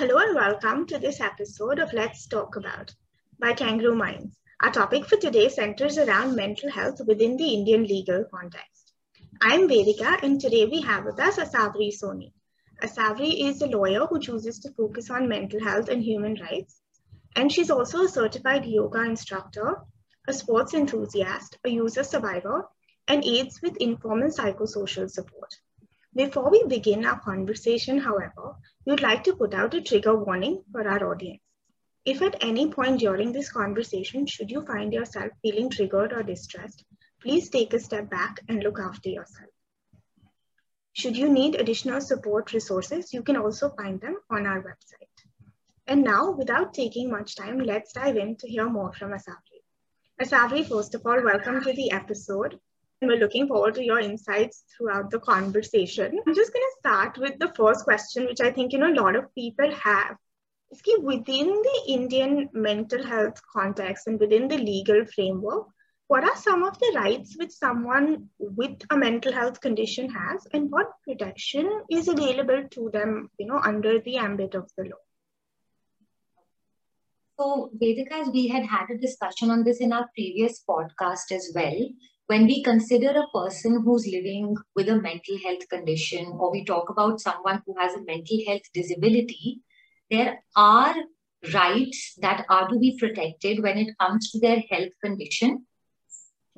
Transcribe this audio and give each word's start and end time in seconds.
Hello 0.00 0.16
and 0.16 0.34
welcome 0.34 0.86
to 0.86 0.98
this 0.98 1.20
episode 1.20 1.78
of 1.78 1.92
Let's 1.92 2.26
Talk 2.26 2.56
About 2.56 2.94
by 3.38 3.52
Kangaroo 3.52 3.94
Minds. 3.94 4.34
Our 4.62 4.72
topic 4.72 5.04
for 5.04 5.16
today 5.16 5.50
centers 5.50 5.98
around 5.98 6.34
mental 6.34 6.70
health 6.70 7.02
within 7.06 7.36
the 7.36 7.52
Indian 7.52 7.82
legal 7.82 8.24
context. 8.34 8.94
I'm 9.42 9.68
Vedika 9.68 10.22
and 10.22 10.40
today 10.40 10.64
we 10.64 10.80
have 10.80 11.04
with 11.04 11.20
us 11.20 11.36
Asavri 11.36 11.92
Soni. 11.92 12.32
Asavri 12.82 13.46
is 13.46 13.60
a 13.60 13.66
lawyer 13.66 14.06
who 14.06 14.18
chooses 14.18 14.58
to 14.60 14.72
focus 14.72 15.10
on 15.10 15.28
mental 15.28 15.62
health 15.62 15.90
and 15.90 16.02
human 16.02 16.34
rights. 16.40 16.80
And 17.36 17.52
she's 17.52 17.70
also 17.70 18.04
a 18.04 18.08
certified 18.08 18.64
yoga 18.64 19.02
instructor, 19.02 19.82
a 20.26 20.32
sports 20.32 20.72
enthusiast, 20.72 21.58
a 21.62 21.68
user 21.68 22.04
survivor, 22.04 22.66
and 23.06 23.22
aids 23.22 23.60
with 23.60 23.76
informal 23.76 24.30
psychosocial 24.30 25.10
support. 25.10 25.54
Before 26.16 26.50
we 26.50 26.64
begin 26.64 27.04
our 27.04 27.20
conversation, 27.20 27.98
however, 27.98 28.56
we 28.86 28.92
would 28.92 29.02
like 29.02 29.24
to 29.24 29.36
put 29.36 29.52
out 29.52 29.74
a 29.74 29.80
trigger 29.82 30.16
warning 30.16 30.64
for 30.72 30.88
our 30.88 31.12
audience. 31.12 31.42
If 32.04 32.22
at 32.22 32.42
any 32.42 32.72
point 32.72 33.00
during 33.00 33.32
this 33.32 33.52
conversation, 33.52 34.26
should 34.26 34.50
you 34.50 34.64
find 34.64 34.92
yourself 34.92 35.32
feeling 35.42 35.68
triggered 35.68 36.12
or 36.12 36.22
distressed, 36.22 36.84
please 37.20 37.50
take 37.50 37.74
a 37.74 37.78
step 37.78 38.08
back 38.08 38.40
and 38.48 38.62
look 38.62 38.78
after 38.80 39.10
yourself. 39.10 39.50
Should 40.92 41.16
you 41.16 41.28
need 41.28 41.54
additional 41.54 42.00
support 42.00 42.52
resources, 42.52 43.12
you 43.12 43.22
can 43.22 43.36
also 43.36 43.68
find 43.68 44.00
them 44.00 44.16
on 44.30 44.46
our 44.46 44.62
website. 44.62 45.26
And 45.86 46.02
now, 46.02 46.30
without 46.30 46.72
taking 46.72 47.10
much 47.10 47.36
time, 47.36 47.58
let's 47.58 47.92
dive 47.92 48.16
in 48.16 48.36
to 48.36 48.48
hear 48.48 48.68
more 48.68 48.92
from 48.92 49.10
Asavri. 49.10 49.60
Asavri, 50.20 50.66
first 50.66 50.94
of 50.94 51.04
all, 51.04 51.22
welcome 51.22 51.62
to 51.62 51.72
the 51.72 51.92
episode 51.92 52.58
we're 53.08 53.18
looking 53.18 53.48
forward 53.48 53.74
to 53.74 53.84
your 53.84 53.98
insights 53.98 54.64
throughout 54.76 55.10
the 55.10 55.20
conversation. 55.20 56.20
I'm 56.26 56.34
just 56.34 56.52
going 56.52 56.64
to 56.64 56.76
start 56.78 57.18
with 57.18 57.38
the 57.38 57.52
first 57.56 57.84
question, 57.84 58.26
which 58.26 58.40
I 58.40 58.50
think 58.50 58.72
you 58.72 58.78
know 58.78 58.92
a 58.92 59.00
lot 59.02 59.16
of 59.16 59.34
people 59.34 59.70
have. 59.72 60.16
Is 60.72 60.82
within 61.00 61.48
the 61.48 61.82
Indian 61.88 62.48
mental 62.52 63.04
health 63.04 63.40
context 63.52 64.06
and 64.06 64.20
within 64.20 64.46
the 64.46 64.56
legal 64.56 65.04
framework, 65.04 65.66
what 66.06 66.22
are 66.22 66.36
some 66.36 66.62
of 66.62 66.78
the 66.78 66.92
rights 66.94 67.36
which 67.36 67.50
someone 67.50 68.28
with 68.38 68.80
a 68.90 68.96
mental 68.96 69.32
health 69.32 69.60
condition 69.60 70.08
has, 70.10 70.46
and 70.52 70.70
what 70.70 70.92
protection 71.02 71.82
is 71.90 72.06
available 72.06 72.68
to 72.70 72.90
them, 72.92 73.30
you 73.38 73.46
know, 73.46 73.58
under 73.58 73.98
the 74.00 74.16
ambit 74.16 74.54
of 74.54 74.70
the 74.76 74.84
law? 74.84 75.02
So, 77.38 77.70
Vedika, 77.80 78.32
we 78.32 78.46
had 78.48 78.64
had 78.64 78.90
a 78.90 78.98
discussion 78.98 79.50
on 79.50 79.64
this 79.64 79.80
in 79.80 79.92
our 79.92 80.08
previous 80.14 80.62
podcast 80.68 81.32
as 81.32 81.50
well, 81.54 81.88
when 82.30 82.44
we 82.46 82.62
consider 82.62 83.10
a 83.10 83.28
person 83.36 83.82
who's 83.84 84.06
living 84.06 84.56
with 84.76 84.88
a 84.88 84.94
mental 84.94 85.36
health 85.44 85.68
condition 85.68 86.26
or 86.38 86.52
we 86.52 86.64
talk 86.64 86.88
about 86.88 87.18
someone 87.20 87.60
who 87.66 87.74
has 87.76 87.94
a 87.94 88.04
mental 88.04 88.38
health 88.46 88.68
disability, 88.72 89.62
there 90.12 90.38
are 90.54 90.94
rights 91.52 92.14
that 92.22 92.44
are 92.48 92.68
to 92.68 92.78
be 92.78 92.96
protected 93.00 93.64
when 93.64 93.78
it 93.78 93.98
comes 93.98 94.30
to 94.30 94.38
their 94.38 94.62
health 94.70 94.92
condition. 95.02 95.66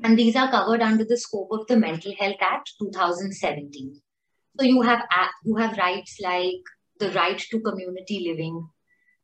And 0.05 0.19
these 0.19 0.37
are 0.37 0.51
covered 0.51 0.83
under 0.83 1.07
the 1.07 1.17
scope 1.17 1.49
of 1.53 1.67
the 1.69 1.79
Mental 1.79 2.13
Health 2.19 2.43
Act 2.43 2.73
2017. 2.79 3.99
So 4.61 4.67
you 4.67 4.83
have, 4.83 5.01
uh, 5.11 5.29
you 5.47 5.57
have 5.57 5.79
rights 5.79 6.19
like 6.23 6.63
the 6.99 7.13
right 7.13 7.43
to 7.51 7.61
community 7.61 8.27
living, 8.29 8.69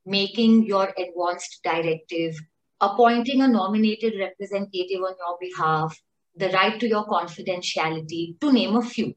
making 0.07 0.65
your 0.65 0.95
advanced 0.97 1.61
directive, 1.63 2.41
appointing 2.81 3.43
a 3.43 3.49
nominated 3.49 4.15
representative 4.19 5.03
on 5.03 5.15
your 5.21 5.37
behalf, 5.39 5.95
the 6.39 6.51
right 6.51 6.79
to 6.81 6.89
your 6.89 7.07
confidentiality, 7.07 8.41
to 8.41 8.53
name 8.53 8.77
a 8.77 8.83
few. 8.83 9.15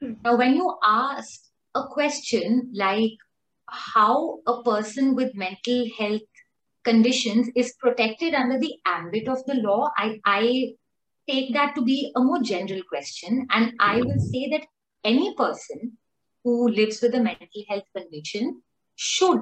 Hmm. 0.00 0.14
Now, 0.24 0.36
when 0.36 0.54
you 0.54 0.74
ask 0.84 1.40
a 1.74 1.84
question 1.88 2.70
like 2.74 3.12
how 3.68 4.38
a 4.46 4.62
person 4.62 5.14
with 5.14 5.34
mental 5.34 5.86
health 5.98 6.22
conditions 6.84 7.48
is 7.56 7.74
protected 7.80 8.34
under 8.34 8.58
the 8.58 8.74
ambit 8.86 9.28
of 9.28 9.44
the 9.46 9.54
law, 9.54 9.90
I, 9.96 10.20
I 10.24 10.74
take 11.28 11.52
that 11.54 11.74
to 11.74 11.82
be 11.82 12.12
a 12.14 12.20
more 12.20 12.40
general 12.42 12.82
question. 12.88 13.46
And 13.50 13.72
I 13.80 13.96
will 13.96 14.18
say 14.18 14.48
that 14.50 14.66
any 15.04 15.34
person 15.34 15.98
who 16.44 16.68
lives 16.68 17.02
with 17.02 17.14
a 17.14 17.20
mental 17.20 17.64
health 17.68 17.84
condition 17.94 18.62
should 18.94 19.40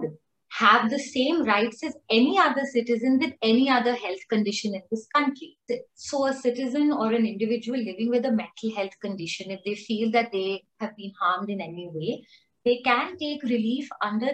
have 0.58 0.88
the 0.88 0.98
same 0.98 1.42
rights 1.42 1.82
as 1.82 1.96
any 2.08 2.38
other 2.38 2.62
citizen 2.72 3.18
with 3.18 3.32
any 3.42 3.68
other 3.68 3.94
health 3.94 4.20
condition 4.28 4.72
in 4.72 4.82
this 4.88 5.06
country. 5.12 5.56
So, 5.94 6.26
a 6.26 6.32
citizen 6.32 6.92
or 6.92 7.12
an 7.12 7.26
individual 7.26 7.78
living 7.78 8.08
with 8.08 8.24
a 8.24 8.30
mental 8.30 8.74
health 8.76 8.92
condition, 9.00 9.50
if 9.50 9.64
they 9.64 9.74
feel 9.74 10.12
that 10.12 10.30
they 10.30 10.62
have 10.78 10.96
been 10.96 11.12
harmed 11.20 11.50
in 11.50 11.60
any 11.60 11.90
way, 11.92 12.24
they 12.64 12.80
can 12.84 13.16
take 13.18 13.42
relief 13.42 13.88
under 14.00 14.30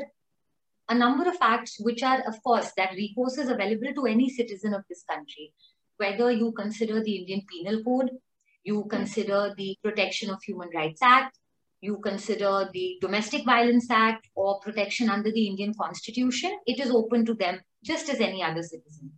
a 0.90 0.94
number 0.94 1.26
of 1.26 1.36
acts, 1.40 1.80
which 1.80 2.02
are, 2.02 2.20
of 2.28 2.42
course, 2.42 2.70
that 2.76 2.92
recourse 2.92 3.38
is 3.38 3.48
available 3.48 3.94
to 3.94 4.06
any 4.06 4.28
citizen 4.28 4.74
of 4.74 4.82
this 4.90 5.04
country. 5.04 5.54
Whether 5.96 6.30
you 6.32 6.52
consider 6.52 7.02
the 7.02 7.16
Indian 7.16 7.46
Penal 7.50 7.82
Code, 7.82 8.10
you 8.62 8.84
consider 8.90 9.54
the 9.56 9.74
Protection 9.82 10.28
of 10.28 10.42
Human 10.42 10.68
Rights 10.74 11.00
Act, 11.02 11.38
you 11.80 11.98
consider 11.98 12.68
the 12.72 12.98
Domestic 13.00 13.44
Violence 13.44 13.88
Act 13.90 14.28
or 14.34 14.60
protection 14.60 15.08
under 15.08 15.30
the 15.30 15.46
Indian 15.46 15.74
Constitution, 15.80 16.58
it 16.66 16.78
is 16.78 16.90
open 16.90 17.24
to 17.26 17.34
them 17.34 17.60
just 17.84 18.08
as 18.08 18.20
any 18.20 18.42
other 18.42 18.62
citizen. 18.62 19.12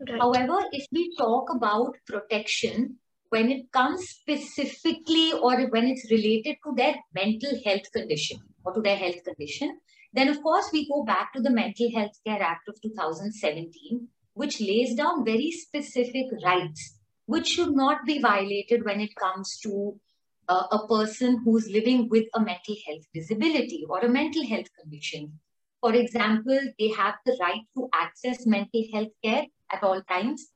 Right. 0.00 0.20
However, 0.20 0.58
if 0.72 0.86
we 0.92 1.14
talk 1.16 1.48
about 1.54 1.96
protection, 2.06 2.96
when 3.30 3.50
it 3.50 3.70
comes 3.72 4.08
specifically 4.08 5.32
or 5.32 5.60
when 5.68 5.86
it's 5.86 6.10
related 6.10 6.56
to 6.64 6.74
their 6.76 6.94
mental 7.14 7.58
health 7.64 7.90
condition 7.92 8.38
or 8.64 8.72
to 8.72 8.80
their 8.80 8.96
health 8.96 9.22
condition, 9.24 9.78
then 10.12 10.28
of 10.28 10.42
course 10.42 10.70
we 10.72 10.88
go 10.88 11.04
back 11.04 11.32
to 11.34 11.42
the 11.42 11.50
Mental 11.50 11.90
Health 11.94 12.18
Care 12.26 12.42
Act 12.42 12.68
of 12.68 12.80
2017, 12.80 14.08
which 14.34 14.60
lays 14.60 14.94
down 14.94 15.24
very 15.24 15.50
specific 15.50 16.26
rights 16.44 16.96
which 17.26 17.48
should 17.48 17.74
not 17.74 18.04
be 18.06 18.20
violated 18.20 18.84
when 18.84 19.00
it 19.00 19.14
comes 19.16 19.58
to 19.58 19.98
uh, 20.48 20.66
a 20.72 20.86
person 20.88 21.40
who's 21.44 21.68
living 21.70 22.08
with 22.08 22.24
a 22.34 22.40
mental 22.40 22.76
health 22.86 23.04
disability 23.14 23.84
or 23.88 24.00
a 24.00 24.08
mental 24.08 24.46
health 24.46 24.66
condition. 24.80 25.38
For 25.80 25.94
example, 25.94 26.60
they 26.78 26.88
have 26.90 27.14
the 27.24 27.36
right 27.40 27.62
to 27.76 27.88
access 27.94 28.46
mental 28.46 28.82
health 28.92 29.12
care 29.22 29.46
at 29.72 29.82
all 29.82 30.02
times. 30.02 30.50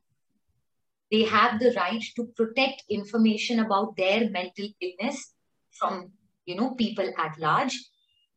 They 1.10 1.24
have 1.24 1.58
the 1.60 1.72
right 1.76 2.02
to 2.16 2.24
protect 2.36 2.84
information 2.88 3.60
about 3.60 3.96
their 3.96 4.30
mental 4.30 4.68
illness 4.80 5.34
from 5.70 6.12
you 6.46 6.54
know 6.56 6.74
people 6.74 7.10
at 7.18 7.38
large. 7.38 7.78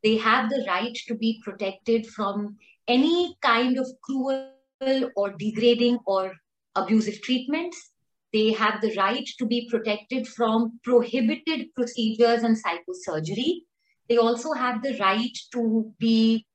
They 0.03 0.17
have 0.17 0.49
the 0.49 0.65
right 0.67 0.95
to 1.07 1.15
be 1.15 1.41
protected 1.43 2.07
from 2.07 2.57
any 2.87 3.37
kind 3.41 3.79
of 3.79 3.87
cruel 4.03 4.59
or 4.71 5.31
degrading 5.31 5.99
or 6.05 6.33
abusive 6.75 7.21
treatments 7.21 7.92
they 8.33 8.51
have 8.51 8.81
the 8.81 8.93
right 8.95 9.27
to 9.37 9.45
be 9.45 9.69
protected 9.69 10.27
from 10.27 10.79
prohibited 10.83 11.67
procedures 11.75 12.43
and 12.43 12.57
psychosurgery. 12.57 13.61
They 14.09 14.17
also 14.17 14.53
have 14.53 14.81
the 14.81 14.97
right 14.97 15.37
to 15.53 15.93
be 15.99 16.45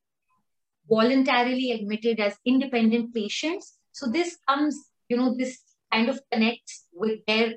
voluntarily 0.88 1.70
admitted 1.72 2.18
as 2.20 2.36
independent 2.44 3.14
patients. 3.14 3.78
So 3.92 4.06
this 4.10 4.36
comes, 4.48 4.76
you 5.08 5.16
know, 5.16 5.34
this 5.38 5.58
kind 5.92 6.08
of 6.08 6.20
connects 6.32 6.86
with 6.92 7.20
their 7.26 7.54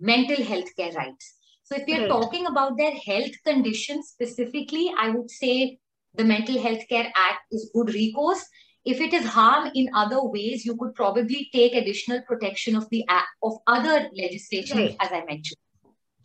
mental 0.00 0.42
health 0.42 0.74
care 0.76 0.92
rights. 0.92 1.34
So 1.64 1.76
if 1.76 1.86
you're 1.86 2.00
right. 2.00 2.08
talking 2.08 2.46
about 2.46 2.78
their 2.78 2.92
health 2.92 3.32
conditions 3.44 4.08
specifically, 4.08 4.90
I 4.98 5.10
would 5.10 5.30
say 5.30 5.78
the 6.14 6.24
Mental 6.24 6.60
Health 6.60 6.88
Care 6.88 7.12
Act 7.14 7.40
is 7.52 7.70
good 7.74 7.92
recourse. 7.92 8.44
If 8.88 9.02
it 9.02 9.12
is 9.12 9.26
harm 9.26 9.70
in 9.74 9.90
other 9.94 10.24
ways, 10.24 10.64
you 10.64 10.74
could 10.74 10.94
probably 10.94 11.50
take 11.52 11.74
additional 11.74 12.22
protection 12.22 12.74
of 12.74 12.88
the 12.88 13.04
of 13.42 13.58
other 13.66 14.08
legislation, 14.14 14.78
right. 14.78 14.96
as 14.98 15.10
I 15.12 15.24
mentioned. 15.26 15.58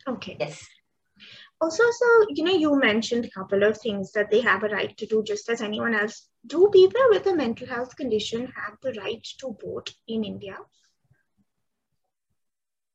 Okay. 0.08 0.38
Yes. 0.40 0.66
Also, 1.60 1.84
so 1.98 2.06
you 2.30 2.44
know, 2.44 2.56
you 2.62 2.78
mentioned 2.80 3.26
a 3.26 3.30
couple 3.30 3.64
of 3.64 3.76
things 3.82 4.12
that 4.12 4.30
they 4.30 4.40
have 4.40 4.64
a 4.64 4.68
right 4.68 4.96
to 4.96 5.06
do 5.06 5.22
just 5.22 5.50
as 5.50 5.60
anyone 5.60 5.94
else. 5.94 6.26
Do 6.46 6.70
people 6.72 7.04
with 7.10 7.26
a 7.26 7.34
mental 7.34 7.66
health 7.66 7.94
condition 7.96 8.46
have 8.56 8.78
the 8.80 8.94
right 8.98 9.28
to 9.40 9.54
vote 9.62 9.92
in 10.08 10.24
India? 10.24 10.56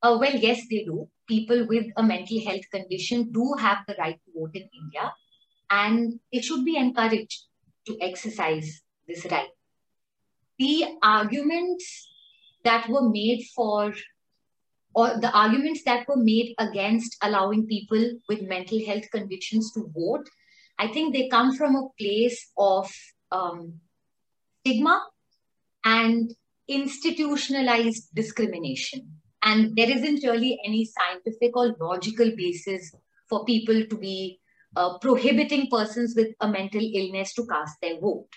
Uh, 0.02 0.18
well, 0.20 0.36
yes, 0.48 0.62
they 0.72 0.84
do. 0.84 1.08
People 1.28 1.68
with 1.68 1.86
a 1.96 2.02
mental 2.02 2.44
health 2.44 2.68
condition 2.74 3.32
do 3.32 3.54
have 3.60 3.86
the 3.88 3.96
right 4.00 4.20
to 4.26 4.40
vote 4.40 4.56
in 4.56 4.68
India, 4.82 5.14
and 5.70 6.20
it 6.32 6.44
should 6.44 6.66
be 6.66 6.76
encouraged 6.76 7.46
to 7.86 7.98
exercise 8.02 8.82
this 9.08 9.26
right. 9.30 9.50
The 10.60 10.86
arguments 11.02 12.10
that 12.64 12.90
were 12.90 13.10
made 13.10 13.46
for, 13.56 13.94
or 14.94 15.20
the 15.20 15.32
arguments 15.34 15.84
that 15.86 16.08
were 16.08 16.18
made 16.18 16.54
against 16.60 17.18
allowing 17.22 17.66
people 17.66 18.12
with 18.28 18.42
mental 18.42 18.86
health 18.86 19.10
conditions 19.12 19.72
to 19.74 19.90
vote, 19.96 20.28
I 20.78 20.88
think 20.88 21.14
they 21.14 21.30
come 21.30 21.56
from 21.56 21.76
a 21.76 21.88
place 22.00 22.52
of 22.58 22.92
um, 23.32 23.80
stigma 24.62 25.02
and 25.86 26.34
institutionalized 26.68 28.14
discrimination. 28.14 29.14
And 29.42 29.76
there 29.76 29.90
isn't 29.90 30.24
really 30.24 30.60
any 30.66 30.86
scientific 30.86 31.56
or 31.56 31.76
logical 31.80 32.32
basis 32.36 32.94
for 33.30 33.46
people 33.46 33.86
to 33.86 33.98
be 33.98 34.40
uh, 34.76 34.98
prohibiting 35.00 35.68
persons 35.70 36.14
with 36.16 36.30
a 36.42 36.48
mental 36.48 36.82
illness 36.82 37.34
to 37.34 37.46
cast 37.46 37.80
their 37.82 38.00
vote. 38.00 38.28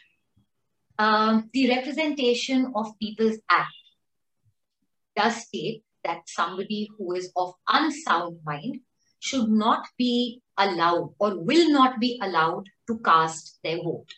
Um, 0.99 1.49
the 1.53 1.69
Representation 1.69 2.73
of 2.75 2.99
People's 3.01 3.39
Act 3.49 3.73
does 5.17 5.47
state 5.47 5.83
that 6.05 6.23
somebody 6.27 6.89
who 6.97 7.13
is 7.15 7.31
of 7.37 7.55
unsound 7.69 8.39
mind 8.45 8.81
should 9.21 9.49
not 9.49 9.87
be 9.97 10.41
allowed 10.59 11.15
or 11.19 11.39
will 11.39 11.71
not 11.71 12.01
be 12.01 12.21
allowed 12.23 12.69
to 12.89 12.99
cast 13.05 13.59
their 13.63 13.77
vote. 13.77 14.09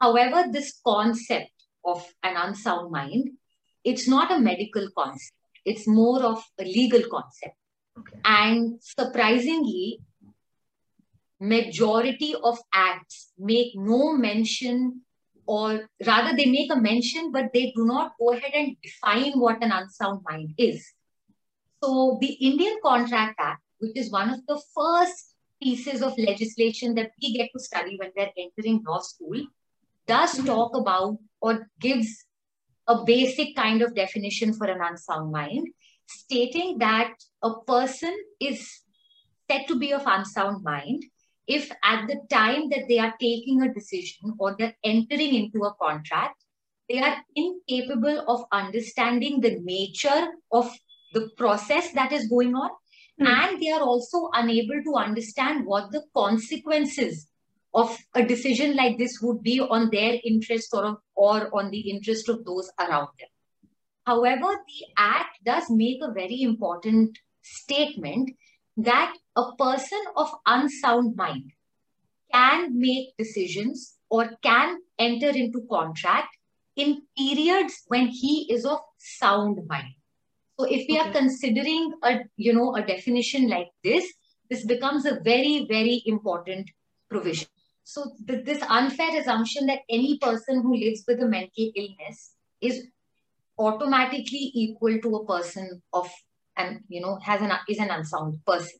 However, 0.00 0.50
this 0.50 0.80
concept 0.84 1.52
of 1.84 2.06
an 2.22 2.36
unsound 2.36 2.90
mind, 2.90 3.30
it's 3.84 4.08
not 4.08 4.32
a 4.32 4.40
medical 4.40 4.88
concept. 4.96 5.36
It's 5.64 5.86
more 5.86 6.22
of 6.22 6.42
a 6.58 6.64
legal 6.64 7.02
concept. 7.10 7.56
Okay. 7.98 8.18
And 8.24 8.80
surprisingly, 8.80 10.00
majority 11.40 12.34
of 12.42 12.58
acts 12.72 13.32
make 13.38 13.72
no 13.74 14.14
mention 14.14 15.02
or 15.46 15.88
rather 16.06 16.36
they 16.36 16.46
make 16.46 16.72
a 16.72 16.76
mention 16.76 17.30
but 17.32 17.52
they 17.52 17.72
do 17.76 17.84
not 17.84 18.12
go 18.18 18.32
ahead 18.32 18.52
and 18.54 18.76
define 18.82 19.32
what 19.38 19.62
an 19.62 19.72
unsound 19.72 20.20
mind 20.28 20.54
is 20.58 20.92
so 21.82 22.18
the 22.20 22.32
indian 22.50 22.76
contract 22.82 23.34
act 23.38 23.62
which 23.78 23.96
is 23.96 24.10
one 24.10 24.30
of 24.30 24.40
the 24.46 24.60
first 24.74 25.34
pieces 25.62 26.02
of 26.02 26.16
legislation 26.18 26.94
that 26.94 27.10
we 27.20 27.36
get 27.36 27.50
to 27.52 27.60
study 27.60 27.96
when 27.98 28.10
we're 28.16 28.30
entering 28.36 28.82
law 28.86 29.00
school 29.00 29.46
does 30.06 30.34
mm-hmm. 30.34 30.46
talk 30.46 30.76
about 30.76 31.16
or 31.40 31.68
gives 31.80 32.24
a 32.86 33.04
basic 33.04 33.56
kind 33.56 33.82
of 33.82 33.94
definition 33.94 34.52
for 34.52 34.66
an 34.66 34.80
unsound 34.82 35.32
mind 35.32 35.68
stating 36.06 36.78
that 36.78 37.12
a 37.42 37.54
person 37.66 38.14
is 38.40 38.68
said 39.50 39.66
to 39.68 39.78
be 39.78 39.92
of 39.92 40.02
unsound 40.06 40.62
mind 40.62 41.02
if 41.46 41.70
at 41.82 42.06
the 42.06 42.20
time 42.30 42.70
that 42.70 42.86
they 42.88 42.98
are 42.98 43.14
taking 43.20 43.62
a 43.62 43.72
decision 43.72 44.34
or 44.38 44.56
they're 44.58 44.76
entering 44.82 45.34
into 45.34 45.64
a 45.64 45.74
contract, 45.74 46.42
they 46.88 47.00
are 47.00 47.16
incapable 47.34 48.24
of 48.28 48.44
understanding 48.52 49.40
the 49.40 49.58
nature 49.62 50.28
of 50.52 50.70
the 51.12 51.30
process 51.36 51.92
that 51.92 52.12
is 52.12 52.28
going 52.28 52.54
on. 52.54 52.70
Mm. 53.20 53.26
And 53.26 53.62
they 53.62 53.70
are 53.70 53.82
also 53.82 54.30
unable 54.32 54.82
to 54.84 54.96
understand 54.96 55.66
what 55.66 55.92
the 55.92 56.02
consequences 56.14 57.28
of 57.72 57.96
a 58.14 58.22
decision 58.22 58.76
like 58.76 58.98
this 58.98 59.20
would 59.20 59.42
be 59.42 59.60
on 59.60 59.90
their 59.90 60.18
interest 60.24 60.68
or, 60.72 60.84
of, 60.84 60.96
or 61.14 61.50
on 61.56 61.70
the 61.70 61.90
interest 61.90 62.28
of 62.28 62.44
those 62.44 62.70
around 62.78 63.08
them. 63.18 63.28
However, 64.06 64.46
the 64.66 64.86
Act 64.96 65.38
does 65.44 65.64
make 65.70 65.98
a 66.02 66.12
very 66.12 66.42
important 66.42 67.18
statement 67.42 68.30
that 68.76 69.14
a 69.36 69.52
person 69.56 70.00
of 70.16 70.30
unsound 70.46 71.16
mind 71.16 71.52
can 72.32 72.78
make 72.78 73.16
decisions 73.16 73.94
or 74.10 74.30
can 74.42 74.78
enter 74.98 75.30
into 75.30 75.66
contract 75.70 76.36
in 76.76 77.02
periods 77.16 77.82
when 77.86 78.08
he 78.08 78.52
is 78.52 78.64
of 78.64 78.80
sound 78.98 79.58
mind 79.68 79.94
so 80.58 80.66
if 80.66 80.86
we 80.88 80.98
okay. 80.98 81.08
are 81.08 81.12
considering 81.12 81.92
a 82.02 82.18
you 82.36 82.52
know 82.52 82.74
a 82.74 82.82
definition 82.84 83.48
like 83.48 83.68
this 83.84 84.12
this 84.50 84.64
becomes 84.66 85.06
a 85.06 85.20
very 85.20 85.66
very 85.68 86.02
important 86.06 86.68
provision 87.08 87.48
so 87.84 88.10
th- 88.26 88.44
this 88.44 88.62
unfair 88.68 89.20
assumption 89.20 89.66
that 89.66 89.80
any 89.88 90.18
person 90.18 90.62
who 90.62 90.76
lives 90.76 91.04
with 91.06 91.22
a 91.22 91.26
mental 91.26 91.70
illness 91.76 92.34
is 92.60 92.86
automatically 93.58 94.50
equal 94.54 94.98
to 95.00 95.16
a 95.16 95.26
person 95.26 95.82
of 95.92 96.10
and 96.56 96.80
you 96.88 97.00
know 97.00 97.18
has 97.22 97.40
an 97.40 97.52
is 97.68 97.78
an 97.78 97.90
unsound 97.90 98.44
person. 98.46 98.78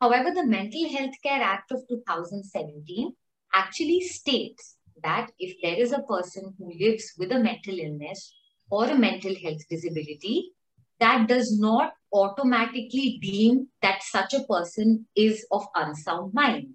However 0.00 0.32
the 0.34 0.46
mental 0.46 0.88
health 0.90 1.14
care 1.22 1.42
act 1.42 1.72
of 1.72 1.88
2017 1.88 3.14
actually 3.54 4.00
states 4.00 4.76
that 5.02 5.30
if 5.38 5.56
there 5.62 5.76
is 5.76 5.92
a 5.92 6.02
person 6.02 6.54
who 6.58 6.72
lives 6.78 7.12
with 7.18 7.32
a 7.32 7.38
mental 7.38 7.78
illness 7.78 8.34
or 8.70 8.86
a 8.86 8.98
mental 8.98 9.34
health 9.42 9.62
disability 9.68 10.52
that 11.00 11.28
does 11.28 11.58
not 11.58 11.94
automatically 12.12 13.18
deem 13.20 13.68
that 13.82 14.02
such 14.02 14.34
a 14.34 14.44
person 14.44 15.06
is 15.16 15.46
of 15.50 15.66
unsound 15.74 16.32
mind. 16.32 16.74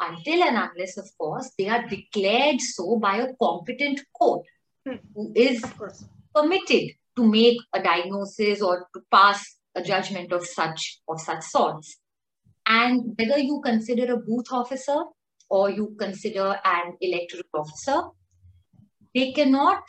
Until 0.00 0.42
and 0.44 0.56
unless 0.56 0.96
of 0.96 1.08
course 1.18 1.50
they 1.58 1.68
are 1.68 1.86
declared 1.86 2.60
so 2.60 2.98
by 2.98 3.16
a 3.18 3.34
competent 3.34 4.00
court 4.16 4.46
hmm. 4.86 4.96
who 5.14 5.32
is 5.34 5.62
permitted 6.34 6.92
to 7.18 7.26
make 7.26 7.58
a 7.74 7.82
diagnosis 7.82 8.62
or 8.62 8.88
to 8.94 9.00
pass 9.10 9.56
a 9.74 9.82
judgment 9.82 10.32
of 10.32 10.46
such 10.46 11.00
of 11.08 11.20
such 11.20 11.42
sorts. 11.42 11.96
And 12.64 13.14
whether 13.18 13.38
you 13.38 13.60
consider 13.64 14.12
a 14.12 14.18
booth 14.18 14.52
officer 14.52 14.98
or 15.48 15.70
you 15.70 15.96
consider 15.98 16.60
an 16.64 16.96
electoral 17.00 17.44
officer, 17.54 18.02
they 19.14 19.32
cannot 19.32 19.82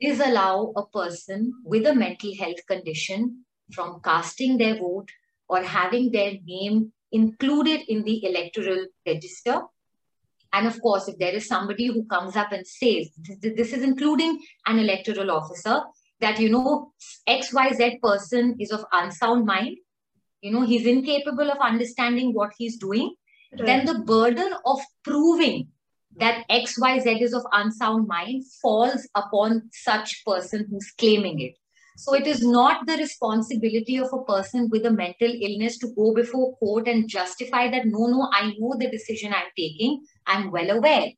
disallow 0.00 0.72
a 0.76 0.86
person 0.86 1.52
with 1.64 1.86
a 1.86 1.94
mental 1.94 2.34
health 2.36 2.66
condition 2.68 3.44
from 3.72 4.00
casting 4.04 4.58
their 4.58 4.78
vote 4.78 5.08
or 5.48 5.62
having 5.62 6.10
their 6.10 6.32
name 6.44 6.92
included 7.12 7.80
in 7.88 8.02
the 8.02 8.24
electoral 8.26 8.86
register. 9.06 9.60
And 10.52 10.66
of 10.66 10.80
course, 10.82 11.06
if 11.06 11.18
there 11.18 11.34
is 11.34 11.46
somebody 11.46 11.86
who 11.86 12.04
comes 12.06 12.36
up 12.36 12.50
and 12.50 12.66
says, 12.66 13.10
this 13.40 13.72
is 13.72 13.84
including 13.84 14.40
an 14.66 14.80
electoral 14.80 15.30
officer, 15.30 15.82
that 16.20 16.38
you 16.38 16.50
know 16.50 16.92
xyz 17.28 18.00
person 18.00 18.56
is 18.58 18.70
of 18.70 18.84
unsound 18.92 19.46
mind. 19.46 19.76
You 20.40 20.52
know 20.52 20.62
he's 20.62 20.86
incapable 20.86 21.50
of 21.50 21.58
understanding 21.58 22.32
what 22.32 22.52
he's 22.56 22.76
doing. 22.76 23.14
Right. 23.52 23.66
then 23.66 23.84
the 23.84 23.98
burden 23.98 24.52
of 24.64 24.80
proving 25.02 25.68
that 26.18 26.44
xyz 26.48 27.22
is 27.22 27.34
of 27.34 27.44
unsound 27.52 28.06
mind 28.06 28.44
falls 28.62 29.08
upon 29.14 29.70
such 29.72 30.24
person 30.24 30.66
who's 30.70 30.92
claiming 30.98 31.40
it. 31.40 31.54
So 31.96 32.14
it 32.14 32.26
is 32.26 32.42
not 32.42 32.86
the 32.86 32.96
responsibility 32.96 33.98
of 33.98 34.12
a 34.12 34.22
person 34.24 34.68
with 34.70 34.86
a 34.86 34.90
mental 34.90 35.32
illness 35.48 35.78
to 35.78 35.88
go 35.96 36.14
before 36.14 36.56
court 36.56 36.88
and 36.88 37.08
justify 37.08 37.70
that 37.70 37.86
no 37.86 38.06
no 38.06 38.28
i 38.32 38.54
know 38.58 38.76
the 38.78 38.90
decision 38.90 39.34
i'm 39.34 39.50
taking. 39.56 40.04
I'm 40.26 40.50
well 40.50 40.70
aware. 40.70 41.08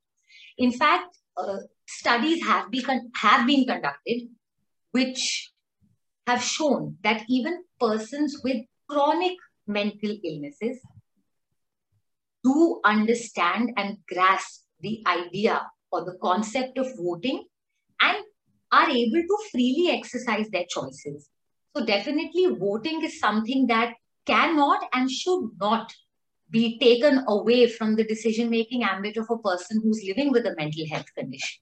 In 0.59 0.73
fact 0.73 1.19
uh, 1.37 1.59
studies 1.87 2.43
have 2.45 2.71
been 2.71 3.11
have 3.15 3.47
been 3.47 3.67
conducted 3.67 4.29
which 4.93 5.51
have 6.27 6.43
shown 6.43 6.97
that 7.03 7.25
even 7.29 7.65
persons 7.81 8.41
with 8.45 8.65
chronic 8.89 9.37
mental 9.67 10.17
illnesses 10.25 10.79
do 12.45 12.81
understand 12.85 13.73
and 13.77 13.99
grasp 14.09 14.63
the 14.81 15.03
idea 15.07 15.67
or 15.91 16.05
the 16.05 16.19
concept 16.23 16.79
of 16.79 16.87
voting 16.97 17.45
and 18.01 18.19
are 18.73 18.91
able 18.91 19.23
to 19.23 19.39
freely 19.51 19.91
exercise 19.91 20.49
their 20.51 20.65
choices. 20.69 21.29
So, 21.77 21.85
definitely, 21.85 22.47
voting 22.59 23.03
is 23.03 23.19
something 23.19 23.67
that 23.69 23.95
cannot 24.27 24.83
and 24.93 25.11
should 25.11 25.51
not 25.61 25.93
be 26.51 26.79
taken 26.79 27.25
away 27.29 27.67
from 27.67 27.97
the 27.97 28.05
decision 28.05 28.51
making 28.51 28.85
ambit 28.85 29.17
of 29.17 29.27
a 29.31 29.39
person 29.39 29.81
who's 29.83 30.05
living 30.07 30.31
with 30.31 30.47
a 30.47 30.55
mental 30.57 30.85
health 30.91 31.07
condition. 31.17 31.61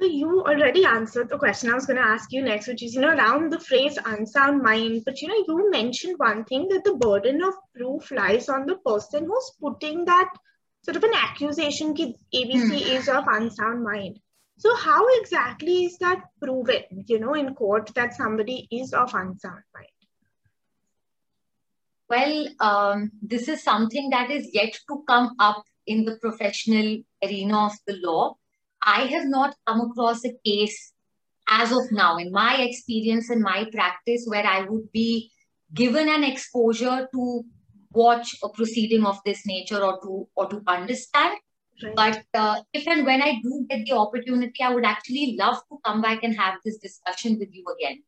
So 0.00 0.06
you 0.06 0.42
already 0.42 0.84
answered 0.84 1.28
the 1.28 1.38
question 1.38 1.70
I 1.70 1.74
was 1.74 1.86
going 1.86 1.98
to 1.98 2.08
ask 2.08 2.32
you 2.32 2.42
next, 2.42 2.66
which 2.66 2.82
is, 2.82 2.94
you 2.94 3.00
know, 3.00 3.10
around 3.10 3.52
the 3.52 3.60
phrase 3.60 3.96
unsound 4.04 4.60
mind. 4.60 5.02
But, 5.04 5.20
you 5.22 5.28
know, 5.28 5.44
you 5.46 5.70
mentioned 5.70 6.18
one 6.18 6.44
thing 6.44 6.68
that 6.68 6.82
the 6.84 6.96
burden 6.96 7.42
of 7.42 7.54
proof 7.74 8.10
lies 8.10 8.48
on 8.48 8.66
the 8.66 8.76
person 8.76 9.26
who's 9.26 9.52
putting 9.60 10.04
that 10.06 10.30
sort 10.82 10.96
of 10.96 11.04
an 11.04 11.14
accusation 11.14 11.94
that 11.94 12.14
ABC 12.34 12.68
hmm. 12.68 12.96
is 12.96 13.08
of 13.08 13.24
unsound 13.28 13.84
mind. 13.84 14.18
So 14.58 14.74
how 14.74 15.06
exactly 15.20 15.84
is 15.84 15.98
that 15.98 16.22
proven, 16.42 16.82
you 17.06 17.20
know, 17.20 17.34
in 17.34 17.54
court 17.54 17.92
that 17.94 18.14
somebody 18.14 18.66
is 18.70 18.92
of 18.92 19.14
unsound 19.14 19.62
mind? 19.74 19.88
Well, 22.08 22.48
um, 22.60 23.12
this 23.22 23.48
is 23.48 23.62
something 23.62 24.10
that 24.10 24.30
is 24.30 24.50
yet 24.52 24.74
to 24.88 25.04
come 25.08 25.36
up 25.38 25.64
in 25.86 26.04
the 26.04 26.16
professional 26.16 26.98
arena 27.22 27.66
of 27.66 27.72
the 27.86 27.96
law 28.02 28.36
I 28.84 29.06
have 29.06 29.26
not 29.26 29.56
come 29.66 29.80
across 29.80 30.24
a 30.24 30.32
case 30.44 30.92
as 31.48 31.72
of 31.72 31.90
now 31.92 32.16
in 32.16 32.32
my 32.32 32.56
experience 32.56 33.30
and 33.30 33.42
my 33.42 33.66
practice 33.72 34.24
where 34.26 34.46
I 34.46 34.62
would 34.62 34.90
be 34.92 35.30
given 35.72 36.08
an 36.08 36.24
exposure 36.24 37.08
to 37.12 37.42
watch 37.92 38.36
a 38.42 38.48
proceeding 38.48 39.04
of 39.04 39.18
this 39.24 39.46
nature 39.46 39.82
or 39.82 40.00
to 40.02 40.28
or 40.34 40.48
to 40.48 40.62
understand. 40.66 41.38
Right. 41.82 41.94
But 41.96 42.40
uh, 42.40 42.62
if 42.72 42.86
and 42.86 43.04
when 43.04 43.20
I 43.20 43.40
do 43.42 43.66
get 43.68 43.84
the 43.84 43.96
opportunity, 43.96 44.62
I 44.62 44.72
would 44.72 44.84
actually 44.84 45.36
love 45.38 45.56
to 45.70 45.78
come 45.84 46.00
back 46.00 46.22
and 46.22 46.36
have 46.36 46.54
this 46.64 46.78
discussion 46.78 47.38
with 47.38 47.48
you 47.52 47.64
again 47.78 48.02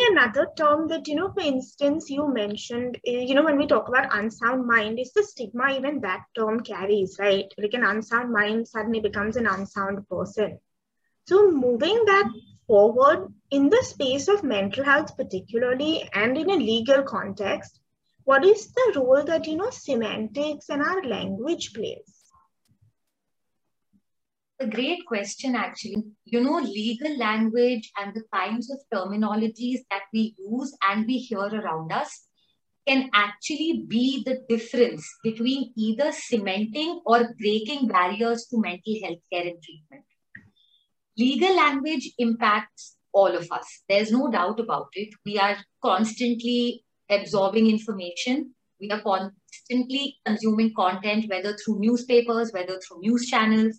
another 0.00 0.48
term 0.56 0.88
that 0.88 1.06
you 1.08 1.14
know 1.14 1.30
for 1.32 1.40
instance 1.40 2.10
you 2.10 2.26
mentioned 2.32 2.98
eh, 3.06 3.20
you 3.20 3.34
know 3.34 3.44
when 3.44 3.58
we 3.58 3.66
talk 3.66 3.88
about 3.88 4.14
unsound 4.14 4.66
mind 4.66 4.98
is 4.98 5.12
the 5.12 5.22
stigma 5.22 5.70
even 5.76 6.00
that 6.00 6.24
term 6.34 6.60
carries 6.60 7.16
right? 7.18 7.52
Like 7.58 7.74
an 7.74 7.84
unsound 7.84 8.32
mind 8.32 8.68
suddenly 8.68 9.00
becomes 9.00 9.36
an 9.36 9.46
unsound 9.46 10.08
person. 10.08 10.58
So 11.26 11.50
moving 11.50 12.04
that 12.06 12.30
forward 12.66 13.32
in 13.50 13.68
the 13.68 13.82
space 13.82 14.28
of 14.28 14.42
mental 14.42 14.84
health 14.84 15.16
particularly 15.16 16.08
and 16.12 16.36
in 16.36 16.50
a 16.50 16.56
legal 16.56 17.02
context 17.02 17.78
what 18.24 18.44
is 18.44 18.72
the 18.72 18.92
role 18.96 19.22
that 19.24 19.46
you 19.46 19.56
know 19.56 19.70
semantics 19.70 20.68
and 20.68 20.82
our 20.82 21.02
language 21.02 21.72
plays 21.74 22.21
a 24.60 24.66
great 24.66 25.04
question 25.06 25.56
actually 25.56 26.02
you 26.24 26.40
know 26.40 26.58
legal 26.58 27.16
language 27.18 27.90
and 27.98 28.14
the 28.14 28.22
kinds 28.32 28.70
of 28.70 28.78
terminologies 28.94 29.80
that 29.90 30.02
we 30.12 30.34
use 30.38 30.76
and 30.88 31.06
we 31.06 31.18
hear 31.18 31.40
around 31.40 31.92
us 31.92 32.26
can 32.86 33.10
actually 33.14 33.84
be 33.88 34.22
the 34.24 34.40
difference 34.48 35.08
between 35.22 35.72
either 35.76 36.10
cementing 36.12 37.00
or 37.06 37.28
breaking 37.38 37.86
barriers 37.88 38.46
to 38.50 38.60
mental 38.60 38.94
health 39.04 39.18
care 39.32 39.42
and 39.42 39.62
treatment. 39.62 40.04
Legal 41.16 41.54
language 41.54 42.10
impacts 42.18 42.96
all 43.12 43.34
of 43.36 43.46
us. 43.52 43.82
There's 43.88 44.10
no 44.10 44.30
doubt 44.30 44.58
about 44.58 44.88
it. 44.94 45.10
We 45.24 45.38
are 45.38 45.56
constantly 45.84 46.84
absorbing 47.08 47.68
information. 47.68 48.54
We 48.80 48.90
are 48.90 49.02
constantly 49.02 50.16
consuming 50.24 50.72
content, 50.74 51.26
whether 51.28 51.56
through 51.56 51.80
newspapers, 51.80 52.52
whether 52.52 52.80
through 52.80 53.00
news 53.00 53.28
channels. 53.28 53.78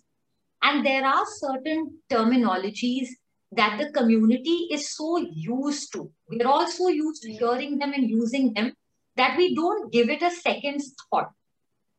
And 0.64 0.84
there 0.84 1.04
are 1.04 1.24
certain 1.26 1.98
terminologies 2.10 3.08
that 3.52 3.78
the 3.78 3.90
community 3.92 4.68
is 4.72 4.96
so 4.96 5.18
used 5.18 5.92
to. 5.92 6.10
We're 6.28 6.48
also 6.48 6.88
used 6.88 7.22
to 7.22 7.32
hearing 7.32 7.78
them 7.78 7.92
and 7.92 8.08
using 8.08 8.54
them 8.54 8.72
that 9.16 9.36
we 9.36 9.54
don't 9.54 9.92
give 9.92 10.08
it 10.08 10.22
a 10.22 10.30
second 10.30 10.80
thought. 11.10 11.30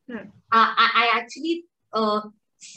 Hmm. 0.09 0.29
I, 0.51 0.89
I, 0.95 1.19
actually 1.19 1.65
uh, 1.93 2.21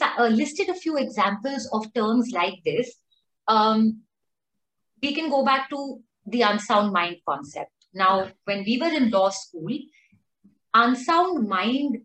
uh, 0.01 0.27
listed 0.27 0.69
a 0.69 0.75
few 0.75 0.97
examples 0.97 1.67
of 1.73 1.91
terms 1.93 2.31
like 2.31 2.59
this. 2.63 2.95
Um, 3.47 4.01
we 5.01 5.13
can 5.15 5.29
go 5.29 5.43
back 5.43 5.69
to 5.71 6.01
the 6.27 6.43
unsound 6.43 6.93
mind 6.93 7.17
concept. 7.27 7.71
Now, 7.93 8.29
when 8.45 8.63
we 8.63 8.77
were 8.79 8.93
in 8.93 9.09
law 9.09 9.29
school, 9.29 9.75
unsound 10.73 11.47
mind 11.47 11.97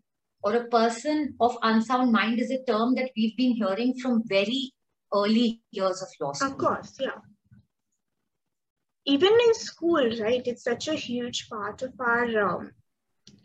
or 0.44 0.54
a 0.54 0.68
person 0.68 1.34
of 1.40 1.56
unsound 1.62 2.12
mind 2.12 2.38
is 2.38 2.50
a 2.50 2.62
term 2.64 2.94
that 2.94 3.10
we've 3.16 3.36
been 3.36 3.52
hearing 3.52 3.94
from 3.98 4.22
very 4.26 4.72
early 5.12 5.62
years 5.70 6.02
of 6.02 6.08
law 6.20 6.32
school. 6.32 6.52
Of 6.52 6.58
course, 6.58 6.96
yeah 7.00 7.18
even 9.06 9.32
in 9.46 9.54
school, 9.54 10.10
right, 10.20 10.46
it's 10.46 10.64
such 10.64 10.88
a 10.88 10.94
huge 10.94 11.48
part 11.48 11.82
of 11.82 11.92
our, 12.00 12.40
um, 12.40 12.72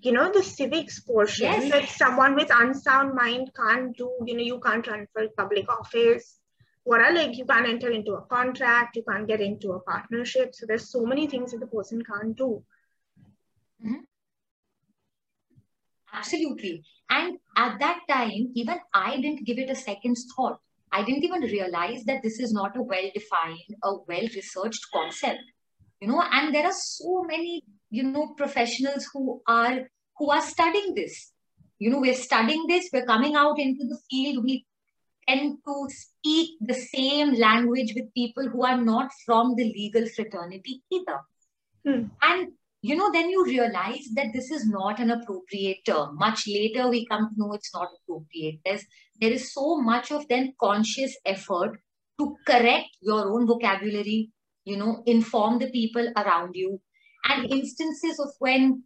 you 0.02 0.12
know, 0.12 0.32
the 0.32 0.44
civics 0.44 1.02
portion 1.02 1.52
yes. 1.52 1.72
that 1.72 1.90
someone 1.90 2.36
with 2.36 2.50
unsound 2.54 3.14
mind 3.14 3.52
can't 3.56 3.96
do, 3.98 4.12
you 4.26 4.36
know, 4.36 4.44
you 4.44 4.60
can't 4.60 4.88
run 4.88 5.08
for 5.12 5.28
public 5.38 5.70
office. 5.70 6.40
What 6.84 7.02
are 7.02 7.14
like, 7.14 7.38
you 7.38 7.46
can't 7.46 7.68
enter 7.68 7.92
into 7.92 8.14
a 8.14 8.22
contract, 8.22 8.96
you 8.96 9.04
can't 9.08 9.28
get 9.28 9.42
into 9.42 9.74
a 9.74 9.82
partnership. 9.82 10.56
So 10.56 10.66
there's 10.66 10.90
so 10.90 11.06
many 11.06 11.28
things 11.28 11.52
that 11.52 11.60
the 11.60 11.68
person 11.68 12.04
can't 12.04 12.36
do. 12.36 12.64
Mm-hmm. 13.86 14.04
Absolutely. 16.14 16.84
And 17.10 17.38
at 17.58 17.80
that 17.80 18.02
time, 18.10 18.52
even 18.56 18.78
I 18.94 19.18
didn't 19.18 19.46
give 19.46 19.58
it 19.58 19.70
a 19.70 19.76
second's 19.76 20.26
thought. 20.36 20.60
I 20.92 21.04
didn't 21.04 21.24
even 21.24 21.42
realize 21.42 22.04
that 22.06 22.24
this 22.24 22.40
is 22.40 22.52
not 22.52 22.76
a 22.78 22.82
well 22.82 23.10
defined, 23.14 23.76
a 23.84 23.94
well 24.08 24.28
researched 24.36 24.86
concept. 24.94 25.42
You 26.02 26.08
know, 26.08 26.24
and 26.32 26.54
there 26.54 26.66
are 26.66 26.74
so 26.74 27.24
many, 27.28 27.64
you 27.90 28.04
know, 28.04 28.34
professionals 28.38 29.08
who 29.14 29.42
are 29.48 29.90
who 30.18 30.32
are 30.32 30.42
studying 30.42 30.96
this. 30.96 31.32
You 31.78 31.90
know, 31.92 32.00
we're 32.00 32.14
studying 32.14 32.66
this, 32.68 32.90
we're 32.92 33.06
coming 33.06 33.36
out 33.36 33.58
into 33.58 33.86
the 33.86 33.98
field, 34.10 34.44
we 34.44 34.66
tend 35.28 35.58
to 35.66 35.88
speak 35.90 36.58
the 36.60 36.74
same 36.74 37.34
language 37.36 37.94
with 37.96 38.14
people 38.14 38.50
who 38.50 38.66
are 38.66 38.82
not 38.82 39.12
from 39.26 39.56
the 39.56 39.64
legal 39.64 40.06
fraternity 40.08 40.82
either. 40.92 41.20
Hmm. 41.86 42.08
And 42.22 42.50
you 42.82 42.96
know, 42.96 43.12
then 43.12 43.30
you 43.30 43.46
realize 43.46 44.08
that 44.16 44.32
this 44.34 44.52
is 44.52 44.66
not 44.68 45.00
an 45.00 45.12
appropriate 45.12 45.80
term. 45.86 46.16
Much 46.16 46.48
later, 46.48 46.88
we 46.90 47.06
come 47.06 47.30
to 47.30 47.40
know 47.40 47.54
it's 47.54 47.74
not 47.74 47.90
appropriate. 48.04 48.60
There's, 48.66 48.86
there 49.20 49.32
is 49.32 49.54
so 49.54 49.78
much 49.82 50.12
of 50.12 50.28
then 50.30 50.54
conscious 50.60 51.18
effort 51.26 51.80
to 52.20 52.36
correct 52.46 52.88
your 53.02 53.34
own 53.34 53.48
vocabulary, 53.48 54.32
you 54.64 54.78
know, 54.78 55.04
inform 55.06 55.60
the 55.60 55.70
people 55.72 56.12
around 56.16 56.56
you. 56.56 56.80
And 57.26 57.52
instances 57.52 58.18
of 58.18 58.30
when 58.40 58.84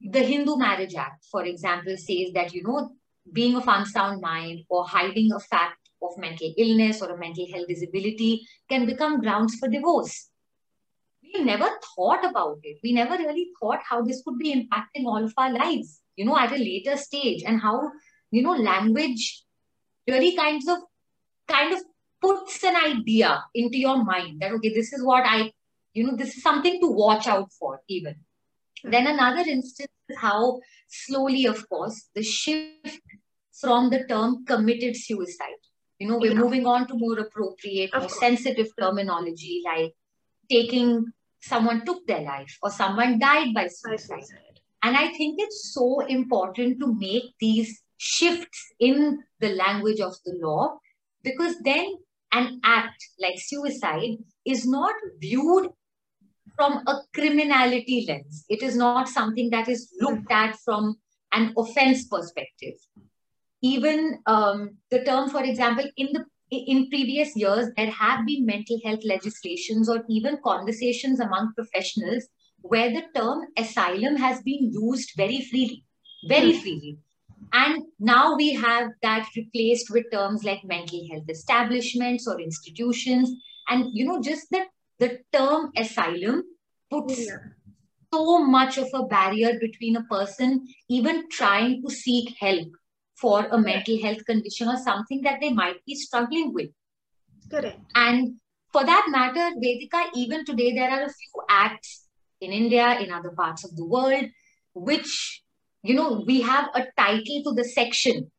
the 0.00 0.20
Hindu 0.20 0.56
Marriage 0.56 0.96
Act, 0.96 1.24
for 1.30 1.44
example, 1.44 1.96
says 1.96 2.32
that, 2.34 2.52
you 2.52 2.64
know, 2.64 2.96
being 3.32 3.56
of 3.56 3.68
unsound 3.68 4.20
mind 4.20 4.64
or 4.68 4.86
hiding 4.86 5.30
a 5.32 5.38
fact 5.38 5.78
of 6.02 6.18
mental 6.18 6.52
illness 6.58 7.00
or 7.00 7.10
a 7.10 7.18
mental 7.18 7.46
health 7.52 7.68
disability 7.68 8.42
can 8.68 8.86
become 8.86 9.20
grounds 9.20 9.54
for 9.56 9.68
divorce 9.68 10.30
we 11.34 11.44
never 11.44 11.68
thought 11.94 12.24
about 12.24 12.58
it. 12.62 12.78
We 12.82 12.92
never 12.92 13.16
really 13.16 13.48
thought 13.60 13.80
how 13.88 14.02
this 14.02 14.22
could 14.22 14.38
be 14.38 14.54
impacting 14.54 15.04
all 15.04 15.24
of 15.24 15.32
our 15.36 15.52
lives, 15.52 16.00
you 16.16 16.24
know, 16.24 16.38
at 16.38 16.52
a 16.52 16.56
later 16.56 16.96
stage 16.96 17.42
and 17.44 17.60
how, 17.60 17.90
you 18.30 18.42
know, 18.42 18.52
language 18.52 19.42
really 20.06 20.36
kinds 20.36 20.68
of 20.68 20.78
kind 21.48 21.72
of 21.72 21.80
puts 22.20 22.62
an 22.64 22.76
idea 22.76 23.42
into 23.54 23.78
your 23.78 24.04
mind 24.04 24.40
that, 24.40 24.52
okay, 24.52 24.72
this 24.72 24.92
is 24.92 25.04
what 25.04 25.24
I, 25.26 25.52
you 25.92 26.06
know, 26.06 26.16
this 26.16 26.36
is 26.36 26.42
something 26.42 26.80
to 26.80 26.88
watch 26.88 27.26
out 27.26 27.52
for 27.52 27.80
even. 27.88 28.16
Then 28.84 29.06
another 29.06 29.48
instance 29.48 29.90
is 30.08 30.16
how 30.18 30.60
slowly, 30.88 31.46
of 31.46 31.68
course, 31.68 32.08
the 32.14 32.22
shift 32.22 33.00
from 33.60 33.90
the 33.90 34.04
term 34.04 34.44
committed 34.44 34.96
suicide. 34.96 35.62
You 35.98 36.08
know, 36.08 36.18
we're 36.18 36.32
yeah. 36.32 36.38
moving 36.38 36.66
on 36.66 36.86
to 36.88 36.94
more 36.94 37.18
appropriate, 37.18 37.90
more 37.98 38.08
sensitive 38.08 38.68
terminology 38.78 39.62
like 39.64 39.94
taking 40.50 41.06
someone 41.40 41.84
took 41.84 42.06
their 42.06 42.22
life 42.22 42.58
or 42.62 42.70
someone 42.70 43.18
died 43.18 43.54
by 43.54 43.68
suicide. 43.68 44.24
And 44.82 44.96
I 44.96 45.08
think 45.12 45.36
it's 45.38 45.72
so 45.72 46.00
important 46.00 46.80
to 46.80 46.94
make 46.94 47.24
these 47.40 47.82
shifts 47.96 48.74
in 48.78 49.22
the 49.40 49.50
language 49.50 50.00
of 50.00 50.14
the 50.24 50.38
law 50.40 50.78
because 51.22 51.58
then 51.60 51.94
an 52.32 52.60
act 52.64 53.02
like 53.20 53.38
suicide 53.38 54.18
is 54.44 54.66
not 54.66 54.94
viewed 55.18 55.70
from 56.54 56.82
a 56.86 57.00
criminality 57.14 58.06
lens. 58.08 58.44
It 58.48 58.62
is 58.62 58.76
not 58.76 59.08
something 59.08 59.50
that 59.50 59.68
is 59.68 59.92
looked 60.00 60.30
at 60.30 60.56
from 60.64 60.96
an 61.32 61.52
offense 61.56 62.06
perspective. 62.06 62.74
Even 63.62 64.18
um, 64.26 64.76
the 64.90 65.04
term, 65.04 65.28
for 65.30 65.42
example, 65.42 65.84
in 65.96 66.12
the 66.12 66.24
in 66.50 66.88
previous 66.88 67.34
years, 67.36 67.68
there 67.76 67.90
have 67.90 68.24
been 68.26 68.46
mental 68.46 68.78
health 68.84 69.00
legislations 69.04 69.88
or 69.88 70.04
even 70.08 70.38
conversations 70.44 71.20
among 71.20 71.52
professionals 71.54 72.26
where 72.62 72.90
the 72.90 73.02
term 73.14 73.46
asylum 73.56 74.16
has 74.16 74.42
been 74.42 74.72
used 74.72 75.12
very 75.16 75.42
freely, 75.42 75.84
very 76.28 76.52
hmm. 76.52 76.60
freely. 76.60 76.98
And 77.52 77.84
now 78.00 78.36
we 78.36 78.54
have 78.54 78.90
that 79.02 79.28
replaced 79.36 79.90
with 79.90 80.10
terms 80.12 80.44
like 80.44 80.64
mental 80.64 81.00
health 81.10 81.24
establishments 81.28 82.26
or 82.26 82.40
institutions. 82.40 83.30
And, 83.68 83.86
you 83.92 84.04
know, 84.04 84.20
just 84.20 84.50
that 84.50 84.68
the 84.98 85.20
term 85.32 85.70
asylum 85.76 86.42
puts 86.90 87.26
yeah. 87.26 87.36
so 88.12 88.44
much 88.44 88.78
of 88.78 88.88
a 88.94 89.04
barrier 89.04 89.58
between 89.60 89.96
a 89.96 90.04
person 90.04 90.66
even 90.88 91.28
trying 91.30 91.82
to 91.82 91.90
seek 91.90 92.34
help 92.38 92.68
for 93.16 93.46
a 93.46 93.58
mental 93.58 94.00
health 94.02 94.24
condition 94.26 94.68
or 94.68 94.76
something 94.76 95.22
that 95.22 95.40
they 95.40 95.52
might 95.52 95.84
be 95.84 95.94
struggling 95.94 96.52
with. 96.52 96.70
Correct. 97.50 97.80
And 97.94 98.36
for 98.72 98.84
that 98.84 99.06
matter, 99.08 99.54
Vedika, 99.56 100.10
even 100.14 100.44
today, 100.44 100.74
there 100.74 100.90
are 100.90 101.02
a 101.04 101.08
few 101.08 101.42
acts 101.48 102.06
in 102.40 102.52
India, 102.52 102.98
in 103.00 103.10
other 103.10 103.30
parts 103.30 103.64
of 103.64 103.74
the 103.76 103.84
world, 103.84 104.26
which, 104.74 105.42
you 105.82 105.94
know, 105.94 106.22
we 106.26 106.42
have 106.42 106.68
a 106.74 106.84
title 106.96 107.42
to 107.44 107.54
the 107.54 107.64
section 107.64 108.30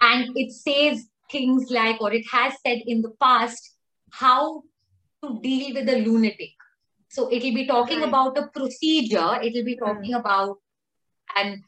and 0.00 0.36
it 0.36 0.52
says 0.52 1.08
things 1.30 1.70
like, 1.70 2.00
or 2.00 2.12
it 2.12 2.26
has 2.30 2.52
said 2.64 2.82
in 2.86 3.00
the 3.02 3.12
past, 3.20 3.74
how 4.10 4.62
to 5.24 5.40
deal 5.42 5.74
with 5.74 5.88
a 5.88 6.04
lunatic. 6.04 6.52
So 7.08 7.32
it'll 7.32 7.54
be 7.54 7.66
talking 7.66 8.00
right. 8.00 8.08
about 8.08 8.36
a 8.36 8.48
procedure, 8.48 9.40
it'll 9.42 9.64
be 9.64 9.76
talking 9.76 10.12
mm. 10.12 10.20
about 10.20 10.58
an 11.34 11.62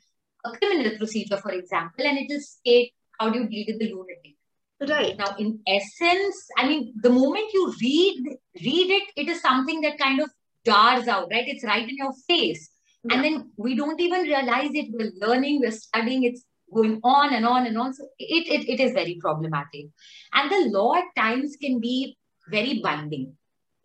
a 0.44 0.50
criminal 0.52 0.96
procedure, 0.96 1.36
for 1.36 1.52
example, 1.52 2.06
and 2.06 2.18
it 2.18 2.26
will 2.28 2.40
state 2.40 2.92
how 3.18 3.30
do 3.30 3.40
you 3.40 3.48
deal 3.48 3.64
with 3.68 3.80
the 3.80 3.92
lunatic. 3.92 4.36
Right. 4.80 5.16
Now, 5.18 5.34
in 5.38 5.58
essence, 5.66 6.46
I 6.56 6.68
mean, 6.68 6.92
the 7.02 7.10
moment 7.10 7.46
you 7.52 7.74
read 7.82 8.24
read 8.64 8.90
it, 8.90 9.10
it 9.16 9.28
is 9.28 9.40
something 9.42 9.80
that 9.80 9.98
kind 9.98 10.20
of 10.20 10.30
jars 10.64 11.08
out, 11.08 11.28
right? 11.30 11.48
It's 11.48 11.64
right 11.64 11.88
in 11.88 11.96
your 11.96 12.12
face. 12.28 12.70
Yeah. 13.02 13.14
And 13.14 13.24
then 13.24 13.50
we 13.56 13.74
don't 13.74 14.00
even 14.00 14.22
realize 14.22 14.70
it. 14.72 14.86
We're 14.92 15.12
learning, 15.26 15.60
we're 15.60 15.72
studying, 15.72 16.22
it's 16.22 16.44
going 16.72 17.00
on 17.02 17.34
and 17.34 17.44
on 17.44 17.66
and 17.66 17.76
on. 17.76 17.92
So 17.92 18.04
it, 18.18 18.46
it, 18.46 18.68
it 18.68 18.80
is 18.80 18.92
very 18.92 19.18
problematic. 19.20 19.86
And 20.32 20.50
the 20.50 20.70
law 20.70 20.94
at 20.94 21.04
times 21.16 21.56
can 21.60 21.80
be 21.80 22.16
very 22.48 22.80
binding. 22.80 23.34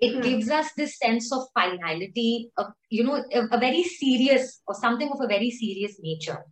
It 0.03 0.15
hmm. 0.15 0.21
gives 0.21 0.49
us 0.49 0.71
this 0.75 0.97
sense 0.97 1.31
of 1.31 1.43
finality, 1.53 2.51
of, 2.57 2.67
you 2.89 3.03
know, 3.03 3.23
a, 3.31 3.55
a 3.55 3.57
very 3.57 3.83
serious 3.83 4.61
or 4.67 4.75
something 4.75 5.09
of 5.09 5.21
a 5.21 5.27
very 5.27 5.49
serious 5.49 5.97
nature. 6.01 6.43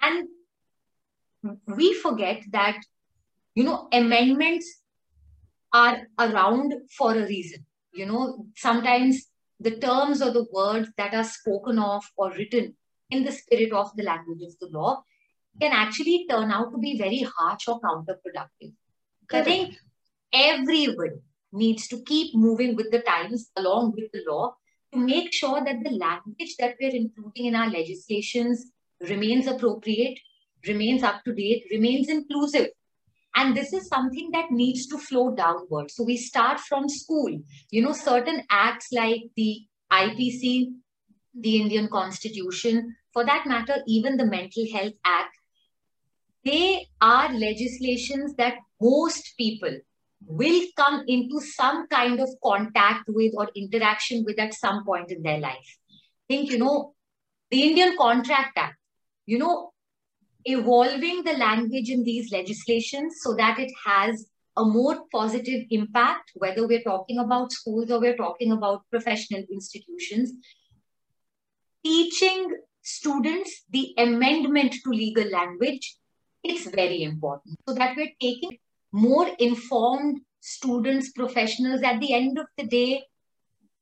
And 0.00 0.28
we 1.66 1.94
forget 1.94 2.42
that, 2.50 2.78
you 3.54 3.64
know, 3.64 3.88
amendments 3.92 4.82
are 5.72 5.98
around 6.18 6.74
for 6.96 7.12
a 7.12 7.26
reason. 7.26 7.66
You 7.94 8.06
know, 8.06 8.46
sometimes 8.56 9.26
the 9.60 9.76
terms 9.78 10.20
or 10.20 10.32
the 10.32 10.46
words 10.52 10.88
that 10.96 11.14
are 11.14 11.24
spoken 11.24 11.78
of 11.78 12.04
or 12.16 12.32
written 12.32 12.74
in 13.10 13.24
the 13.24 13.32
spirit 13.32 13.72
of 13.72 13.94
the 13.96 14.02
language 14.02 14.42
of 14.42 14.58
the 14.60 14.76
law 14.76 15.02
can 15.60 15.72
actually 15.72 16.26
turn 16.28 16.50
out 16.50 16.72
to 16.72 16.78
be 16.78 16.98
very 16.98 17.24
harsh 17.36 17.68
or 17.68 17.80
counterproductive. 17.80 18.72
I 19.30 19.42
think 19.42 19.76
everybody 20.32 21.20
needs 21.52 21.86
to 21.88 22.02
keep 22.04 22.34
moving 22.34 22.74
with 22.76 22.90
the 22.90 23.00
times 23.00 23.50
along 23.56 23.92
with 23.96 24.10
the 24.12 24.22
law 24.28 24.54
to 24.92 24.98
make 24.98 25.32
sure 25.32 25.64
that 25.64 25.82
the 25.84 25.90
language 25.90 26.56
that 26.58 26.76
we're 26.80 26.94
including 26.94 27.46
in 27.46 27.54
our 27.54 27.68
legislations 27.68 28.70
remains 29.00 29.46
appropriate, 29.46 30.18
remains 30.66 31.02
up 31.02 31.24
to 31.24 31.34
date, 31.34 31.64
remains 31.70 32.08
inclusive. 32.08 32.68
And 33.34 33.56
this 33.56 33.72
is 33.72 33.88
something 33.88 34.30
that 34.32 34.50
needs 34.50 34.86
to 34.88 34.98
flow 34.98 35.34
downward. 35.34 35.90
So 35.90 36.04
we 36.04 36.16
start 36.18 36.60
from 36.60 36.88
school. 36.88 37.40
You 37.70 37.82
know, 37.82 37.92
certain 37.92 38.42
acts 38.50 38.88
like 38.92 39.22
the 39.36 39.62
IPC, 39.90 40.72
the 41.34 41.60
Indian 41.62 41.88
Constitution, 41.88 42.94
for 43.12 43.24
that 43.24 43.46
matter, 43.46 43.76
even 43.86 44.16
the 44.16 44.26
Mental 44.26 44.66
Health 44.72 44.94
Act, 45.04 45.36
they 46.44 46.88
are 47.00 47.32
legislations 47.32 48.34
that 48.34 48.54
most 48.80 49.34
people 49.38 49.78
will 50.26 50.62
come 50.76 51.04
into 51.06 51.40
some 51.40 51.86
kind 51.88 52.20
of 52.20 52.28
contact 52.42 53.04
with 53.08 53.32
or 53.36 53.48
interaction 53.54 54.24
with 54.24 54.38
at 54.38 54.54
some 54.54 54.84
point 54.84 55.10
in 55.10 55.22
their 55.22 55.38
life. 55.38 55.78
Think, 56.28 56.50
you 56.50 56.58
know, 56.58 56.94
the 57.50 57.62
Indian 57.62 57.96
Contract 57.96 58.56
Act, 58.56 58.76
you 59.26 59.38
know, 59.38 59.72
evolving 60.44 61.22
the 61.24 61.34
language 61.34 61.90
in 61.90 62.02
these 62.02 62.32
legislations 62.32 63.16
so 63.20 63.34
that 63.34 63.58
it 63.58 63.70
has 63.84 64.26
a 64.56 64.64
more 64.64 65.04
positive 65.10 65.64
impact, 65.70 66.32
whether 66.34 66.66
we're 66.66 66.82
talking 66.82 67.18
about 67.18 67.52
schools 67.52 67.90
or 67.90 68.00
we're 68.00 68.16
talking 68.16 68.52
about 68.52 68.82
professional 68.90 69.42
institutions. 69.50 70.32
Teaching 71.84 72.56
students 72.82 73.64
the 73.70 73.94
amendment 73.98 74.74
to 74.84 74.90
legal 74.90 75.28
language, 75.30 75.96
it's 76.44 76.68
very 76.68 77.02
important 77.02 77.58
so 77.66 77.74
that 77.74 77.96
we're 77.96 78.12
taking 78.20 78.58
more 78.92 79.28
informed 79.38 80.20
students, 80.40 81.12
professionals, 81.12 81.82
at 81.82 82.00
the 82.00 82.12
end 82.12 82.38
of 82.38 82.46
the 82.58 82.66
day, 82.66 83.04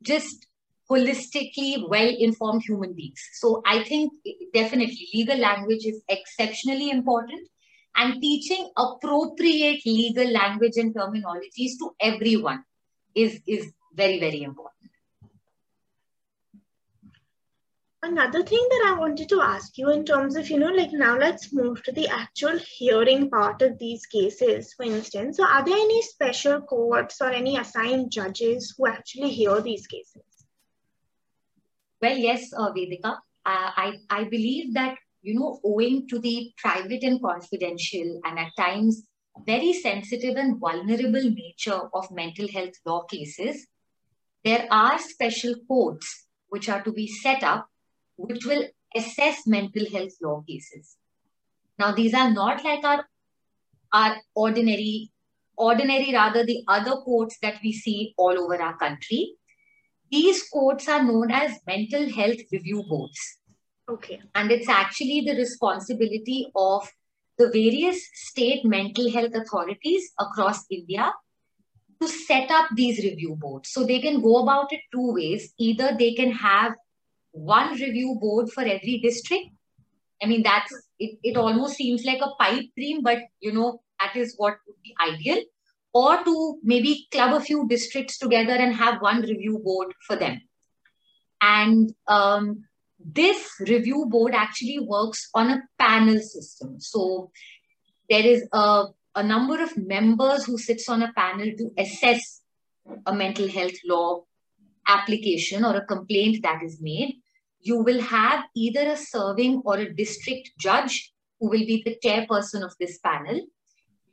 just 0.02 0.46
holistically 0.90 1.88
well-informed 1.88 2.62
human 2.62 2.94
beings. 2.94 3.20
So 3.34 3.62
I 3.64 3.84
think 3.84 4.12
definitely 4.52 5.08
legal 5.14 5.38
language 5.38 5.84
is 5.86 6.02
exceptionally 6.08 6.90
important 6.90 7.48
and 7.96 8.20
teaching 8.20 8.70
appropriate 8.76 9.82
legal 9.86 10.30
language 10.30 10.76
and 10.76 10.94
terminologies 10.94 11.78
to 11.78 11.90
everyone 12.00 12.64
is, 13.14 13.40
is 13.46 13.72
very, 13.94 14.18
very 14.18 14.42
important. 14.42 14.89
Another 18.02 18.42
thing 18.42 18.66
that 18.70 18.84
I 18.86 18.98
wanted 18.98 19.28
to 19.28 19.42
ask 19.42 19.76
you 19.76 19.90
in 19.90 20.06
terms 20.06 20.34
of, 20.34 20.48
you 20.48 20.58
know, 20.58 20.70
like 20.70 20.90
now 20.90 21.18
let's 21.18 21.52
move 21.52 21.82
to 21.82 21.92
the 21.92 22.08
actual 22.08 22.58
hearing 22.58 23.28
part 23.28 23.60
of 23.60 23.78
these 23.78 24.06
cases, 24.06 24.72
for 24.72 24.84
instance. 24.84 25.36
So 25.36 25.44
are 25.44 25.62
there 25.62 25.76
any 25.76 26.00
special 26.02 26.62
courts 26.62 27.20
or 27.20 27.30
any 27.30 27.58
assigned 27.58 28.10
judges 28.10 28.74
who 28.76 28.86
actually 28.86 29.30
hear 29.30 29.60
these 29.60 29.86
cases? 29.86 30.22
Well, 32.00 32.16
yes, 32.16 32.50
uh, 32.56 32.72
Vedika. 32.72 33.18
Uh, 33.44 33.70
I, 33.76 33.98
I 34.08 34.24
believe 34.24 34.72
that, 34.74 34.96
you 35.20 35.38
know, 35.38 35.60
owing 35.62 36.08
to 36.08 36.18
the 36.18 36.52
private 36.56 37.02
and 37.02 37.20
confidential 37.22 38.20
and 38.24 38.38
at 38.38 38.56
times 38.56 39.02
very 39.44 39.74
sensitive 39.74 40.36
and 40.36 40.58
vulnerable 40.58 41.30
nature 41.30 41.82
of 41.92 42.10
mental 42.10 42.48
health 42.48 42.74
law 42.86 43.02
cases, 43.02 43.66
there 44.42 44.66
are 44.70 44.98
special 44.98 45.54
courts 45.68 46.28
which 46.48 46.70
are 46.70 46.82
to 46.82 46.92
be 46.92 47.06
set 47.06 47.42
up 47.42 47.68
which 48.28 48.44
will 48.44 48.64
assess 48.94 49.46
mental 49.46 49.88
health 49.90 50.12
law 50.22 50.42
cases. 50.48 50.96
Now, 51.78 51.92
these 51.92 52.14
are 52.14 52.30
not 52.30 52.64
like 52.64 52.84
our, 52.84 53.04
our 53.92 54.16
ordinary, 54.34 55.10
ordinary 55.56 56.12
rather 56.12 56.44
the 56.44 56.62
other 56.68 56.96
courts 56.96 57.38
that 57.42 57.54
we 57.62 57.72
see 57.72 58.14
all 58.16 58.38
over 58.38 58.60
our 58.60 58.76
country. 58.76 59.34
These 60.10 60.48
courts 60.48 60.88
are 60.88 61.02
known 61.02 61.30
as 61.30 61.60
mental 61.66 62.10
health 62.10 62.40
review 62.52 62.84
boards. 62.88 63.38
Okay. 63.88 64.20
And 64.34 64.50
it's 64.50 64.68
actually 64.68 65.22
the 65.22 65.36
responsibility 65.36 66.50
of 66.54 66.90
the 67.38 67.48
various 67.48 68.08
state 68.12 68.64
mental 68.64 69.10
health 69.10 69.34
authorities 69.34 70.12
across 70.18 70.64
India 70.70 71.12
to 72.00 72.08
set 72.08 72.50
up 72.50 72.68
these 72.74 72.98
review 73.04 73.36
boards. 73.36 73.70
So 73.70 73.84
they 73.84 74.00
can 74.00 74.20
go 74.20 74.42
about 74.42 74.72
it 74.72 74.80
two 74.92 75.12
ways. 75.12 75.54
Either 75.58 75.96
they 75.98 76.14
can 76.14 76.32
have 76.32 76.74
one 77.32 77.72
review 77.72 78.16
board 78.20 78.50
for 78.50 78.62
every 78.62 79.00
district. 79.02 79.46
I 80.22 80.26
mean, 80.26 80.42
that's 80.42 80.72
it, 80.98 81.18
it 81.22 81.36
almost 81.36 81.76
seems 81.76 82.04
like 82.04 82.20
a 82.20 82.34
pipe 82.38 82.66
dream, 82.76 83.02
but 83.02 83.18
you 83.40 83.52
know, 83.52 83.82
that 84.00 84.16
is 84.16 84.34
what 84.36 84.58
would 84.66 84.76
be 84.82 84.94
ideal. 85.06 85.42
Or 85.92 86.22
to 86.22 86.58
maybe 86.62 87.08
club 87.10 87.34
a 87.34 87.40
few 87.40 87.66
districts 87.66 88.18
together 88.18 88.52
and 88.52 88.74
have 88.74 89.02
one 89.02 89.22
review 89.22 89.60
board 89.64 89.92
for 90.06 90.14
them. 90.14 90.40
And 91.40 91.92
um, 92.06 92.64
this 93.04 93.50
review 93.60 94.06
board 94.08 94.34
actually 94.34 94.78
works 94.78 95.28
on 95.34 95.50
a 95.50 95.62
panel 95.78 96.20
system. 96.20 96.78
So 96.78 97.32
there 98.08 98.24
is 98.24 98.46
a, 98.52 98.84
a 99.16 99.22
number 99.22 99.60
of 99.62 99.76
members 99.76 100.44
who 100.44 100.58
sits 100.58 100.88
on 100.88 101.02
a 101.02 101.12
panel 101.12 101.50
to 101.58 101.72
assess 101.76 102.42
a 103.06 103.14
mental 103.14 103.48
health 103.48 103.76
law 103.84 104.24
application 104.86 105.64
or 105.64 105.76
a 105.76 105.86
complaint 105.86 106.42
that 106.42 106.62
is 106.62 106.80
made, 106.80 107.20
you 107.60 107.82
will 107.82 108.00
have 108.00 108.44
either 108.54 108.90
a 108.90 108.96
serving 108.96 109.62
or 109.64 109.78
a 109.78 109.94
district 109.94 110.50
judge 110.58 111.12
who 111.38 111.50
will 111.50 111.66
be 111.66 111.82
the 111.84 111.96
chairperson 112.04 112.62
of 112.64 112.74
this 112.78 112.98
panel. 112.98 113.40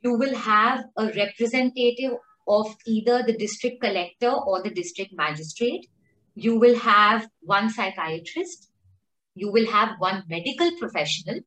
You 0.02 0.18
will 0.18 0.36
have 0.36 0.84
a 0.96 1.06
representative 1.06 2.12
of 2.46 2.74
either 2.86 3.22
the 3.22 3.36
district 3.36 3.82
collector 3.82 4.30
or 4.30 4.62
the 4.62 4.70
district 4.70 5.12
magistrate. 5.14 5.86
You 6.34 6.58
will 6.58 6.78
have 6.78 7.28
one 7.40 7.70
psychiatrist. 7.70 8.70
You 9.34 9.50
will 9.52 9.70
have 9.70 9.96
one 9.98 10.24
medical 10.28 10.70
professional. 10.78 11.40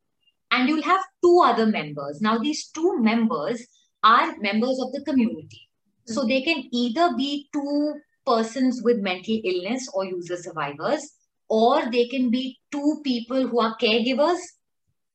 And 0.51 0.67
you'll 0.67 0.83
have 0.83 1.01
two 1.23 1.41
other 1.43 1.65
members. 1.65 2.19
Now, 2.21 2.37
these 2.37 2.67
two 2.67 2.99
members 2.99 3.65
are 4.03 4.35
members 4.39 4.79
of 4.81 4.91
the 4.91 5.03
community. 5.05 5.69
So 6.07 6.23
hmm. 6.23 6.27
they 6.27 6.41
can 6.41 6.63
either 6.71 7.15
be 7.15 7.49
two 7.53 7.95
persons 8.25 8.81
with 8.83 8.97
mental 8.99 9.39
illness 9.43 9.87
or 9.93 10.05
user 10.05 10.37
survivors, 10.37 11.11
or 11.49 11.91
they 11.91 12.07
can 12.07 12.29
be 12.29 12.59
two 12.71 13.01
people 13.03 13.47
who 13.47 13.59
are 13.59 13.77
caregivers, 13.77 14.39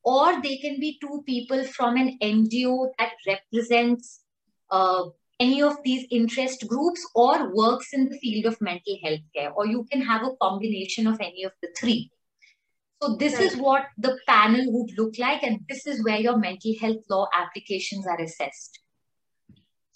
or 0.03 0.41
they 0.41 0.57
can 0.57 0.79
be 0.79 0.97
two 1.01 1.23
people 1.25 1.63
from 1.63 1.97
an 1.97 2.17
NGO 2.21 2.89
that 2.97 3.11
represents 3.25 4.21
uh, 4.69 5.05
any 5.39 5.61
of 5.61 5.77
these 5.83 6.05
interest 6.11 6.67
groups 6.67 7.05
or 7.15 7.53
works 7.53 7.93
in 7.93 8.09
the 8.09 8.17
field 8.19 8.45
of 8.45 8.61
mental 8.61 8.97
health 9.03 9.21
care, 9.35 9.51
or 9.51 9.67
you 9.67 9.85
can 9.91 10.01
have 10.01 10.23
a 10.23 10.35
combination 10.41 11.07
of 11.07 11.19
any 11.21 11.43
of 11.43 11.51
the 11.61 11.69
three. 11.79 12.09
So 13.01 13.15
this 13.15 13.33
right. 13.33 13.43
is 13.43 13.55
what 13.57 13.85
the 13.97 14.17
panel 14.27 14.65
would 14.67 14.97
look 14.97 15.19
like, 15.19 15.43
and 15.43 15.59
this 15.69 15.85
is 15.85 16.03
where 16.03 16.19
your 16.19 16.37
mental 16.37 16.73
health 16.81 17.03
law 17.09 17.27
applications 17.33 18.07
are 18.07 18.19
assessed. 18.19 18.79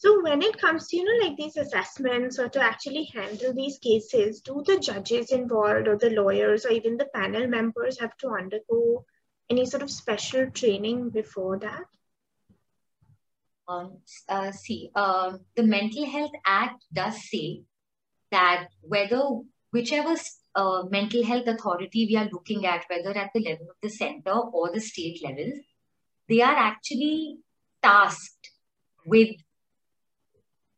So 0.02 0.20
when 0.24 0.42
it 0.42 0.58
comes 0.60 0.88
to, 0.88 0.98
you 0.98 1.04
know, 1.04 1.28
like 1.28 1.38
these 1.38 1.58
assessments 1.58 2.40
or 2.40 2.50
to 2.50 2.60
actually 2.60 3.12
handle 3.14 3.54
these 3.54 3.78
cases, 3.78 4.42
do 4.42 4.64
the 4.66 4.80
judges 4.80 5.32
involved 5.32 5.88
or 5.88 5.96
the 5.96 6.10
lawyers 6.10 6.66
or 6.66 6.72
even 6.72 6.98
the 6.98 7.06
panel 7.14 7.46
members 7.46 8.00
have 8.00 8.18
to 8.18 8.30
undergo 8.30 9.06
any 9.48 9.68
sort 9.68 9.84
of 9.84 9.92
special 9.92 10.50
training 10.50 11.12
before 11.12 11.60
that? 11.60 11.84
Um, 13.68 14.00
uh, 14.28 14.52
see, 14.52 14.90
uh, 14.96 15.38
the 15.56 15.62
Mental 15.62 16.08
Health 16.08 16.32
Act 16.48 16.84
does 16.92 17.30
say 17.30 17.62
that 18.32 18.70
whether 18.82 19.22
whichever 19.70 20.16
uh, 20.56 20.82
mental 20.90 21.24
health 21.24 21.46
authority 21.46 22.08
we 22.10 22.16
are 22.16 22.30
looking 22.34 22.66
at, 22.66 22.86
whether 22.90 23.16
at 23.16 23.30
the 23.36 23.44
level 23.44 23.68
of 23.70 23.76
the 23.84 23.90
center 23.92 24.32
or 24.32 24.74
the 24.74 24.82
state 24.82 25.24
level, 25.24 25.52
they 26.28 26.42
are 26.42 26.56
actually 26.56 27.38
tasked 27.84 28.50
with 29.06 29.36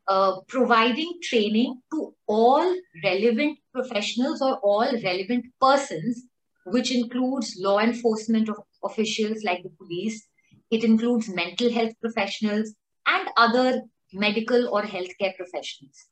uh, 0.08 0.42
providing 0.48 1.14
training 1.22 1.82
to 1.92 2.14
all 2.28 2.76
relevant 3.04 3.58
professionals 3.74 4.42
or 4.42 4.58
all 4.58 4.92
relevant 5.04 5.46
persons, 5.62 6.24
which 6.66 6.92
includes 6.92 7.56
law 7.60 7.80
enforcement 7.80 8.50
of 8.50 8.58
officials 8.84 9.44
like 9.44 9.64
the 9.64 9.70
police. 9.70 10.28
It 10.72 10.84
includes 10.84 11.30
mental 11.30 11.72
health 11.72 11.94
professionals 12.02 12.74
and 13.06 13.30
other 13.38 13.82
medical 14.14 14.70
or 14.70 14.84
healthcare 14.84 15.36
professionals. 15.36 16.08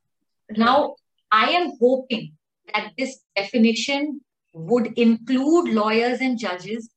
Now, 0.52 0.96
I 1.32 1.52
am 1.52 1.72
hoping 1.80 2.34
that 2.74 2.92
this 2.98 3.20
definition 3.36 4.22
would 4.54 4.98
include 4.98 5.74
lawyers 5.74 6.20
and 6.20 6.38
judges 6.38 6.90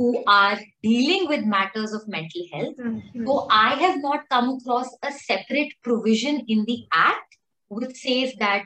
who 0.00 0.24
are 0.26 0.58
dealing 0.82 1.28
with 1.28 1.44
matters 1.44 1.92
of 1.92 2.08
mental 2.08 2.44
health. 2.50 2.76
Mm-hmm. 2.78 3.26
So 3.26 3.46
I 3.50 3.74
have 3.74 3.98
not 4.00 4.26
come 4.30 4.48
across 4.56 4.88
a 5.02 5.12
separate 5.12 5.74
provision 5.82 6.42
in 6.48 6.64
the 6.64 6.86
Act 6.90 7.36
which 7.68 7.96
says 7.96 8.32
that, 8.38 8.64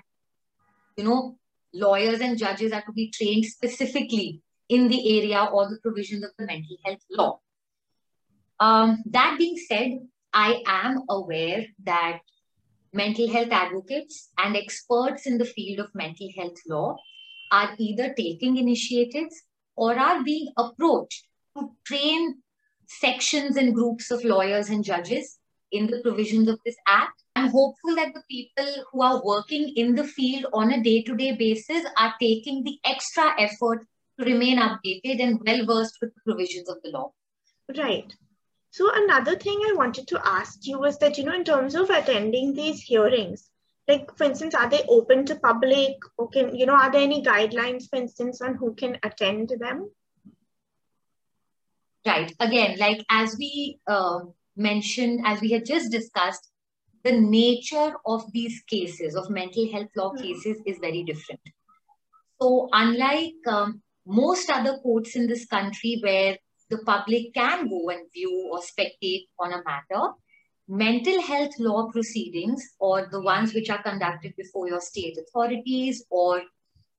you 0.97 1.03
know, 1.05 1.37
lawyers 1.73 2.21
and 2.21 2.39
judges 2.39 2.71
are 2.73 2.83
to 2.83 2.93
be 2.93 3.11
trained 3.11 3.47
specifically 3.47 4.43
in 4.69 4.87
the 4.87 5.19
area 5.19 5.49
or 5.53 5.69
the 5.69 5.79
provisions 5.83 6.25
of 6.25 6.31
the 6.39 6.47
mental 6.47 6.77
health 6.85 7.05
law. 7.11 7.41
Um, 8.61 9.03
that 9.07 9.35
being 9.37 9.57
said, 9.57 9.99
I 10.33 10.63
am 10.67 11.03
aware 11.11 11.67
that 11.83 12.21
mental 12.93 13.29
health 13.29 13.51
advocates 13.51 14.31
and 14.39 14.57
experts 14.57 15.27
in 15.27 15.39
the 15.39 15.45
field 15.45 15.81
of 15.81 15.95
mental 15.97 16.29
health 16.37 16.61
law 16.69 16.97
are 17.51 17.75
either 17.77 18.15
taking 18.15 18.57
initiatives 18.57 19.43
or 19.77 19.99
are 19.99 20.23
being 20.23 20.49
approached 20.57 21.27
to 21.57 21.71
train 21.85 22.43
sections 22.87 23.57
and 23.57 23.75
groups 23.75 24.11
of 24.11 24.25
lawyers 24.25 24.69
and 24.69 24.85
judges 24.85 25.39
in 25.73 25.87
the 25.87 26.01
provisions 26.03 26.49
of 26.49 26.59
this 26.65 26.77
act. 26.87 27.23
I'm 27.37 27.51
hopeful 27.51 27.97
that 27.97 28.15
the 28.15 28.23
people 28.31 28.85
who 28.93 29.03
are 29.03 29.25
working 29.25 29.73
in 29.77 29.95
the 29.95 30.05
field 30.05 30.47
on 30.53 30.73
a 30.73 30.83
day 30.83 31.03
to 31.03 31.17
day 31.17 31.33
basis 31.33 31.85
are 31.99 32.15
taking 32.21 32.63
the 32.63 32.79
extra 32.85 33.35
effort 33.41 33.87
to 34.19 34.25
remain 34.25 34.59
updated 34.59 35.21
and 35.21 35.41
well 35.45 35.65
versed 35.67 35.99
with 36.01 36.15
the 36.15 36.21
provisions 36.25 36.69
of 36.69 36.77
the 36.83 36.91
law. 36.91 37.13
Right. 37.77 38.13
So 38.71 38.91
another 38.93 39.37
thing 39.37 39.59
I 39.67 39.75
wanted 39.75 40.09
to 40.09 40.21
ask 40.25 40.67
you 40.67 40.79
was 40.79 40.99
that, 40.99 41.19
you 41.19 41.25
know, 41.25 41.35
in 41.35 41.45
terms 41.45 41.75
of 41.75 41.91
attending 41.91 42.55
these 42.55 42.81
hearings, 42.81 43.51
like 43.87 44.17
for 44.17 44.25
instance, 44.25 44.55
are 44.55 44.69
they 44.69 44.83
open 44.89 45.27
to 45.27 45.37
public 45.37 45.97
or 46.17 46.29
can, 46.29 46.55
you 46.57 46.67
know, 46.67 46.75
are 46.75 46.91
there 46.91 47.03
any 47.03 47.23
guidelines, 47.23 47.89
for 47.89 47.97
instance, 47.97 48.41
on 48.41 48.55
who 48.55 48.75
can 48.75 48.99
attend 49.03 49.53
them? 49.59 49.91
Right. 52.07 52.35
Again, 52.41 52.79
like 52.79 53.05
as 53.11 53.37
we 53.39 53.79
uh, 53.87 54.21
mentioned, 54.57 55.23
as 55.25 55.41
we 55.41 55.51
had 55.51 55.65
just 55.65 55.91
discussed, 55.91 56.51
the 57.03 57.13
nature 57.13 57.93
of 58.07 58.31
these 58.33 58.63
cases, 58.67 59.15
of 59.15 59.29
mental 59.29 59.71
health 59.71 59.89
law 59.97 60.13
mm-hmm. 60.13 60.23
cases, 60.23 60.63
is 60.67 60.79
very 60.79 61.03
different. 61.03 61.41
So, 62.41 62.69
unlike 62.73 63.35
um, 63.47 63.83
most 64.07 64.51
other 64.51 64.79
courts 64.79 65.17
in 65.17 65.27
this 65.27 65.47
country 65.47 65.99
where 66.03 66.37
the 66.71 66.79
public 66.79 67.35
can 67.35 67.69
go 67.69 67.91
and 67.91 68.11
view 68.13 68.51
or 68.51 68.61
spectate 68.61 69.27
on 69.39 69.53
a 69.53 69.63
matter. 69.65 70.13
Mental 70.67 71.21
health 71.21 71.53
law 71.59 71.91
proceedings, 71.91 72.63
or 72.79 73.09
the 73.11 73.21
ones 73.21 73.53
which 73.53 73.69
are 73.69 73.83
conducted 73.83 74.35
before 74.37 74.67
your 74.67 74.81
state 74.81 75.19
authorities 75.19 76.05
or 76.11 76.43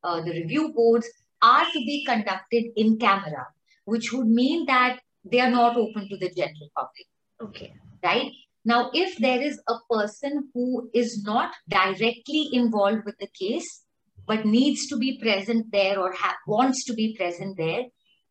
uh, 0.03 0.21
the 0.21 0.31
review 0.31 0.71
boards, 0.73 1.07
are 1.41 1.65
to 1.65 1.79
be 1.79 2.05
conducted 2.05 2.65
in 2.75 2.97
camera, 2.97 3.47
which 3.85 4.13
would 4.13 4.27
mean 4.27 4.65
that 4.67 4.99
they 5.23 5.39
are 5.39 5.49
not 5.49 5.75
open 5.75 6.07
to 6.09 6.17
the 6.17 6.29
general 6.29 6.69
public. 6.75 7.07
Okay. 7.41 7.73
Right? 8.03 8.31
Now, 8.63 8.91
if 8.93 9.17
there 9.17 9.41
is 9.41 9.59
a 9.67 9.75
person 9.89 10.49
who 10.53 10.89
is 10.93 11.23
not 11.23 11.53
directly 11.67 12.49
involved 12.51 13.05
with 13.05 13.17
the 13.19 13.27
case, 13.27 13.83
but 14.27 14.45
needs 14.45 14.87
to 14.87 14.97
be 14.97 15.19
present 15.19 15.71
there 15.71 15.99
or 15.99 16.11
ha- 16.13 16.37
wants 16.47 16.83
to 16.85 16.93
be 16.93 17.15
present 17.15 17.57
there, 17.57 17.83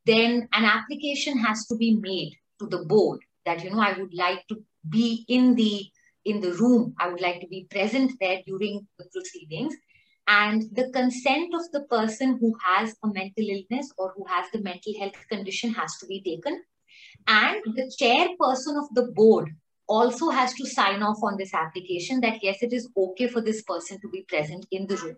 then 0.07 0.49
an 0.53 0.65
application 0.65 1.39
has 1.39 1.67
to 1.67 1.77
be 1.77 1.95
made 1.95 2.33
to 2.61 2.67
the 2.67 2.85
board 2.85 3.21
that 3.47 3.63
you 3.63 3.71
know 3.71 3.81
I 3.81 3.99
would 3.99 4.15
like 4.15 4.47
to 4.49 4.63
be 4.89 5.25
in 5.29 5.55
the 5.55 5.87
in 6.25 6.41
the 6.41 6.53
room. 6.55 6.95
I 6.99 7.09
would 7.09 7.21
like 7.21 7.41
to 7.41 7.47
be 7.47 7.67
present 7.71 8.13
there 8.21 8.41
during 8.47 8.87
the 8.99 9.05
proceedings. 9.13 9.75
And 10.27 10.63
the 10.73 10.91
consent 10.91 11.55
of 11.55 11.71
the 11.73 11.83
person 11.83 12.39
who 12.39 12.57
has 12.65 12.97
a 13.05 13.09
mental 13.09 13.45
illness 13.47 13.93
or 13.99 14.15
who 14.17 14.25
has 14.25 14.51
the 14.53 14.63
mental 14.63 14.95
health 14.99 15.17
condition 15.29 15.75
has 15.75 15.99
to 15.99 16.07
be 16.07 16.23
taken. 16.23 16.63
And 17.27 17.63
the 17.77 17.93
chairperson 18.01 18.83
of 18.83 18.95
the 18.95 19.13
board 19.13 19.51
also 19.87 20.31
has 20.31 20.55
to 20.55 20.67
sign 20.67 21.03
off 21.03 21.19
on 21.23 21.37
this 21.37 21.53
application 21.53 22.21
that 22.23 22.43
yes, 22.43 22.63
it 22.63 22.73
is 22.73 22.89
okay 22.97 23.29
for 23.29 23.43
this 23.43 23.63
person 23.63 24.01
to 24.01 24.09
be 24.09 24.23
present 24.23 24.67
in 24.71 24.87
the 24.87 24.97
room 24.97 25.17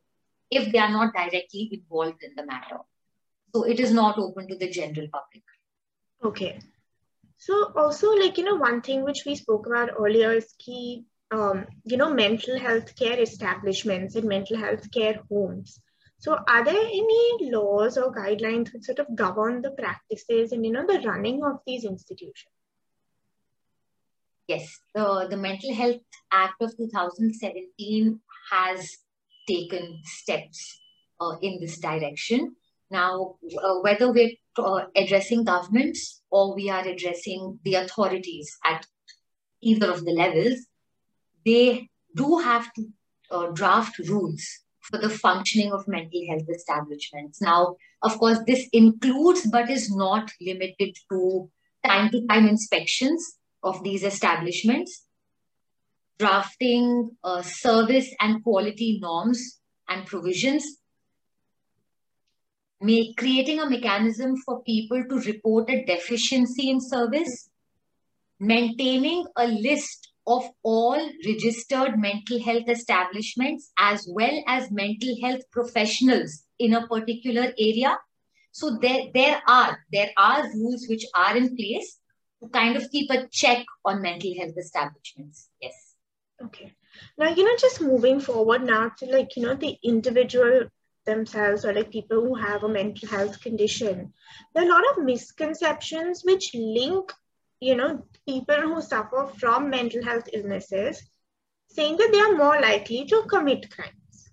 if 0.50 0.72
they 0.72 0.78
are 0.78 0.90
not 0.90 1.14
directly 1.14 1.68
involved 1.72 2.22
in 2.22 2.34
the 2.36 2.44
matter. 2.44 2.78
So 3.54 3.62
it 3.62 3.80
is 3.80 3.92
not 3.92 4.18
open 4.18 4.48
to 4.48 4.56
the 4.56 4.68
general 4.68 5.06
public. 5.12 5.44
Okay. 6.22 6.58
So 7.38 7.72
also 7.76 8.10
like, 8.12 8.38
you 8.38 8.44
know, 8.44 8.56
one 8.56 8.80
thing 8.80 9.04
which 9.04 9.24
we 9.26 9.36
spoke 9.36 9.66
about 9.66 9.90
earlier 9.98 10.32
is 10.32 10.54
key, 10.58 11.04
um, 11.30 11.66
you 11.84 11.96
know, 11.96 12.12
mental 12.12 12.58
health 12.58 12.96
care 12.96 13.20
establishments 13.20 14.14
and 14.14 14.28
mental 14.28 14.56
health 14.56 14.90
care 14.90 15.20
homes. 15.30 15.80
So 16.18 16.38
are 16.48 16.64
there 16.64 16.74
any 16.74 17.50
laws 17.52 17.98
or 17.98 18.12
guidelines 18.12 18.72
that 18.72 18.84
sort 18.84 18.98
of 18.98 19.14
govern 19.14 19.60
the 19.60 19.70
practices 19.70 20.52
and, 20.52 20.64
you 20.64 20.72
know, 20.72 20.86
the 20.86 21.06
running 21.06 21.44
of 21.44 21.60
these 21.66 21.84
institutions? 21.84 22.52
Yes, 24.48 24.78
the, 24.94 25.26
the 25.28 25.36
Mental 25.36 25.74
Health 25.74 26.00
Act 26.32 26.62
of 26.62 26.76
2017 26.76 28.20
has 28.50 28.96
taken 29.48 30.00
steps 30.04 30.80
uh, 31.20 31.36
in 31.42 31.58
this 31.60 31.78
direction. 31.78 32.54
Now, 32.90 33.36
uh, 33.60 33.80
whether 33.80 34.12
we're 34.12 34.30
uh, 34.56 34.86
addressing 34.94 35.44
governments 35.44 36.22
or 36.36 36.54
we 36.54 36.68
are 36.68 36.86
addressing 36.86 37.58
the 37.64 37.74
authorities 37.76 38.48
at 38.62 38.86
either 39.62 39.90
of 39.90 40.04
the 40.04 40.12
levels, 40.12 40.58
they 41.46 41.88
do 42.14 42.38
have 42.38 42.70
to 42.74 42.82
uh, 43.30 43.46
draft 43.60 43.98
rules 44.10 44.44
for 44.80 44.98
the 44.98 45.08
functioning 45.08 45.72
of 45.72 45.88
mental 45.88 46.22
health 46.28 46.48
establishments. 46.54 47.40
Now, 47.40 47.76
of 48.02 48.18
course, 48.18 48.38
this 48.46 48.68
includes 48.72 49.46
but 49.46 49.70
is 49.70 49.90
not 50.04 50.30
limited 50.40 50.96
to 51.10 51.50
time 51.84 52.10
to 52.10 52.26
time 52.26 52.46
inspections 52.48 53.38
of 53.62 53.82
these 53.82 54.04
establishments, 54.04 55.06
drafting 56.18 57.10
uh, 57.24 57.42
service 57.42 58.14
and 58.20 58.42
quality 58.44 58.98
norms 59.00 59.60
and 59.88 60.06
provisions 60.06 60.64
make, 62.80 63.16
creating 63.16 63.60
a 63.60 63.68
mechanism 63.68 64.36
for 64.44 64.62
people 64.62 65.02
to 65.08 65.20
report 65.20 65.70
a 65.70 65.84
deficiency 65.84 66.70
in 66.70 66.80
service, 66.80 67.50
maintaining 68.38 69.26
a 69.36 69.46
list 69.46 70.12
of 70.26 70.44
all 70.62 71.10
registered 71.24 71.98
mental 71.98 72.42
health 72.42 72.68
establishments 72.68 73.70
as 73.78 74.08
well 74.10 74.42
as 74.48 74.70
mental 74.70 75.14
health 75.22 75.42
professionals 75.52 76.44
in 76.58 76.74
a 76.74 76.86
particular 76.86 77.52
area. 77.58 77.96
So 78.50 78.78
there, 78.80 79.04
there 79.14 79.42
are 79.46 79.78
there 79.92 80.10
are 80.16 80.42
rules 80.54 80.86
which 80.88 81.04
are 81.14 81.36
in 81.36 81.54
place 81.56 81.98
to 82.42 82.48
kind 82.48 82.76
of 82.76 82.90
keep 82.90 83.10
a 83.10 83.28
check 83.28 83.64
on 83.84 84.02
mental 84.02 84.34
health 84.38 84.54
establishments. 84.58 85.48
Yes. 85.60 85.94
Okay. 86.42 86.74
Now, 87.18 87.30
you 87.30 87.44
know, 87.44 87.56
just 87.58 87.80
moving 87.80 88.20
forward 88.20 88.64
now 88.64 88.90
to 88.98 89.06
like, 89.06 89.36
you 89.36 89.42
know, 89.42 89.54
the 89.54 89.76
individual 89.82 90.64
themselves 91.06 91.64
or 91.64 91.72
like 91.72 91.90
people 91.90 92.20
who 92.20 92.34
have 92.34 92.64
a 92.64 92.68
mental 92.68 93.08
health 93.08 93.40
condition. 93.40 94.12
There 94.54 94.64
are 94.64 94.66
a 94.66 94.72
lot 94.72 94.84
of 94.90 95.04
misconceptions 95.04 96.22
which 96.24 96.54
link 96.54 97.12
you 97.60 97.74
know 97.74 98.04
people 98.28 98.60
who 98.60 98.82
suffer 98.82 99.26
from 99.38 99.70
mental 99.70 100.04
health 100.04 100.28
illnesses 100.32 101.02
saying 101.68 101.96
that 101.96 102.10
they 102.12 102.20
are 102.20 102.36
more 102.36 102.60
likely 102.60 103.06
to 103.06 103.22
commit 103.28 103.70
crimes. 103.70 104.30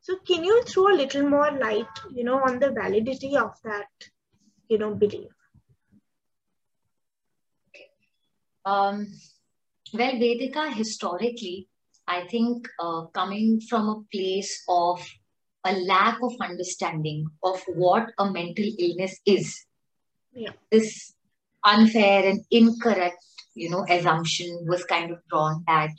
So 0.00 0.16
can 0.26 0.44
you 0.44 0.62
throw 0.62 0.88
a 0.94 1.00
little 1.02 1.28
more 1.28 1.50
light 1.50 2.02
you 2.14 2.24
know 2.24 2.38
on 2.38 2.58
the 2.58 2.70
validity 2.70 3.36
of 3.36 3.54
that 3.64 3.88
you 4.68 4.78
know 4.78 4.94
belief? 4.94 5.32
Um 8.64 9.06
well 9.92 10.12
vedika 10.12 10.72
historically 10.72 11.68
I 12.06 12.26
think 12.26 12.68
uh, 12.80 13.06
coming 13.06 13.60
from 13.60 13.88
a 13.88 14.02
place 14.12 14.62
of 14.68 15.04
a 15.64 15.72
lack 15.72 16.18
of 16.22 16.32
understanding 16.40 17.26
of 17.42 17.60
what 17.74 18.10
a 18.18 18.30
mental 18.30 18.70
illness 18.78 19.18
is. 19.26 19.64
Yeah. 20.32 20.50
This 20.70 21.14
unfair 21.64 22.28
and 22.28 22.44
incorrect, 22.50 23.22
you 23.54 23.70
know, 23.70 23.84
assumption 23.88 24.64
was 24.68 24.84
kind 24.84 25.10
of 25.10 25.18
drawn 25.28 25.64
that, 25.66 25.90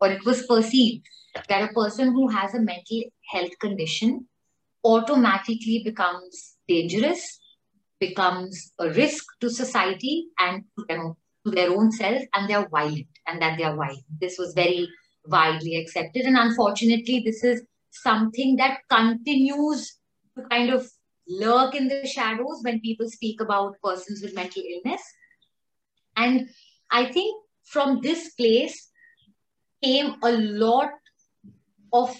or 0.00 0.08
it 0.08 0.24
was 0.24 0.46
perceived 0.46 1.06
that 1.48 1.70
a 1.70 1.72
person 1.74 2.12
who 2.12 2.28
has 2.28 2.54
a 2.54 2.60
mental 2.60 3.02
health 3.30 3.58
condition 3.60 4.26
automatically 4.84 5.82
becomes 5.84 6.56
dangerous, 6.68 7.40
becomes 8.00 8.72
a 8.78 8.88
risk 8.90 9.24
to 9.40 9.50
society 9.50 10.28
and 10.38 10.64
to, 10.78 10.84
them, 10.88 11.14
to 11.44 11.50
their 11.50 11.70
own 11.70 11.90
self, 11.90 12.22
and 12.34 12.48
they 12.48 12.54
are 12.54 12.68
violent, 12.68 13.08
and 13.26 13.42
that 13.42 13.58
they 13.58 13.64
are 13.64 13.76
violent. 13.76 14.04
This 14.20 14.38
was 14.38 14.54
very 14.54 14.88
widely 15.26 15.76
accepted. 15.76 16.24
And 16.26 16.36
unfortunately, 16.36 17.22
this 17.24 17.42
is 17.44 17.62
something 17.90 18.56
that 18.56 18.80
continues 18.90 19.96
to 20.36 20.44
kind 20.48 20.70
of 20.70 20.88
lurk 21.28 21.74
in 21.74 21.88
the 21.88 22.06
shadows 22.06 22.60
when 22.62 22.80
people 22.80 23.08
speak 23.08 23.40
about 23.40 23.76
persons 23.82 24.22
with 24.22 24.34
mental 24.34 24.62
illness. 24.62 25.02
And 26.16 26.48
I 26.90 27.06
think 27.06 27.42
from 27.64 28.00
this 28.02 28.34
place 28.34 28.90
came 29.82 30.16
a 30.22 30.32
lot 30.32 30.90
of 31.92 32.16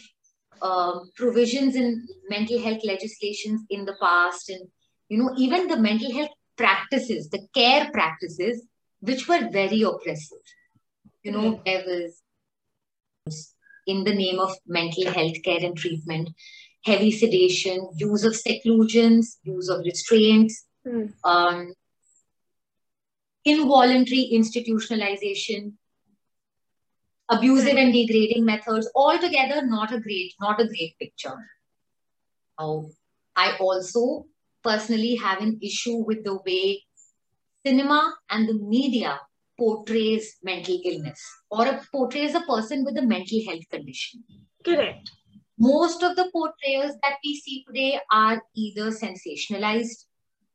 uh, 0.63 1.01
provisions 1.17 1.77
in 1.77 2.07
mental 2.29 2.61
health 2.63 2.81
legislations 2.85 3.63
in 3.71 3.85
the 3.85 3.97
past 4.01 4.49
and 4.49 4.69
you 5.09 5.19
know 5.19 5.35
even 5.37 5.67
the 5.69 5.77
mental 5.77 6.13
health 6.13 6.31
practices 6.57 7.29
the 7.31 7.47
care 7.55 7.91
practices 7.93 8.65
which 9.01 9.29
were 9.29 9.51
very 9.51 9.83
oppressive 9.83 10.47
you 11.23 11.33
know 11.33 11.61
there 11.67 11.83
was 11.87 12.23
in 13.87 14.05
the 14.05 14.15
name 14.15 14.39
of 14.39 14.57
mental 14.67 15.11
health 15.13 15.43
care 15.43 15.61
and 15.65 15.77
treatment. 15.77 16.31
heavy 16.87 17.11
sedation, 17.11 17.89
use 17.97 18.25
of 18.25 18.37
seclusions, 18.37 19.39
use 19.43 19.71
of 19.71 19.79
restraints, 19.87 20.67
Mm. 20.87 21.15
um, 21.25 21.73
involuntary 23.43 24.29
institutionalization, 24.35 25.73
abusive 27.31 27.79
and 27.79 27.91
degrading 27.95 28.45
methods, 28.45 28.91
altogether 28.95 29.67
not 29.67 29.95
a 29.95 29.99
great, 29.99 30.35
not 30.39 30.61
a 30.61 30.67
great 30.67 30.95
picture. 30.99 31.39
I 33.35 33.57
also 33.59 34.27
personally 34.63 35.15
have 35.15 35.41
an 35.41 35.59
issue 35.63 35.97
with 36.05 36.23
the 36.23 36.37
way 36.47 36.85
cinema 37.65 38.15
and 38.29 38.47
the 38.47 38.55
media 38.55 39.21
portrays 39.59 40.37
mental 40.43 40.81
illness 40.85 41.21
or 41.51 41.67
a, 41.67 41.81
portrays 41.93 42.35
a 42.35 42.41
person 42.43 42.85
with 42.85 42.97
a 42.97 43.03
mental 43.03 43.41
health 43.47 43.69
condition. 43.71 44.25
Correct. 44.65 45.11
Most 45.59 46.03
of 46.03 46.17
the 46.17 46.29
portrayals 46.33 46.97
that 47.03 47.17
we 47.25 47.37
see 47.37 47.65
today 47.67 48.01
are 48.11 48.43
either 48.55 48.91
sensationalized 48.91 50.05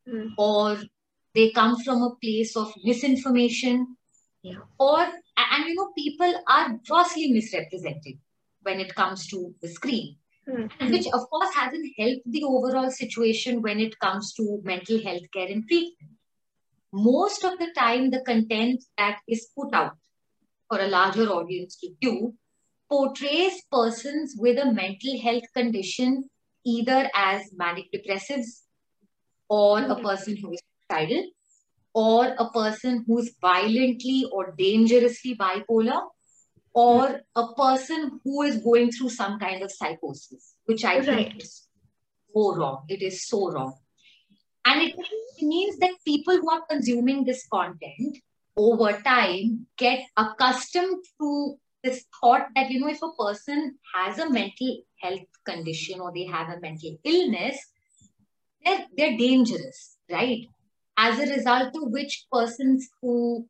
Mm. 0.07 0.29
or 0.37 0.81
they 1.35 1.51
come 1.51 1.77
from 1.83 2.01
a 2.01 2.15
place 2.21 2.55
of 2.57 2.73
misinformation 2.83 3.95
Yeah. 4.41 4.59
or 4.79 5.01
and 5.01 5.65
you 5.67 5.75
know 5.75 5.91
people 5.95 6.33
are 6.47 6.79
grossly 6.87 7.31
misrepresented 7.31 8.17
when 8.61 8.79
it 8.79 8.95
comes 8.95 9.27
to 9.27 9.53
the 9.61 9.67
screen 9.67 10.15
Mm. 10.47 10.91
which 10.91 11.07
of 11.07 11.29
course 11.29 11.53
hasn't 11.53 11.85
helped 11.97 12.23
the 12.25 12.43
overall 12.43 12.89
situation 12.89 13.61
when 13.61 13.79
it 13.79 13.99
comes 13.99 14.33
to 14.33 14.61
mental 14.63 15.03
health 15.03 15.27
care 15.33 15.47
and 15.47 15.67
treatment 15.67 16.17
most 16.93 17.43
of 17.43 17.57
the 17.59 17.71
time 17.77 18.09
the 18.09 18.21
content 18.21 18.83
that 18.97 19.19
is 19.27 19.47
put 19.55 19.73
out 19.73 19.93
for 20.67 20.79
a 20.79 20.87
larger 20.87 21.27
audience 21.29 21.77
to 21.77 21.89
view 22.01 22.35
portrays 22.89 23.61
persons 23.71 24.35
with 24.37 24.57
a 24.57 24.71
mental 24.71 25.19
health 25.21 25.43
condition 25.55 26.29
either 26.65 27.09
as 27.13 27.51
manic 27.53 27.85
depressives 27.93 28.61
or 29.49 29.79
a 29.79 29.95
Mhm. 29.95 30.03
person 30.03 30.37
who 30.37 30.53
is 30.53 30.61
suicidal 30.89 31.25
or 31.93 32.25
a 32.37 32.49
person 32.51 33.03
who 33.05 33.19
is 33.19 33.35
violently 33.41 34.25
or 34.31 34.53
dangerously 34.57 35.35
bipolar 35.35 36.01
or 36.73 37.21
a 37.35 37.53
person 37.53 38.19
who 38.23 38.41
is 38.43 38.57
going 38.63 38.91
through 38.91 39.09
some 39.09 39.39
kind 39.39 39.63
of 39.63 39.71
psychosis 39.71 40.55
which 40.65 40.83
i 40.85 40.97
Right. 40.97 41.05
think 41.05 41.43
is 41.43 41.67
so 42.33 42.55
wrong 42.55 42.85
it 42.89 43.01
is 43.01 43.27
so 43.27 43.51
wrong 43.51 43.73
and 44.65 44.81
it 44.81 44.95
means 45.41 45.77
that 45.79 45.91
people 46.05 46.37
who 46.37 46.49
are 46.51 46.63
consuming 46.69 47.23
this 47.23 47.47
content 47.51 48.17
over 48.57 48.93
time 49.03 49.65
get 49.77 50.01
accustomed 50.17 51.03
to 51.19 51.55
this 51.83 52.05
thought 52.19 52.47
that 52.55 52.69
you 52.69 52.79
know 52.79 52.89
if 52.89 53.01
a 53.01 53.11
person 53.23 53.75
has 53.95 54.19
a 54.19 54.29
mental 54.29 54.77
health 55.01 55.21
condition 55.45 56.01
or 56.01 56.11
they 56.13 56.25
have 56.25 56.49
a 56.49 56.59
mental 56.59 56.97
illness 57.03 57.57
they're, 58.65 58.85
they're 58.97 59.17
dangerous 59.17 59.97
right? 60.11 60.47
As 60.97 61.19
a 61.19 61.31
result 61.33 61.75
of 61.75 61.91
which 61.91 62.25
persons 62.31 62.89
who 63.01 63.47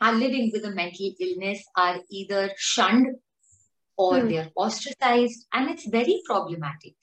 are 0.00 0.12
living 0.14 0.50
with 0.52 0.64
a 0.64 0.70
mental 0.70 1.12
illness 1.20 1.62
are 1.76 1.98
either 2.10 2.50
shunned 2.56 3.16
or 3.96 4.20
Hmm. 4.20 4.28
they're 4.28 4.50
ostracized 4.54 5.46
and 5.52 5.68
it's 5.70 5.86
very 5.86 6.22
problematic. 6.24 6.94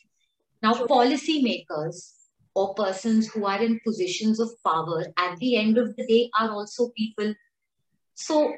Now 0.63 0.73
policymakers 0.73 2.13
or 2.55 2.73
persons 2.73 3.27
who 3.27 3.45
are 3.45 3.61
in 3.61 3.79
positions 3.85 4.39
of 4.39 4.49
power 4.63 5.05
at 5.17 5.37
the 5.39 5.57
end 5.57 5.77
of 5.77 5.95
the 5.95 6.07
day 6.07 6.29
are 6.39 6.51
also 6.51 6.89
people. 6.97 7.33
So 8.13 8.53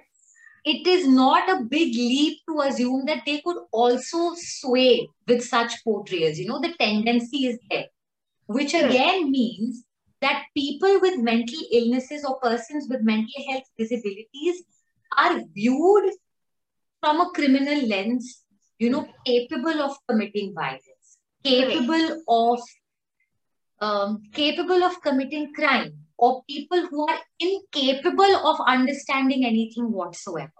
it 0.65 0.85
is 0.85 1.07
not 1.07 1.49
a 1.49 1.63
big 1.63 1.95
leap 1.95 2.39
to 2.47 2.61
assume 2.61 3.05
that 3.05 3.23
they 3.25 3.41
could 3.41 3.57
also 3.71 4.33
sway 4.35 5.09
with 5.27 5.41
such 5.41 5.81
portrayals 5.83 6.37
you 6.37 6.45
know 6.45 6.59
the 6.59 6.73
tendency 6.77 7.45
is 7.45 7.57
there 7.69 7.85
which 8.47 8.73
again 8.73 9.31
means 9.31 9.85
that 10.21 10.43
people 10.55 10.99
with 10.99 11.19
mental 11.19 11.59
illnesses 11.71 12.25
or 12.25 12.39
persons 12.39 12.87
with 12.89 13.01
mental 13.01 13.43
health 13.49 13.63
disabilities 13.77 14.63
are 15.17 15.41
viewed 15.53 16.11
from 16.99 17.21
a 17.21 17.29
criminal 17.31 17.87
lens, 17.87 18.43
you 18.79 18.89
know, 18.89 19.07
capable 19.25 19.81
of 19.81 19.95
committing 20.07 20.53
violence, 20.53 21.17
capable 21.43 22.21
of 22.27 22.59
um, 23.79 24.23
capable 24.33 24.83
of 24.83 25.01
committing 25.01 25.53
crime, 25.53 25.93
or 26.17 26.43
people 26.49 26.87
who 26.87 27.07
are 27.07 27.19
incapable 27.39 28.35
of 28.47 28.59
understanding 28.67 29.45
anything 29.45 29.91
whatsoever. 29.91 30.51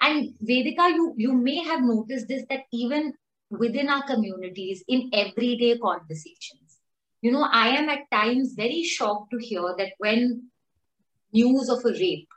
And 0.00 0.34
Vedika, 0.42 0.88
you, 0.88 1.14
you 1.16 1.32
may 1.34 1.62
have 1.62 1.82
noticed 1.82 2.28
this 2.28 2.44
that 2.48 2.62
even 2.72 3.12
within 3.50 3.88
our 3.88 4.02
communities, 4.06 4.82
in 4.88 5.10
everyday 5.12 5.76
conversations, 5.78 6.78
you 7.20 7.30
know, 7.30 7.46
I 7.50 7.68
am 7.76 7.88
at 7.90 8.10
times 8.10 8.54
very 8.56 8.82
shocked 8.84 9.30
to 9.32 9.38
hear 9.38 9.74
that 9.76 9.92
when 9.98 10.44
news 11.32 11.68
of 11.68 11.84
a 11.84 11.92
rape 11.92 12.28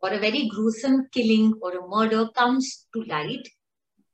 or 0.00 0.10
a 0.10 0.18
very 0.18 0.48
gruesome 0.48 1.08
killing 1.12 1.52
or 1.60 1.72
a 1.72 1.86
murder 1.86 2.28
comes 2.34 2.86
to 2.94 3.02
light, 3.02 3.46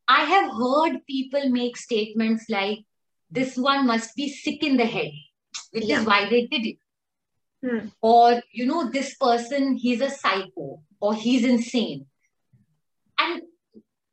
I 0.08 0.24
have 0.24 0.50
heard 0.50 1.06
people 1.06 1.48
make 1.50 1.76
statements 1.76 2.46
like, 2.48 2.80
this 3.30 3.56
one 3.56 3.86
must 3.86 4.16
be 4.16 4.28
sick 4.28 4.64
in 4.64 4.76
the 4.78 4.86
head, 4.86 5.12
which 5.72 5.84
Yeah. 5.84 6.00
is 6.00 6.06
why 6.06 6.28
they 6.28 6.46
did 6.46 6.66
it. 6.66 6.78
Hmm. 7.62 7.88
Or, 8.00 8.42
you 8.52 8.66
know, 8.66 8.90
this 8.90 9.16
person, 9.16 9.76
he's 9.76 10.00
a 10.00 10.10
psycho 10.10 10.82
or 11.00 11.14
he's 11.14 11.44
insane. 11.44 12.06
And 13.18 13.42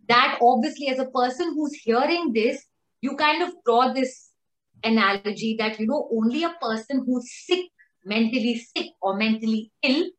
that 0.08 0.40
obviously, 0.42 0.88
as 0.90 1.00
a 1.00 1.06
person 1.06 1.54
who's 1.54 1.74
hearing 1.74 2.34
this, 2.34 2.66
you 3.02 3.16
kind 3.16 3.44
of 3.44 3.54
draw 3.64 3.94
this 3.94 4.32
analogy 4.84 5.56
that, 5.60 5.80
you 5.80 5.88
know, 5.88 6.10
only 6.12 6.44
a 6.44 6.56
person 6.62 7.04
who's 7.06 7.32
sick, 7.46 7.66
mentally 8.04 8.58
sick 8.58 8.92
or 9.02 9.16
mentally 9.18 9.72
ill 9.84 10.10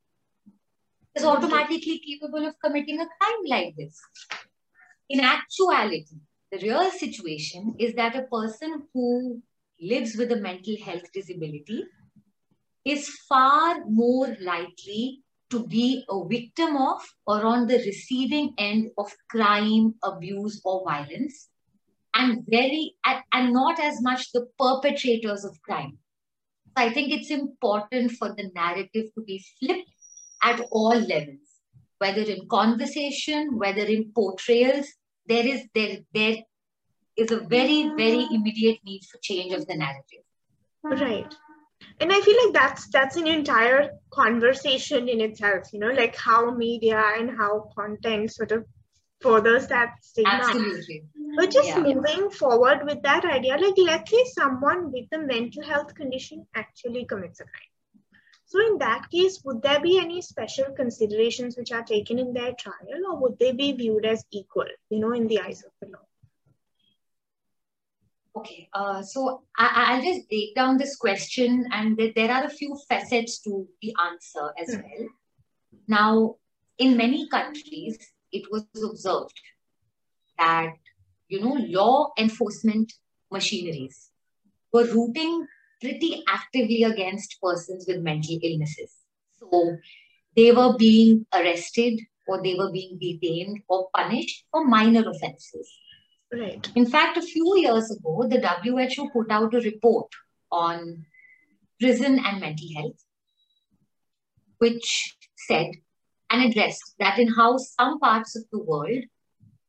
is 1.15 1.23
Mhm. 1.25 1.29
automatically 1.37 1.99
capable 1.99 2.47
of 2.47 2.55
committing 2.63 3.01
a 3.01 3.07
crime 3.07 3.45
like 3.47 3.75
this. 3.77 4.01
In 5.09 5.21
actuality, 5.21 6.21
the 6.51 6.59
real 6.59 6.91
situation 6.91 7.75
is 7.79 7.95
that 7.95 8.17
a 8.17 8.23
person 8.23 8.89
who 8.93 9.43
lives 9.81 10.17
with 10.17 10.33
a 10.33 10.37
mental 10.37 10.77
health 10.85 11.11
disability 11.13 11.85
is 12.85 13.09
far 13.29 13.85
more 13.87 14.37
likely 14.41 15.23
to 15.51 15.67
be 15.67 16.05
a 16.09 16.25
victim 16.27 16.77
of 16.77 17.01
or 17.27 17.45
on 17.45 17.67
the 17.67 17.79
receiving 17.79 18.53
end 18.59 18.91
of 18.99 19.13
crime, 19.31 19.95
abuse, 20.03 20.61
or 20.65 20.85
violence, 20.85 21.49
and 22.15 22.45
very 22.49 22.95
and, 23.33 23.53
not 23.53 23.79
as 23.79 24.01
much 24.03 24.33
the 24.33 24.47
perpetrators 24.59 25.45
of 25.45 25.61
crime. 25.63 25.99
So 26.77 26.85
I 26.85 26.93
think 26.93 27.13
it's 27.13 27.31
important 27.31 28.13
for 28.13 28.35
the 28.35 28.51
narrative 28.55 29.07
to 29.15 29.23
be 29.25 29.45
flipped 29.59 29.91
at 30.43 30.61
all 30.71 30.99
levels, 30.99 31.61
whether 31.99 32.23
in 32.23 32.49
conversation, 32.49 33.57
whether 33.59 33.85
in 33.85 34.13
portrayals. 34.15 34.87
There 35.29 35.47
is 35.47 35.65
there 35.75 35.99
there 36.15 36.37
is 37.17 37.31
a 37.31 37.41
very 37.41 37.91
very 37.97 38.27
immediate 38.31 38.79
need 38.85 39.03
for 39.05 39.19
change 39.19 39.53
of 39.53 39.67
the 39.67 39.77
narrative. 39.77 40.25
Right. 40.83 41.35
And 42.01 42.13
I 42.13 42.21
feel 42.21 42.37
like 42.45 42.55
that's 42.55 42.89
that's 42.89 43.17
an 43.17 43.27
entire 43.27 43.91
conversation 44.11 45.09
in 45.09 45.21
itself, 45.21 45.73
you 45.73 45.81
know, 45.81 45.91
like 45.91 46.17
how 46.17 46.51
media 46.51 47.03
and 47.19 47.31
how 47.37 47.71
content 47.77 48.33
sort 48.33 48.53
of 48.53 48.65
furthers 49.21 49.67
that 49.69 49.95
stigma. 50.03 50.31
Absolutely. 50.33 51.05
But 51.37 51.51
just 51.51 51.69
Yeah. 51.69 51.83
moving 51.83 52.31
forward 52.31 52.85
with 52.85 53.03
that 53.03 53.25
idea, 53.25 53.57
like 53.57 53.79
let's 53.79 54.11
say 54.11 54.25
someone 54.25 54.93
with 54.93 55.07
a 55.13 55.19
mental 55.19 55.65
health 55.65 55.95
condition 55.95 56.47
actually 56.55 57.05
commits 57.05 57.41
a 57.41 57.45
crime. 57.45 57.73
So 58.47 58.65
in 58.65 58.79
that 58.79 59.11
case, 59.11 59.43
would 59.45 59.61
there 59.63 59.81
be 59.81 59.99
any 59.99 60.23
special 60.23 60.73
considerations 60.73 61.57
which 61.57 61.73
are 61.73 61.83
taken 61.83 62.19
in 62.19 62.33
their 62.33 62.53
trial, 62.53 63.07
or 63.09 63.17
would 63.21 63.39
they 63.39 63.53
be 63.53 63.73
viewed 63.73 64.07
as 64.07 64.25
equal, 64.31 64.69
you 64.89 65.01
know, 65.01 65.13
in 65.13 65.27
the 65.27 65.41
eyes 65.41 65.65
of 65.65 65.73
the 65.81 65.89
law? 65.89 66.06
Okay, 68.37 68.69
uh, 68.75 69.01
so 69.03 69.43
I, 69.57 69.95
I'll 69.97 70.03
just 70.03 70.29
break 70.29 70.55
down 70.55 70.77
this 70.77 70.95
question, 70.97 71.67
and 71.73 71.97
th- 71.97 72.15
there 72.15 72.31
are 72.31 72.45
a 72.45 72.51
few 72.51 72.77
facets 72.89 73.39
to 73.45 73.67
the 73.81 73.95
answer 74.09 74.53
as 74.61 74.75
Hmm. 74.75 74.83
well. 74.83 75.09
Now, 75.89 76.37
in 76.79 76.97
many 76.99 77.29
countries, 77.29 77.99
it 78.33 78.45
was 78.51 78.65
observed 78.91 79.41
that 80.39 80.75
you 81.29 81.41
know 81.41 81.55
law 81.79 82.09
enforcement 82.19 82.93
machineries 83.31 84.11
were 84.73 84.85
rooting 84.85 85.47
pretty 85.81 86.23
actively 86.29 86.83
against 86.83 87.41
persons 87.43 87.87
with 87.89 88.03
mental 88.03 88.39
illnesses. 88.43 88.93
So 89.39 89.77
they 90.37 90.53
were 90.53 90.77
being 90.77 91.25
arrested, 91.33 92.01
or 92.27 92.43
they 92.43 92.55
were 92.55 92.71
being 92.71 92.99
detained, 93.01 93.63
or 93.69 93.89
punished 93.95 94.45
for 94.51 94.65
minor 94.67 95.09
offenses. 95.09 95.73
Right. 96.33 96.69
In 96.75 96.87
fact, 96.87 97.17
a 97.17 97.23
few 97.23 97.59
years 97.59 97.91
ago, 97.91 98.27
the 98.29 98.41
WHO 98.41 99.11
put 99.11 99.31
out 99.31 99.55
a 99.55 99.61
report 99.61 100.11
on 100.51 101.07
prison 101.81 102.19
and 102.25 102.41
mental 102.41 102.69
health, 102.77 103.05
which 104.59 105.17
said 105.37 105.71
and 106.31 106.43
addressed 106.43 106.95
that 106.99 107.19
in 107.19 107.29
how 107.29 107.57
some 107.57 108.01
parts 108.01 108.35
of 108.37 108.45
the 108.51 108.59
world, 108.59 109.05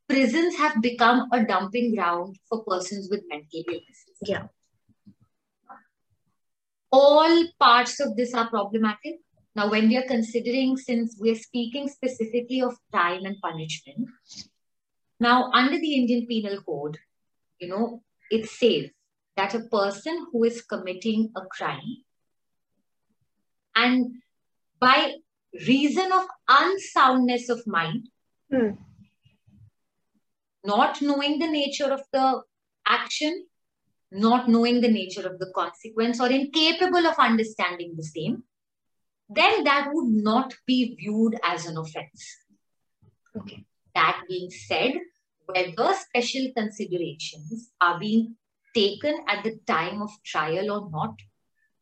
prisons 0.09 0.55
have 0.55 0.81
become 0.81 1.27
a 1.31 1.43
dumping 1.43 1.93
ground 1.93 2.37
for 2.49 2.63
persons 2.63 3.09
with 3.11 3.21
mental 3.27 3.63
illnesses. 3.67 4.17
Yeah. 4.23 4.47
All 6.91 7.45
parts 7.59 7.99
of 7.99 8.15
this 8.15 8.33
are 8.33 8.49
problematic. 8.49 9.17
Now, 9.55 9.69
when 9.69 9.89
we 9.89 9.97
are 9.97 10.07
considering, 10.07 10.77
since 10.77 11.17
we're 11.19 11.35
speaking 11.35 11.89
specifically 11.89 12.61
of 12.61 12.75
crime 12.91 13.25
and 13.25 13.35
punishment, 13.41 14.07
now 15.19 15.51
under 15.51 15.79
the 15.79 15.95
Indian 15.95 16.27
Penal 16.27 16.61
Code, 16.61 16.97
you 17.59 17.67
know, 17.67 18.03
it 18.29 18.49
says 18.49 18.89
that 19.35 19.55
a 19.55 19.61
person 19.61 20.27
who 20.31 20.43
is 20.43 20.61
committing 20.61 21.31
a 21.35 21.41
crime 21.45 22.03
and 23.75 24.15
by 24.79 25.13
reason 25.67 26.11
of 26.11 26.25
unsoundness 26.47 27.49
of 27.49 27.65
mind, 27.67 28.09
Hmm. 28.51 28.71
not 30.63 31.01
knowing 31.01 31.39
the 31.39 31.47
nature 31.47 31.91
of 31.91 32.01
the 32.11 32.41
action, 32.85 33.47
not 34.11 34.47
knowing 34.47 34.81
the 34.81 34.87
nature 34.87 35.27
of 35.27 35.39
the 35.39 35.51
consequence, 35.53 36.21
or 36.21 36.29
incapable 36.29 37.05
of 37.05 37.17
understanding 37.17 37.95
the 37.95 38.03
same, 38.03 38.43
then 39.29 39.63
that 39.65 39.89
would 39.91 40.09
not 40.09 40.55
be 40.65 40.95
viewed 40.95 41.37
as 41.43 41.65
an 41.65 41.77
offense. 41.77 42.37
Okay. 43.35 43.65
That 43.97 44.21
being 44.29 44.51
said, 44.51 44.93
whether 45.47 45.93
special 45.95 46.51
considerations 46.55 47.71
are 47.81 47.99
being 47.99 48.35
taken 48.75 49.15
at 49.27 49.43
the 49.43 49.57
time 49.65 50.03
of 50.03 50.11
trial 50.23 50.69
or 50.71 50.89
not 50.91 51.15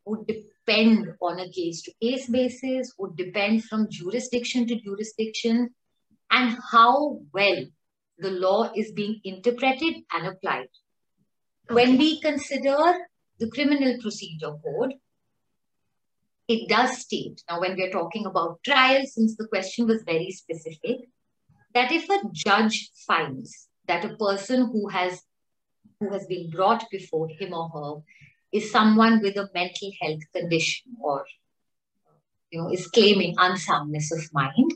would 0.06 0.26
depend 0.26 1.12
on 1.20 1.40
a 1.40 1.50
case 1.50 1.82
to 1.82 1.92
case 2.00 2.26
basis, 2.30 2.94
would 2.98 3.16
depend 3.16 3.64
from 3.64 3.90
jurisdiction 3.90 4.66
to 4.68 4.80
jurisdiction, 4.80 5.74
and 6.30 6.58
how 6.72 7.20
well 7.34 7.64
the 8.18 8.30
law 8.30 8.72
is 8.74 8.92
being 8.92 9.20
interpreted 9.22 9.96
and 10.10 10.26
applied. 10.26 10.68
When 11.68 11.98
we 11.98 12.18
consider 12.20 12.78
the 13.38 13.50
criminal 13.50 14.00
procedure 14.00 14.54
code, 14.64 14.94
it 16.48 16.66
does 16.66 16.96
state, 16.96 17.42
now 17.50 17.60
when 17.60 17.76
we're 17.76 17.90
talking 17.90 18.24
about 18.24 18.62
trial, 18.64 19.04
since 19.04 19.36
the 19.36 19.48
question 19.48 19.86
was 19.86 20.02
very 20.04 20.30
specific, 20.30 21.00
that 21.76 21.92
if 21.92 22.08
a 22.08 22.18
judge 22.32 22.90
finds 23.06 23.68
that 23.86 24.04
a 24.04 24.16
person 24.16 24.68
who 24.72 24.88
has 24.88 25.22
who 26.00 26.10
has 26.12 26.26
been 26.26 26.48
brought 26.50 26.84
before 26.90 27.28
him 27.28 27.52
or 27.52 27.68
her 27.74 27.90
is 28.58 28.70
someone 28.70 29.20
with 29.20 29.36
a 29.36 29.48
mental 29.54 29.90
health 30.00 30.22
condition 30.34 30.96
or 31.00 31.24
you 32.50 32.60
know 32.60 32.72
is 32.72 32.86
claiming 32.88 33.34
unsoundness 33.36 34.10
of 34.16 34.32
mind, 34.32 34.72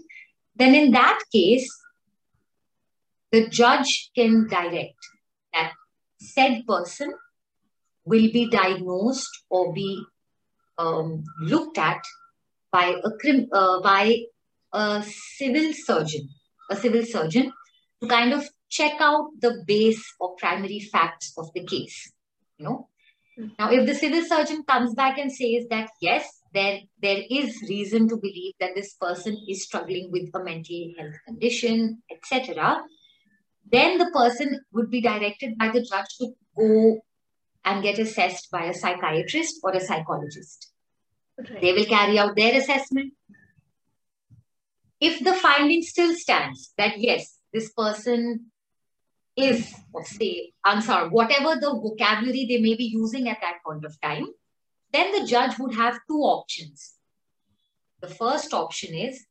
then 0.56 0.74
in 0.74 0.90
that 0.90 1.18
case, 1.32 1.68
the 3.32 3.48
judge 3.48 4.10
can 4.14 4.46
direct 4.48 5.10
that 5.54 5.72
said 6.18 6.66
person 6.66 7.14
will 8.04 8.30
be 8.38 8.48
diagnosed 8.50 9.44
or 9.48 9.72
be 9.72 10.02
um, 10.76 11.24
looked 11.40 11.78
at 11.78 12.02
by 12.70 12.94
a 13.04 13.10
uh, 13.52 13.80
by 13.80 14.18
a 14.72 15.02
civil 15.38 15.72
surgeon, 15.72 16.28
a 16.70 16.76
civil 16.76 17.04
surgeon 17.04 17.52
to 18.00 18.09
kind 18.09 18.33
of 18.33 18.48
check 18.68 18.94
out 19.00 19.30
the 19.40 19.62
base 19.66 20.02
or 20.20 20.35
primary 20.37 20.80
facts 20.80 21.33
of 21.37 21.52
the 21.54 21.64
case. 21.64 22.12
You 22.59 22.64
know, 22.66 22.88
Mm. 23.38 23.50
now 23.59 23.70
if 23.70 23.87
the 23.87 23.94
civil 23.94 24.22
surgeon 24.22 24.62
comes 24.64 24.94
back 24.94 25.18
and 25.18 25.33
says 25.33 25.66
that 25.70 25.90
yes, 26.00 26.42
there 26.52 26.80
there 27.00 27.22
is 27.30 27.62
reason 27.68 28.09
to 28.09 28.16
believe 28.16 28.54
that 28.61 28.74
this 28.74 28.94
person 28.94 29.37
is 29.48 29.64
struggling 29.64 30.11
with 30.11 30.30
a 30.35 30.42
mental 30.42 30.92
health 30.98 31.14
condition, 31.26 32.02
etc., 32.11 32.83
then 33.72 33.98
the 33.98 34.11
person 34.12 34.61
would 34.72 34.90
be 34.90 35.00
directed 35.00 35.56
by 35.59 35.68
the 35.68 35.83
judge 35.83 36.11
to 36.18 36.33
go 36.56 37.00
and 37.64 37.83
get 37.83 37.98
assessed 37.98 38.50
by 38.50 38.64
a 38.64 38.74
psychiatrist 38.74 39.61
or 39.62 39.72
a 39.72 39.80
psychologist. 39.80 40.72
Right. 41.38 41.61
They 41.61 41.72
will 41.72 41.85
carry 41.85 42.18
out 42.18 42.37
their 42.37 42.59
assessment. 42.59 43.14
If 45.00 45.24
the 45.24 45.34
finding 45.34 45.82
still 45.82 46.14
stands 46.14 46.72
that 46.76 46.98
yes, 46.98 47.38
this 47.52 47.72
person 47.72 48.50
is, 49.36 49.72
or 49.92 50.04
say, 50.04 50.52
unsound, 50.64 51.12
whatever 51.12 51.58
the 51.58 51.70
vocabulary 51.70 52.46
they 52.46 52.60
may 52.60 52.74
be 52.74 52.84
using 52.84 53.28
at 53.28 53.38
that 53.40 53.58
point 53.64 53.84
of 53.84 53.98
time, 54.00 54.26
then 54.92 55.12
the 55.12 55.26
judge 55.26 55.58
would 55.58 55.74
have 55.74 56.00
two 56.08 56.18
options. 56.18 56.94
The 58.00 58.08
first 58.08 58.52
option 58.52 58.94
is 58.94 59.24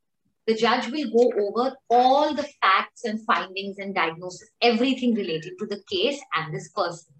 the 0.47 0.55
judge 0.55 0.87
will 0.87 1.11
go 1.11 1.31
over 1.39 1.75
all 1.89 2.33
the 2.33 2.47
facts 2.61 3.03
and 3.03 3.23
findings 3.25 3.77
and 3.77 3.93
diagnosis, 3.93 4.49
everything 4.61 5.13
related 5.13 5.53
to 5.59 5.67
the 5.67 5.83
case 5.87 6.19
and 6.33 6.53
this 6.53 6.69
person. 6.69 7.13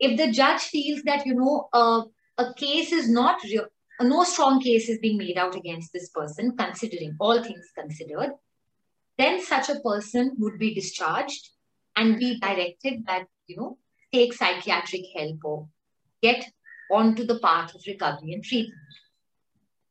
If 0.00 0.18
the 0.18 0.32
judge 0.32 0.62
feels 0.62 1.02
that, 1.02 1.24
you 1.26 1.34
know, 1.34 1.68
uh, 1.72 2.02
a 2.38 2.54
case 2.54 2.90
is 2.90 3.08
not 3.08 3.42
real, 3.44 3.66
no 4.02 4.24
strong 4.24 4.60
case 4.60 4.88
is 4.88 4.98
being 4.98 5.18
made 5.18 5.36
out 5.36 5.56
against 5.56 5.92
this 5.92 6.08
person, 6.10 6.56
considering 6.56 7.16
all 7.20 7.42
things 7.42 7.66
considered, 7.76 8.30
then 9.18 9.42
such 9.44 9.68
a 9.68 9.80
person 9.80 10.36
would 10.38 10.58
be 10.58 10.74
discharged 10.74 11.50
and 11.96 12.18
be 12.18 12.38
directed 12.40 13.04
that, 13.06 13.26
you 13.46 13.56
know, 13.56 13.78
take 14.12 14.32
psychiatric 14.32 15.02
help 15.14 15.38
or 15.44 15.68
get 16.22 16.50
onto 16.90 17.24
the 17.24 17.38
path 17.38 17.74
of 17.74 17.82
recovery 17.86 18.32
and 18.32 18.44
treatment. 18.44 18.78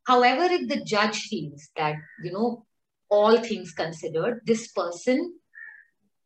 However, 0.04 0.44
if 0.44 0.68
the 0.68 0.84
judge 0.84 1.22
feels 1.22 1.68
that, 1.76 1.96
you 2.22 2.32
know, 2.32 2.66
all 3.08 3.38
things 3.38 3.72
considered, 3.72 4.40
this 4.44 4.68
person 4.68 5.34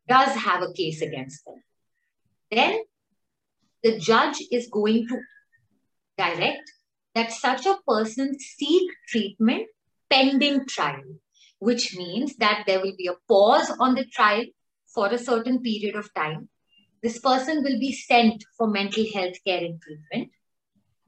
does 0.09 0.35
have 0.37 0.63
a 0.63 0.73
case 0.73 1.03
against 1.03 1.45
them, 1.45 1.63
then 2.51 2.81
the 3.83 3.99
judge 3.99 4.43
is 4.51 4.69
going 4.69 5.07
to 5.09 5.21
direct 6.17 6.71
that 7.15 7.33
such 7.33 7.67
a 7.67 7.79
person 7.87 8.39
seek 8.39 8.91
treatment 9.09 9.67
pending 10.11 10.67
trial, 10.67 11.03
which 11.59 11.97
means 11.97 12.37
that 12.37 12.65
there 12.67 12.81
will 12.81 12.95
be 12.97 13.07
a 13.07 13.17
pause 13.29 13.71
on 13.81 13.95
the 13.95 14.05
trial 14.05 14.45
for 14.93 15.09
a 15.09 15.19
certain 15.19 15.61
period 15.61 15.97
of 15.97 16.13
time. 16.15 16.49
This 17.03 17.19
person 17.19 17.63
will 17.63 17.79
be 17.79 17.93
sent 17.93 18.45
for 18.57 18.69
mental 18.69 19.05
health 19.13 19.37
care 19.47 19.59
and 19.59 19.81
treatment. 19.81 20.31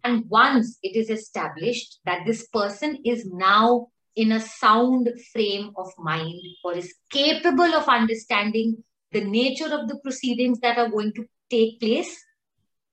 And 0.04 0.24
once 0.28 0.78
it 0.82 0.96
is 0.96 1.10
established 1.10 2.00
that 2.04 2.26
this 2.26 2.46
person 2.48 2.98
is 3.04 3.26
now 3.26 3.88
in 4.14 4.32
a 4.32 4.40
sound 4.40 5.08
frame 5.32 5.72
of 5.76 5.88
mind 5.98 6.40
or 6.64 6.74
is 6.74 6.94
capable 7.10 7.74
of 7.74 7.88
understanding 7.88 8.82
the 9.12 9.24
nature 9.24 9.72
of 9.72 9.88
the 9.88 9.98
proceedings 10.02 10.60
that 10.60 10.78
are 10.78 10.88
going 10.88 11.12
to 11.14 11.24
take 11.50 11.80
place, 11.80 12.24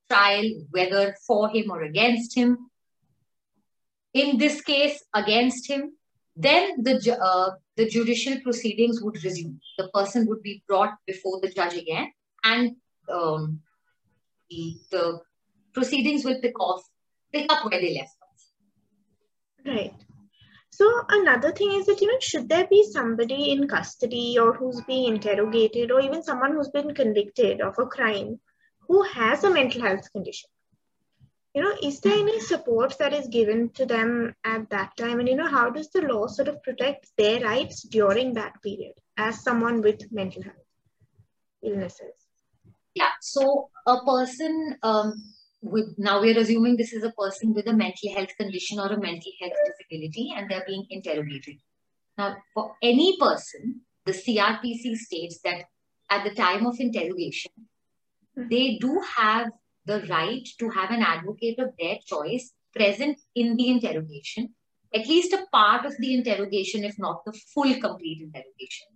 trial, 0.08 0.44
whether 0.70 1.14
for 1.26 1.48
him 1.48 1.70
or 1.70 1.82
against 1.82 2.36
him, 2.36 2.70
in 4.14 4.38
this 4.38 4.60
case 4.62 5.02
against 5.12 5.68
him, 5.68 5.92
then 6.36 6.82
the, 6.82 7.18
uh, 7.20 7.50
the 7.76 7.88
judicial 7.88 8.40
proceedings 8.40 9.02
would 9.02 9.22
resume. 9.22 9.60
The 9.78 9.88
person 9.88 10.26
would 10.28 10.42
be 10.42 10.62
brought 10.66 10.94
before 11.06 11.40
the 11.40 11.50
judge 11.50 11.74
again 11.74 12.12
and 12.44 12.76
um, 13.12 13.60
the, 14.50 14.76
the 14.90 15.20
proceedings 15.72 16.24
will 16.24 16.40
pick 16.40 16.58
off, 16.58 16.82
pick 17.32 17.52
up 17.52 17.64
where 17.70 17.80
they 17.80 17.94
left 17.94 18.16
off. 18.22 18.42
Right. 19.66 19.94
So 20.70 20.86
another 21.08 21.52
thing 21.52 21.72
is 21.72 21.86
that, 21.86 22.00
you 22.00 22.08
know, 22.08 22.18
should 22.20 22.48
there 22.48 22.66
be 22.66 22.84
somebody 22.90 23.52
in 23.52 23.68
custody 23.68 24.36
or 24.40 24.54
who's 24.54 24.80
being 24.82 25.14
interrogated 25.14 25.92
or 25.92 26.00
even 26.00 26.22
someone 26.22 26.52
who's 26.52 26.70
been 26.70 26.94
convicted 26.94 27.60
of 27.60 27.78
a 27.78 27.86
crime 27.86 28.40
who 28.88 29.02
has 29.02 29.44
a 29.44 29.50
mental 29.50 29.82
health 29.82 30.10
condition? 30.12 30.50
You 31.54 31.62
know, 31.62 31.76
is 31.82 32.00
there 32.00 32.18
any 32.18 32.40
support 32.40 32.98
that 32.98 33.12
is 33.12 33.28
given 33.28 33.68
to 33.70 33.86
them 33.86 34.34
at 34.44 34.68
that 34.70 34.96
time? 34.96 35.20
And, 35.20 35.28
you 35.28 35.36
know, 35.36 35.48
how 35.48 35.70
does 35.70 35.88
the 35.90 36.02
law 36.02 36.26
sort 36.26 36.48
of 36.48 36.60
protect 36.64 37.12
their 37.16 37.40
rights 37.40 37.82
during 37.82 38.34
that 38.34 38.60
period 38.60 38.94
as 39.16 39.40
someone 39.40 39.80
with 39.80 40.10
mental 40.10 40.42
health 40.42 40.56
illnesses? 41.62 42.26
Yeah. 42.94 43.10
So 43.20 43.70
a 43.86 43.98
person 44.04 44.76
um, 44.82 45.14
with 45.62 45.94
now 45.96 46.20
we're 46.20 46.38
assuming 46.38 46.76
this 46.76 46.92
is 46.92 47.04
a 47.04 47.12
person 47.12 47.54
with 47.54 47.68
a 47.68 47.72
mental 47.72 48.12
health 48.14 48.36
condition 48.36 48.80
or 48.80 48.86
a 48.86 49.00
mental 49.00 49.32
health 49.40 49.52
disability, 49.66 50.32
and 50.36 50.50
they're 50.50 50.64
being 50.66 50.86
interrogated. 50.90 51.58
Now, 52.18 52.36
for 52.52 52.74
any 52.82 53.16
person, 53.18 53.82
the 54.04 54.12
CRPC 54.12 54.96
states 54.96 55.40
that 55.44 55.64
at 56.10 56.24
the 56.24 56.34
time 56.34 56.66
of 56.66 56.78
interrogation, 56.80 57.52
Mhm. 58.36 58.50
they 58.50 58.78
do 58.78 59.00
have 59.16 59.50
the 59.86 60.04
right 60.08 60.46
to 60.58 60.70
have 60.70 60.90
an 60.90 61.02
advocate 61.02 61.58
of 61.58 61.70
their 61.78 61.98
choice 62.04 62.52
present 62.74 63.18
in 63.34 63.56
the 63.56 63.68
interrogation, 63.68 64.54
at 64.94 65.06
least 65.06 65.32
a 65.32 65.46
part 65.52 65.84
of 65.84 65.96
the 65.98 66.14
interrogation, 66.14 66.84
if 66.84 66.98
not 66.98 67.24
the 67.24 67.32
full 67.52 67.74
complete 67.80 68.22
interrogation. 68.22 68.88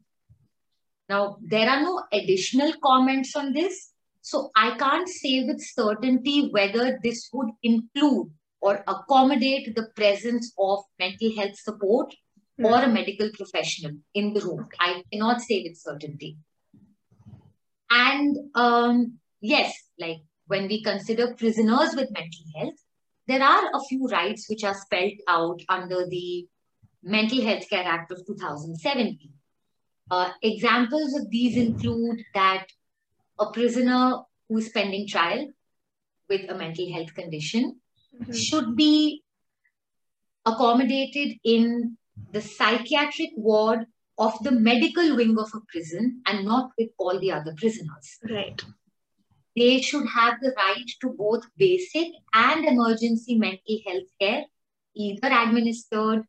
Now, 1.09 1.39
there 1.41 1.69
are 1.69 1.83
no 1.83 2.03
additional 2.13 2.73
comments 2.83 3.35
on 3.35 3.53
this. 3.53 3.93
So 4.21 4.51
I 4.55 4.77
can't 4.77 5.09
say 5.09 5.45
with 5.45 5.61
certainty 5.63 6.51
whether 6.51 6.99
this 7.03 7.31
would 7.33 7.51
include 7.63 8.31
or 8.61 8.85
accommodate 8.87 9.75
the 9.75 9.89
presence 9.97 10.53
of 10.59 10.81
mental 10.99 11.35
health 11.37 11.57
support 11.57 12.15
or 12.63 12.83
a 12.83 12.89
medical 12.89 13.31
professional 13.33 13.93
in 14.15 14.35
the 14.35 14.41
room. 14.41 14.69
I 14.81 15.03
cannot 15.13 15.41
say 15.41 15.63
with 15.63 15.79
certainty. 15.79 16.37
And 17.91 18.37
um, 18.55 19.19
yes, 19.41 19.73
like 19.99 20.19
when 20.49 20.67
we 20.67 20.83
consider 20.83 21.35
prisoners 21.35 21.95
with 21.95 22.11
mental 22.11 22.45
health, 22.57 22.85
there 23.27 23.43
are 23.43 23.71
a 23.73 23.81
few 23.89 24.07
rights 24.09 24.49
which 24.49 24.65
are 24.65 24.75
spelled 24.75 25.21
out 25.29 25.61
under 25.69 26.07
the 26.07 26.47
Mental 27.03 27.43
Health 27.43 27.69
Care 27.69 27.85
Act 27.85 28.11
of 28.11 28.27
2017. 28.27 29.31
Uh, 30.11 30.31
examples 30.43 31.15
of 31.15 31.31
these 31.31 31.57
include 31.57 32.23
that 32.35 32.67
a 33.39 33.51
prisoner 33.51 34.21
who 34.49 34.59
is 34.59 34.71
pending 34.71 35.07
trial 35.07 35.49
with 36.29 36.51
a 36.51 36.55
mental 36.55 36.91
health 36.93 37.15
condition 37.15 37.79
mm-hmm. 38.19 38.33
should 38.33 38.75
be 38.75 39.23
accommodated 40.47 41.37
in 41.45 41.97
the 42.33 42.41
psychiatric 42.41 43.31
ward 43.37 43.87
of 44.17 44.33
the 44.43 44.51
medical 44.51 45.15
wing 45.15 45.37
of 45.39 45.51
a 45.55 45.61
prison 45.69 46.23
and 46.27 46.45
not 46.45 46.71
with 46.79 46.89
all 46.99 47.21
the 47.21 47.31
other 47.31 47.55
prisoners. 47.57 48.19
Right. 48.29 48.61
They 49.59 49.81
should 49.81 50.07
have 50.07 50.35
the 50.41 50.55
right 50.57 50.89
to 51.01 51.09
both 51.09 51.45
basic 51.57 52.13
and 52.33 52.65
emergency 52.65 53.35
mental 53.35 53.79
health 53.85 54.11
care, 54.21 54.45
either 54.95 55.27
administered 55.27 56.23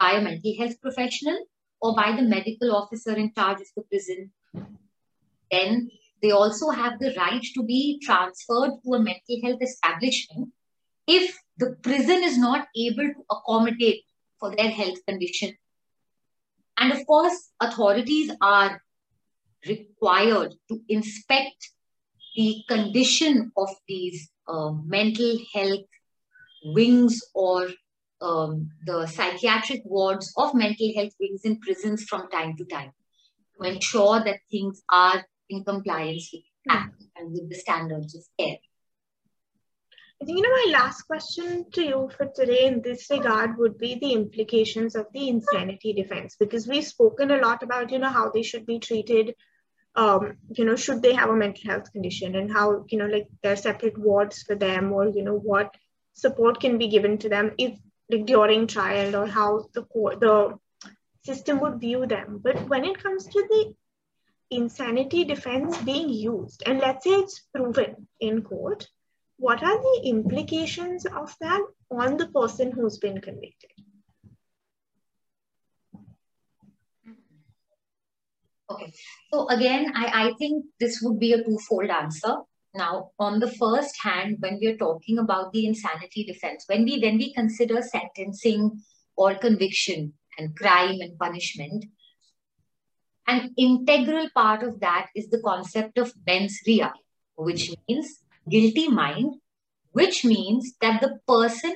by 0.00 0.12
a 0.12 0.20
mental 0.20 0.56
health 0.58 0.80
professional 0.80 1.38
or 1.80 1.94
by 1.94 2.10
the 2.16 2.22
medical 2.22 2.74
officer 2.74 3.12
in 3.12 3.32
charge 3.32 3.60
of 3.60 3.68
the 3.76 3.82
prison. 3.82 4.32
Then 5.52 5.90
they 6.20 6.32
also 6.32 6.70
have 6.70 6.98
the 6.98 7.14
right 7.16 7.42
to 7.54 7.62
be 7.62 8.00
transferred 8.02 8.72
to 8.84 8.94
a 8.94 8.98
mental 8.98 9.40
health 9.44 9.62
establishment 9.62 10.48
if 11.06 11.38
the 11.56 11.76
prison 11.82 12.24
is 12.24 12.36
not 12.36 12.66
able 12.76 13.14
to 13.14 13.24
accommodate 13.30 14.02
for 14.40 14.56
their 14.56 14.70
health 14.70 14.98
condition. 15.06 15.56
And 16.76 16.92
of 16.92 17.06
course, 17.06 17.50
authorities 17.60 18.32
are 18.40 18.82
required 19.68 20.54
to 20.68 20.80
inspect 20.88 21.70
the 22.36 22.62
condition 22.68 23.52
of 23.56 23.68
these 23.88 24.30
uh, 24.48 24.70
mental 24.84 25.38
health 25.54 25.86
wings 26.64 27.20
or 27.34 27.68
um, 28.20 28.70
the 28.84 29.06
psychiatric 29.06 29.82
wards 29.84 30.32
of 30.36 30.54
mental 30.54 30.92
health 30.94 31.12
wings 31.18 31.42
in 31.44 31.58
prisons 31.60 32.04
from 32.04 32.28
time 32.30 32.56
to 32.56 32.64
time 32.64 32.92
to 33.60 33.68
ensure 33.68 34.22
that 34.24 34.40
things 34.50 34.82
are 34.90 35.24
in 35.48 35.64
compliance 35.64 36.30
with 36.32 36.42
the 36.42 36.72
Act 36.72 37.02
and 37.16 37.32
with 37.32 37.48
the 37.48 37.56
standards 37.56 38.14
of 38.14 38.22
care. 38.38 38.58
I 40.20 40.26
think, 40.26 40.36
you 40.36 40.42
know, 40.42 40.50
my 40.50 40.78
last 40.78 41.02
question 41.04 41.64
to 41.72 41.82
you 41.82 42.10
for 42.14 42.26
today 42.26 42.66
in 42.66 42.82
this 42.82 43.06
regard 43.10 43.56
would 43.56 43.78
be 43.78 43.94
the 43.94 44.12
implications 44.12 44.94
of 44.94 45.06
the 45.14 45.30
insanity 45.30 45.94
defense, 45.94 46.36
because 46.38 46.68
we've 46.68 46.84
spoken 46.84 47.30
a 47.30 47.38
lot 47.38 47.62
about, 47.62 47.90
you 47.90 47.98
know, 47.98 48.10
how 48.10 48.30
they 48.30 48.42
should 48.42 48.66
be 48.66 48.78
treated, 48.78 49.34
um, 49.96 50.36
you 50.50 50.64
know, 50.64 50.76
should 50.76 51.02
they 51.02 51.14
have 51.14 51.30
a 51.30 51.36
mental 51.36 51.70
health 51.70 51.92
condition 51.92 52.36
and 52.36 52.52
how, 52.52 52.84
you 52.88 52.98
know, 52.98 53.06
like 53.06 53.26
there 53.42 53.52
are 53.52 53.56
separate 53.56 53.98
wards 53.98 54.42
for 54.42 54.54
them 54.54 54.92
or, 54.92 55.08
you 55.08 55.22
know, 55.22 55.36
what 55.36 55.74
support 56.12 56.60
can 56.60 56.78
be 56.78 56.88
given 56.88 57.18
to 57.18 57.28
them 57.28 57.52
if 57.58 57.78
like 58.10 58.26
during 58.26 58.66
trial 58.66 59.16
or 59.16 59.26
how 59.26 59.66
the 59.74 59.82
court, 59.82 60.20
the 60.20 60.58
system 61.24 61.60
would 61.60 61.80
view 61.80 62.06
them. 62.06 62.40
But 62.42 62.68
when 62.68 62.84
it 62.84 63.02
comes 63.02 63.26
to 63.26 63.46
the 63.48 63.74
insanity 64.50 65.24
defense 65.24 65.76
being 65.78 66.08
used, 66.08 66.62
and 66.66 66.78
let's 66.78 67.04
say 67.04 67.10
it's 67.10 67.40
proven 67.54 68.08
in 68.20 68.42
court, 68.42 68.88
what 69.38 69.62
are 69.62 69.78
the 69.78 70.02
implications 70.04 71.06
of 71.06 71.34
that 71.40 71.62
on 71.90 72.16
the 72.16 72.28
person 72.28 72.72
who's 72.72 72.98
been 72.98 73.20
convicted? 73.20 73.70
Okay, 78.70 78.92
so 79.32 79.48
again, 79.48 79.92
I, 79.96 80.28
I 80.28 80.32
think 80.38 80.64
this 80.78 81.00
would 81.02 81.18
be 81.18 81.32
a 81.32 81.42
twofold 81.42 81.90
answer. 81.90 82.36
Now, 82.72 83.10
on 83.18 83.40
the 83.40 83.50
first 83.50 83.96
hand, 84.00 84.36
when 84.38 84.58
we 84.60 84.68
are 84.68 84.76
talking 84.76 85.18
about 85.18 85.52
the 85.52 85.66
insanity 85.66 86.24
defense, 86.24 86.64
when 86.68 86.84
we 86.84 87.00
when 87.00 87.18
we 87.18 87.34
consider 87.34 87.82
sentencing 87.82 88.80
or 89.16 89.34
conviction 89.34 90.12
and 90.38 90.56
crime 90.56 91.00
and 91.00 91.18
punishment, 91.18 91.86
an 93.26 93.52
integral 93.56 94.28
part 94.34 94.62
of 94.62 94.78
that 94.80 95.08
is 95.16 95.28
the 95.30 95.42
concept 95.44 95.98
of 95.98 96.12
mens 96.24 96.60
rea, 96.64 96.90
which 97.36 97.72
means 97.88 98.22
guilty 98.48 98.86
mind, 98.86 99.34
which 99.90 100.24
means 100.24 100.74
that 100.80 101.00
the 101.00 101.18
person 101.26 101.74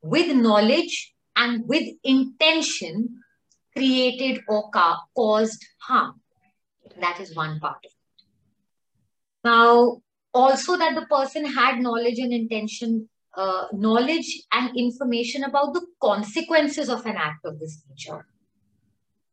with 0.00 0.34
knowledge 0.34 1.14
and 1.36 1.68
with 1.68 1.86
intention 2.02 3.22
created 3.76 4.42
or 4.48 4.70
ca- 4.70 5.02
caused 5.16 5.64
harm. 5.80 6.20
That 7.00 7.20
is 7.20 7.34
one 7.34 7.58
part 7.60 7.78
of 7.84 7.90
it. 7.90 8.24
Now, 9.44 10.02
also 10.34 10.76
that 10.76 10.94
the 10.94 11.06
person 11.06 11.44
had 11.44 11.80
knowledge 11.80 12.18
and 12.18 12.32
intention, 12.32 13.08
uh, 13.36 13.66
knowledge 13.72 14.42
and 14.52 14.76
information 14.76 15.44
about 15.44 15.74
the 15.74 15.86
consequences 16.00 16.88
of 16.88 17.04
an 17.06 17.16
act 17.16 17.44
of 17.44 17.58
this 17.58 17.82
nature. 17.88 18.26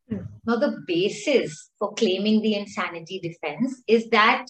Hmm. 0.10 0.18
Now, 0.46 0.56
the 0.56 0.84
basis 0.88 1.70
for 1.78 1.94
claiming 1.94 2.42
the 2.42 2.56
insanity 2.56 3.20
defense 3.20 3.82
is 3.88 4.10
that 4.10 4.46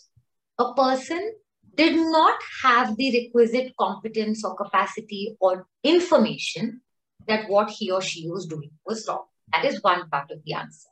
a 0.57 0.73
person 0.73 1.33
did 1.75 1.95
not 1.95 2.39
have 2.63 2.95
the 2.97 3.11
requisite 3.11 3.73
competence 3.77 4.43
or 4.43 4.55
capacity 4.55 5.35
or 5.39 5.67
information 5.83 6.81
that 7.27 7.49
what 7.49 7.69
he 7.69 7.91
or 7.91 8.01
she 8.01 8.29
was 8.29 8.45
doing 8.45 8.71
was 8.85 9.07
wrong. 9.07 9.25
That 9.51 9.65
is 9.65 9.81
one 9.81 10.09
part 10.09 10.31
of 10.31 10.43
the 10.43 10.53
answer. 10.53 10.89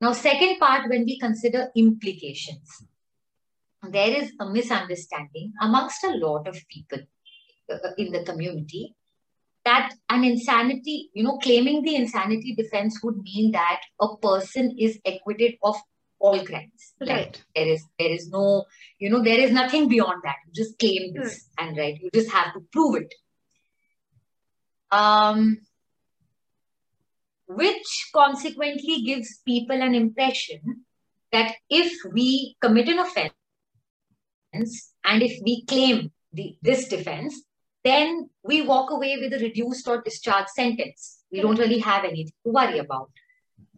Now, 0.00 0.12
second 0.12 0.58
part, 0.58 0.88
when 0.88 1.04
we 1.04 1.18
consider 1.18 1.68
implications, 1.74 2.84
there 3.82 4.10
is 4.22 4.32
a 4.40 4.48
misunderstanding 4.48 5.52
amongst 5.60 6.04
a 6.04 6.10
lot 6.10 6.46
of 6.46 6.56
people 6.68 7.00
uh, 7.70 7.78
in 7.96 8.12
the 8.12 8.22
community 8.24 8.94
that 9.64 9.92
an 10.08 10.24
insanity, 10.24 11.10
you 11.14 11.22
know, 11.22 11.38
claiming 11.38 11.82
the 11.82 11.94
insanity 11.94 12.54
defense 12.54 13.00
would 13.02 13.18
mean 13.18 13.52
that 13.52 13.80
a 14.00 14.16
person 14.16 14.74
is 14.78 14.98
acquitted 15.04 15.54
of 15.62 15.76
all 16.18 16.44
crimes. 16.44 16.94
Right. 17.00 17.40
There 17.54 17.66
is 17.66 17.84
there 17.98 18.10
is 18.10 18.28
no, 18.28 18.64
you 18.98 19.10
know, 19.10 19.22
there 19.22 19.38
is 19.38 19.52
nothing 19.52 19.88
beyond 19.88 20.22
that. 20.24 20.36
You 20.46 20.52
just 20.54 20.78
claim 20.78 21.12
this 21.14 21.48
hmm. 21.58 21.66
and 21.66 21.78
right, 21.78 22.00
you 22.00 22.10
just 22.12 22.30
have 22.30 22.54
to 22.54 22.60
prove 22.72 23.02
it. 23.02 23.14
Um 24.90 25.58
which 27.48 28.10
consequently 28.14 29.02
gives 29.02 29.40
people 29.44 29.80
an 29.82 29.94
impression 29.94 30.84
that 31.32 31.54
if 31.70 31.92
we 32.12 32.56
commit 32.60 32.88
an 32.88 32.98
offense 32.98 33.32
and 34.52 35.22
if 35.22 35.42
we 35.42 35.64
claim 35.64 36.12
the, 36.32 36.56
this 36.62 36.88
defense, 36.88 37.42
then 37.84 38.28
we 38.42 38.62
walk 38.62 38.90
away 38.90 39.16
with 39.16 39.32
a 39.32 39.38
reduced 39.38 39.88
or 39.88 40.02
discharged 40.02 40.50
sentence. 40.50 41.24
We 41.32 41.40
don't 41.40 41.58
really 41.58 41.78
have 41.78 42.04
anything 42.04 42.32
to 42.44 42.52
worry 42.52 42.78
about, 42.78 43.10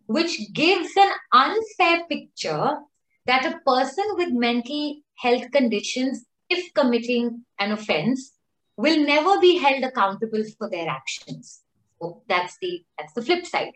which 0.07 0.53
gives 0.53 0.91
an 0.97 1.11
unfair 1.33 2.07
picture 2.09 2.79
that 3.27 3.47
a 3.47 3.61
person 3.64 4.05
with 4.16 4.33
mental 4.33 4.97
health 5.16 5.51
conditions, 5.53 6.25
if 6.49 6.75
committing 6.75 7.45
an 7.59 7.71
offense, 7.73 8.33
will 8.77 9.05
never 9.05 9.39
be 9.39 9.59
held 9.59 9.85
accountable 9.85 10.43
for 10.59 10.68
their 10.68 10.89
actions. 10.89 11.60
That's 12.28 12.57
the 12.61 12.84
that's 12.98 13.12
the 13.14 13.22
flip 13.22 13.46
side. 13.46 13.72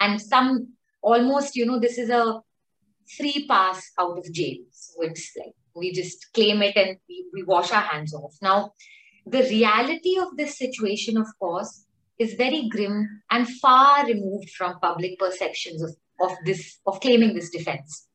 And 0.00 0.20
some 0.20 0.74
almost, 1.02 1.56
you 1.56 1.66
know, 1.66 1.78
this 1.78 1.98
is 1.98 2.10
a 2.10 2.40
free 3.16 3.46
pass 3.48 3.90
out 3.98 4.18
of 4.18 4.32
jail. 4.32 4.58
So 4.70 5.02
it's 5.02 5.32
like 5.36 5.54
we 5.74 5.92
just 5.92 6.32
claim 6.32 6.62
it 6.62 6.76
and 6.76 6.96
we, 7.08 7.26
we 7.32 7.42
wash 7.44 7.72
our 7.72 7.80
hands 7.80 8.14
off. 8.14 8.34
Now, 8.42 8.72
the 9.26 9.42
reality 9.42 10.18
of 10.18 10.36
this 10.36 10.58
situation, 10.58 11.16
of 11.16 11.26
course, 11.38 11.86
is 12.18 12.34
very 12.34 12.68
grim 12.68 13.22
and 13.30 13.48
far 13.48 14.06
removed 14.06 14.50
from 14.50 14.78
public 14.80 15.18
perceptions 15.18 15.82
of, 15.82 15.90
of 16.20 16.32
this 16.44 16.78
of 16.86 17.00
claiming 17.00 17.34
this 17.34 17.50
defense. 17.50 18.06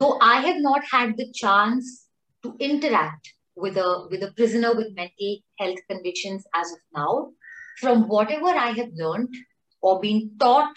So 0.00 0.18
I 0.20 0.40
have 0.40 0.60
not 0.60 0.82
had 0.90 1.16
the 1.16 1.30
chance 1.32 2.06
to 2.42 2.56
interact 2.58 3.32
with 3.54 3.76
a 3.76 4.06
with 4.10 4.22
a 4.22 4.32
prisoner 4.32 4.74
with 4.74 4.94
mental 4.94 5.38
health 5.58 5.78
conditions 5.88 6.44
as 6.54 6.72
of 6.72 6.78
now. 6.94 7.30
From 7.80 8.08
whatever 8.08 8.48
I 8.48 8.72
have 8.72 8.90
learned 8.94 9.34
or 9.80 10.00
been 10.00 10.32
taught 10.38 10.74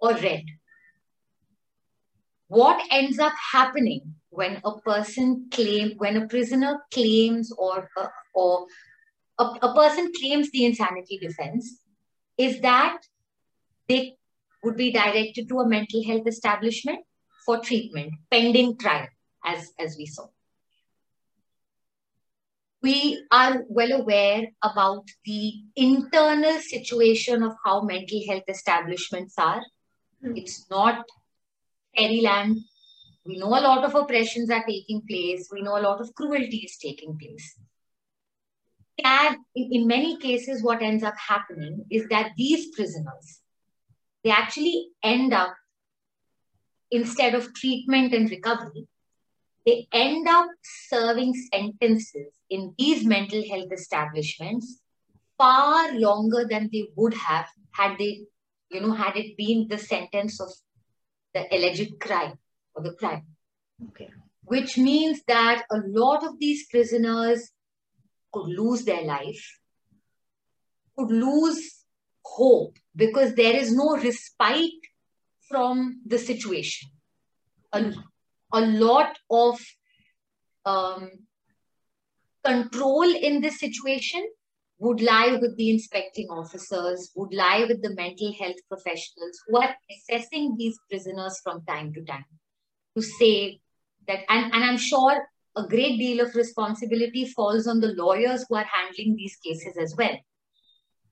or 0.00 0.14
read, 0.14 0.44
what 2.48 2.82
ends 2.90 3.18
up 3.18 3.32
happening 3.52 4.14
when 4.30 4.60
a 4.64 4.78
person 4.80 5.48
claim 5.50 5.94
when 5.96 6.16
a 6.16 6.28
prisoner 6.28 6.78
claims 6.92 7.50
or 7.56 7.88
uh, 7.96 8.08
or 8.34 8.66
a, 9.38 9.44
a 9.62 9.74
person 9.74 10.12
claims 10.18 10.50
the 10.50 10.64
insanity 10.64 11.18
defense 11.18 11.80
is 12.36 12.60
that 12.60 12.98
they 13.88 14.16
would 14.62 14.76
be 14.76 14.92
directed 14.92 15.48
to 15.48 15.60
a 15.60 15.68
mental 15.68 16.04
health 16.04 16.26
establishment 16.26 17.00
for 17.44 17.58
treatment 17.60 18.12
pending 18.30 18.76
trial 18.78 19.08
as 19.44 19.72
as 19.78 19.96
we 19.96 20.06
saw 20.06 20.26
we 22.86 23.20
are 23.32 23.64
well 23.68 23.92
aware 24.00 24.46
about 24.62 25.08
the 25.24 25.54
internal 25.74 26.60
situation 26.60 27.42
of 27.42 27.54
how 27.64 27.80
mental 27.80 28.20
health 28.28 28.44
establishments 28.48 29.34
are. 29.38 29.62
Mm. 30.24 30.38
It's 30.38 30.70
not 30.70 31.04
fairyland. 31.96 32.58
We 33.24 33.38
know 33.38 33.48
a 33.48 33.64
lot 33.68 33.84
of 33.84 33.96
oppressions 33.96 34.50
are 34.50 34.64
taking 34.64 35.02
place. 35.08 35.48
We 35.50 35.62
know 35.62 35.76
a 35.76 35.86
lot 35.88 36.00
of 36.00 36.14
cruelty 36.14 36.58
is 36.58 36.76
taking 36.80 37.18
place. 37.18 37.58
And 39.04 39.38
in, 39.56 39.68
in 39.72 39.86
many 39.88 40.16
cases, 40.18 40.62
what 40.62 40.80
ends 40.80 41.02
up 41.02 41.16
happening 41.16 41.84
is 41.90 42.06
that 42.10 42.30
these 42.36 42.68
prisoners, 42.76 43.40
they 44.22 44.30
actually 44.30 44.90
end 45.02 45.34
up, 45.34 45.54
instead 46.92 47.34
of 47.34 47.52
treatment 47.52 48.14
and 48.14 48.30
recovery, 48.30 48.86
they 49.66 49.88
end 49.92 50.28
up 50.28 50.48
serving 50.88 51.34
sentences 51.52 52.32
in 52.48 52.72
these 52.78 53.04
mental 53.04 53.42
health 53.50 53.72
establishments 53.72 54.80
far 55.36 55.92
longer 55.92 56.46
than 56.48 56.70
they 56.72 56.88
would 56.94 57.14
have 57.14 57.46
had 57.72 57.98
they, 57.98 58.22
you 58.70 58.80
know, 58.80 58.92
had 58.92 59.16
it 59.16 59.36
been 59.36 59.66
the 59.68 59.76
sentence 59.76 60.40
of 60.40 60.48
the 61.34 61.44
alleged 61.54 61.98
crime 62.00 62.38
or 62.74 62.82
the 62.82 62.92
crime. 62.92 63.26
Okay. 63.88 64.08
Which 64.44 64.78
means 64.78 65.20
that 65.26 65.64
a 65.70 65.78
lot 65.84 66.24
of 66.24 66.38
these 66.38 66.66
prisoners 66.68 67.50
could 68.32 68.46
lose 68.46 68.84
their 68.84 69.02
life, 69.02 69.58
could 70.96 71.10
lose 71.10 71.84
hope 72.24 72.76
because 72.94 73.34
there 73.34 73.56
is 73.56 73.74
no 73.74 73.96
respite 73.96 74.86
from 75.48 76.00
the 76.06 76.18
situation. 76.18 76.90
A, 77.72 77.82
hmm. 77.82 78.00
A 78.52 78.60
lot 78.60 79.18
of 79.30 79.60
um, 80.64 81.10
control 82.44 83.02
in 83.02 83.40
this 83.40 83.58
situation 83.58 84.26
would 84.78 85.00
lie 85.00 85.38
with 85.40 85.56
the 85.56 85.70
inspecting 85.70 86.28
officers, 86.28 87.10
would 87.16 87.32
lie 87.32 87.64
with 87.66 87.82
the 87.82 87.94
mental 87.94 88.32
health 88.38 88.56
professionals 88.68 89.40
who 89.46 89.58
are 89.58 89.74
assessing 89.90 90.54
these 90.58 90.78
prisoners 90.90 91.40
from 91.42 91.64
time 91.64 91.92
to 91.94 92.04
time 92.04 92.24
to 92.96 93.02
say 93.02 93.60
that, 94.08 94.20
and, 94.28 94.52
and 94.52 94.64
I'm 94.64 94.78
sure 94.78 95.26
a 95.56 95.66
great 95.66 95.98
deal 95.98 96.24
of 96.24 96.34
responsibility 96.34 97.26
falls 97.26 97.66
on 97.66 97.80
the 97.80 97.94
lawyers 97.94 98.44
who 98.48 98.56
are 98.56 98.66
handling 98.70 99.16
these 99.16 99.36
cases 99.36 99.76
as 99.80 99.94
well. 99.96 100.16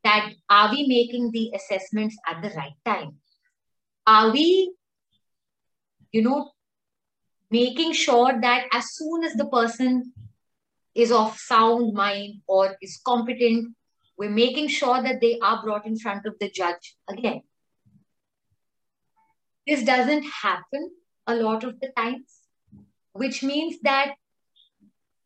That 0.02 0.32
are 0.50 0.70
we 0.70 0.86
making 0.86 1.30
the 1.30 1.52
assessments 1.54 2.16
at 2.26 2.42
the 2.42 2.50
right 2.50 2.74
time? 2.84 3.16
Are 4.06 4.30
we, 4.30 4.74
you 6.12 6.22
know, 6.22 6.50
making 7.50 7.92
sure 7.92 8.40
that 8.40 8.66
as 8.72 8.94
soon 8.94 9.24
as 9.24 9.34
the 9.34 9.46
person 9.46 10.12
is 10.94 11.10
of 11.10 11.36
sound 11.38 11.94
mind 11.94 12.40
or 12.46 12.76
is 12.80 13.00
competent, 13.04 13.74
we're 14.16 14.30
making 14.30 14.68
sure 14.68 15.02
that 15.02 15.20
they 15.20 15.38
are 15.40 15.62
brought 15.62 15.86
in 15.86 15.98
front 15.98 16.26
of 16.26 16.34
the 16.38 16.50
judge 16.50 16.96
again. 17.08 17.42
This 19.66 19.82
doesn't 19.82 20.24
happen 20.24 20.90
a 21.26 21.34
lot 21.34 21.64
of 21.64 21.80
the 21.80 21.88
times, 21.96 22.42
which 23.12 23.42
means 23.42 23.76
that 23.82 24.14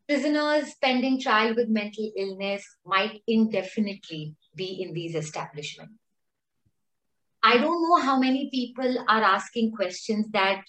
prisoners 0.09 0.75
pending 0.81 1.21
trial 1.21 1.55
with 1.55 1.69
mental 1.69 2.11
illness 2.17 2.65
might 2.87 3.23
indefinitely 3.27 4.35
be 4.55 4.83
in 4.83 4.95
these 4.95 5.15
establishments. 5.15 5.93
I 7.43 7.59
don't 7.59 7.83
know 7.83 8.01
how 8.01 8.19
many 8.19 8.49
people 8.51 8.99
are 9.07 9.23
asking 9.23 9.73
questions 9.73 10.27
that 10.33 10.63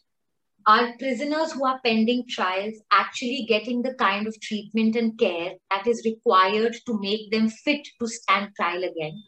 are 0.65 0.93
prisoners 0.97 1.51
who 1.51 1.65
are 1.65 1.79
pending 1.83 2.25
trials 2.29 2.75
actually 2.91 3.45
getting 3.47 3.81
the 3.81 3.93
kind 3.95 4.27
of 4.27 4.39
treatment 4.41 4.95
and 4.95 5.17
care 5.17 5.53
that 5.71 5.87
is 5.87 6.03
required 6.05 6.75
to 6.85 6.99
make 6.99 7.31
them 7.31 7.49
fit 7.49 7.87
to 7.99 8.07
stand 8.07 8.51
trial 8.55 8.83
again? 8.83 9.23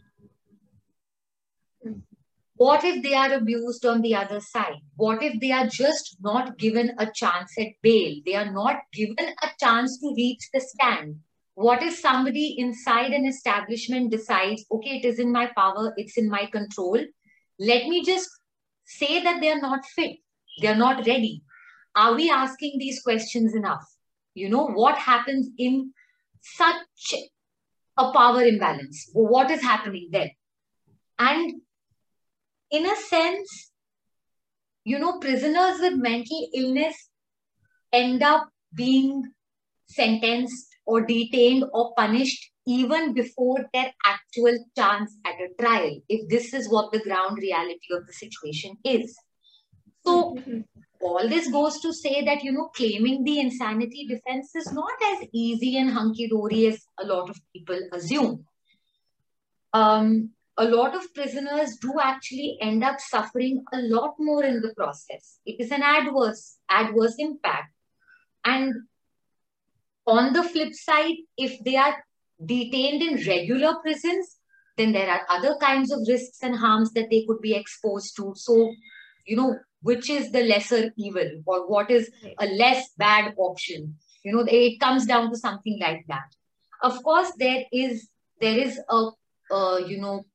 Hmm. 1.84 2.00
What 2.56 2.84
if 2.84 3.02
they 3.02 3.16
are 3.16 3.34
abused 3.34 3.88
on 3.88 4.02
the 4.02 4.14
other 4.14 4.40
side? 4.40 4.82
What 4.96 5.24
if 5.24 5.40
they 5.40 5.52
are 5.52 5.66
just 5.66 6.18
not 6.22 6.60
given 6.60 6.92
a 7.00 7.08
chance 7.12 7.52
at 7.58 7.70
bail? 7.82 8.18
They 8.24 8.36
are 8.36 8.52
not 8.52 8.82
given 8.94 9.34
a 9.42 9.48
chance 9.60 10.00
to 10.00 10.14
reach 10.16 10.48
the 10.54 10.60
stand. 10.60 11.16
What 11.56 11.82
if 11.82 11.96
somebody 11.98 12.56
inside 12.60 13.14
an 13.14 13.26
establishment 13.26 14.12
decides, 14.12 14.64
okay, 14.72 14.98
it 14.98 15.06
is 15.06 15.18
in 15.18 15.32
my 15.32 15.50
power, 15.58 15.94
it's 15.98 16.18
in 16.18 16.30
my 16.30 16.46
control. 16.46 17.00
Let 17.60 17.88
me 17.88 18.04
just 18.06 18.30
say 18.86 19.24
that 19.24 19.42
they 19.42 19.52
are 19.52 19.60
not 19.60 19.84
fit, 19.86 20.18
they 20.62 20.68
are 20.68 20.76
not 20.76 21.06
ready. 21.06 21.44
Are 21.96 22.16
we 22.16 22.30
asking 22.30 22.78
these 22.80 23.02
questions 23.02 23.56
enough? 23.56 23.86
You 24.34 24.50
know, 24.50 24.68
what 24.68 24.98
happens 24.98 25.50
in 25.58 25.94
such 26.42 27.16
a 27.98 28.12
power 28.12 28.44
imbalance? 28.44 29.10
What 29.14 29.52
is 29.52 29.62
happening 29.62 30.10
there? 30.12 30.32
And 31.20 31.62
in 32.72 32.86
a 32.86 32.96
sense, 32.96 33.72
you 34.84 34.98
know, 34.98 35.20
prisoners 35.20 35.80
with 35.82 35.94
mental 35.96 36.48
illness 36.54 37.10
end 37.92 38.24
up 38.24 38.50
being 38.74 39.24
sentenced 39.88 40.68
or 40.86 41.06
detained 41.06 41.66
or 41.74 41.94
punished 41.96 42.52
even 42.66 43.14
before 43.14 43.66
their 43.74 43.94
actual 44.06 44.58
chance 44.78 45.18
at 45.26 45.36
a 45.36 45.50
trial, 45.62 46.00
if 46.08 46.30
this 46.30 46.54
is 46.54 46.70
what 46.70 46.92
the 46.92 47.00
ground 47.00 47.38
reality 47.38 47.90
of 47.92 48.08
the 48.08 48.14
situation 48.14 48.78
is. 48.86 49.18
So, 50.06 50.36
mm-hmm. 50.36 50.62
all 51.00 51.28
this 51.28 51.50
goes 51.52 51.80
to 51.82 51.94
say 51.94 52.24
that, 52.26 52.44
you 52.44 52.52
know, 52.52 52.70
claiming 52.76 53.24
the 53.24 53.40
insanity 53.40 54.08
defense 54.08 54.56
is 54.56 54.72
not 54.72 54.94
as 55.14 55.28
easy 55.32 55.78
and 55.78 55.92
hunky 55.92 56.28
dory 56.28 56.68
as 56.68 56.84
a 57.00 57.06
lot 57.06 57.30
of 57.30 57.40
people 57.54 57.80
assume. 57.94 58.46
Um, 59.74 60.32
a 60.58 60.66
lot 60.66 60.96
of 60.96 61.14
prisoners 61.14 61.78
do 61.78 61.94
actually 62.02 62.58
end 62.62 62.84
up 62.84 63.00
suffering 63.00 63.64
a 63.74 63.82
lot 63.82 64.16
more 64.20 64.44
in 64.44 64.62
the 64.62 64.74
process. 64.76 65.40
It 65.46 65.60
is 65.60 65.72
an 65.72 65.82
adverse, 65.82 66.58
adverse 66.70 67.16
impact. 67.18 67.74
And 68.44 68.74
on 70.06 70.34
the 70.34 70.44
flip 70.44 70.74
side, 70.74 71.16
if 71.38 71.64
they 71.64 71.78
are 71.78 71.96
detained 72.44 73.02
in 73.02 73.28
regular 73.28 73.76
prisons, 73.82 74.38
then 74.78 74.92
there 74.92 75.10
are 75.10 75.22
other 75.30 75.56
kinds 75.62 75.92
of 75.92 76.00
risks 76.08 76.40
and 76.42 76.56
harms 76.56 76.92
that 76.94 77.10
they 77.10 77.26
could 77.28 77.42
be 77.42 77.54
exposed 77.54 78.16
to. 78.18 78.34
So, 78.36 78.74
you 79.26 79.36
know, 79.36 79.58
which 79.82 80.10
is 80.10 80.32
the 80.32 80.44
lesser 80.44 80.92
evil 80.98 81.42
or 81.46 81.68
what 81.68 81.90
is 81.92 82.10
a 82.40 82.46
less 82.46 82.90
bad 82.98 83.34
option? 83.38 83.96
You 84.24 84.34
know, 84.34 84.46
it 84.48 84.80
comes 84.80 85.06
down 85.06 85.30
to 85.32 85.38
something 85.38 85.80
like 85.80 86.06
that. 86.08 86.36
Of 86.84 87.04
course, 87.04 87.32
there 87.38 87.66
is 87.72 88.10
there 88.40 88.58
is 88.58 88.80
a, 88.90 89.10
a 89.52 89.84
you 89.88 90.00
know 90.00 90.26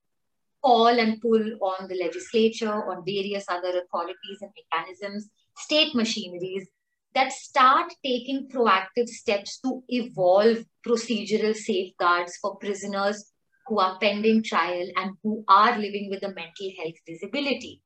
call 0.62 0.88
and 0.88 1.20
pull 1.20 1.44
on 1.60 1.88
the 1.88 1.94
legislature, 1.94 2.72
on 2.90 3.04
various 3.04 3.44
other 3.48 3.80
authorities 3.80 4.38
and 4.40 4.50
mechanisms, 4.56 5.28
state 5.56 5.94
machineries 5.94 6.68
that 7.14 7.32
start 7.32 7.92
taking 8.04 8.48
proactive 8.48 9.08
steps 9.08 9.58
to 9.60 9.82
evolve 9.88 10.58
procedural 10.86 11.54
safeguards 11.54 12.36
for 12.42 12.56
prisoners 12.56 13.32
who 13.66 13.78
are 13.78 13.98
pending 13.98 14.42
trial 14.42 14.86
and 14.96 15.12
who 15.22 15.44
are 15.48 15.78
living 15.78 16.08
with 16.10 16.22
a 16.22 16.28
mental 16.28 16.70
health 16.78 16.94
disability. 17.06 17.80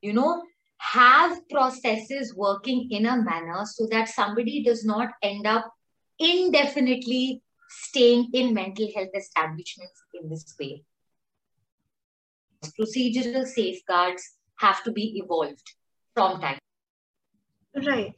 You 0.00 0.12
know, 0.12 0.42
have 0.78 1.48
processes 1.48 2.34
working 2.34 2.88
in 2.90 3.06
a 3.06 3.16
manner 3.16 3.64
so 3.64 3.86
that 3.90 4.08
somebody 4.08 4.62
does 4.62 4.84
not 4.84 5.10
end 5.22 5.46
up 5.46 5.72
indefinitely 6.18 7.42
staying 7.68 8.30
in 8.32 8.54
mental 8.54 8.88
health 8.94 9.10
establishments 9.14 10.02
in 10.14 10.28
this 10.28 10.54
way 10.58 10.82
procedural 12.64 13.46
safeguards 13.46 14.34
have 14.56 14.82
to 14.84 14.92
be 14.92 15.18
evolved 15.22 15.72
from 16.14 16.40
time. 16.40 16.58
Right. 17.74 18.14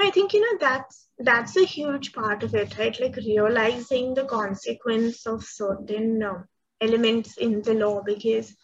I 0.00 0.10
think 0.10 0.32
you 0.32 0.40
know 0.40 0.58
that's 0.60 1.08
that's 1.18 1.56
a 1.56 1.64
huge 1.64 2.12
part 2.12 2.42
of 2.44 2.54
it, 2.54 2.78
right? 2.78 2.98
Like 3.00 3.16
realizing 3.16 4.14
the 4.14 4.24
consequence 4.24 5.26
of 5.26 5.42
certain 5.42 6.22
um, 6.22 6.44
elements 6.80 7.36
in 7.36 7.62
the 7.62 7.74
law, 7.74 8.02
because 8.04 8.54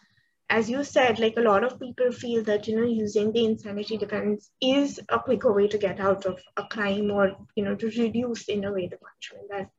as 0.49 0.69
you 0.69 0.83
said, 0.83 1.19
like 1.19 1.35
a 1.37 1.41
lot 1.41 1.63
of 1.63 1.79
people 1.79 2.11
feel 2.11 2.43
that 2.43 2.67
you 2.67 2.75
know 2.79 2.87
using 2.87 3.31
the 3.31 3.45
insanity 3.45 3.97
defense 3.97 4.51
is 4.61 4.99
a 5.09 5.19
quicker 5.19 5.51
way 5.51 5.67
to 5.67 5.77
get 5.77 5.99
out 5.99 6.25
of 6.25 6.39
a 6.57 6.63
crime, 6.63 7.11
or 7.11 7.35
you 7.55 7.63
know 7.63 7.75
to 7.75 7.87
reduce 7.87 8.47
in 8.47 8.63
a 8.65 8.71
way 8.71 8.87
the 8.87 8.97
punishment 8.97 9.49
that 9.49 9.69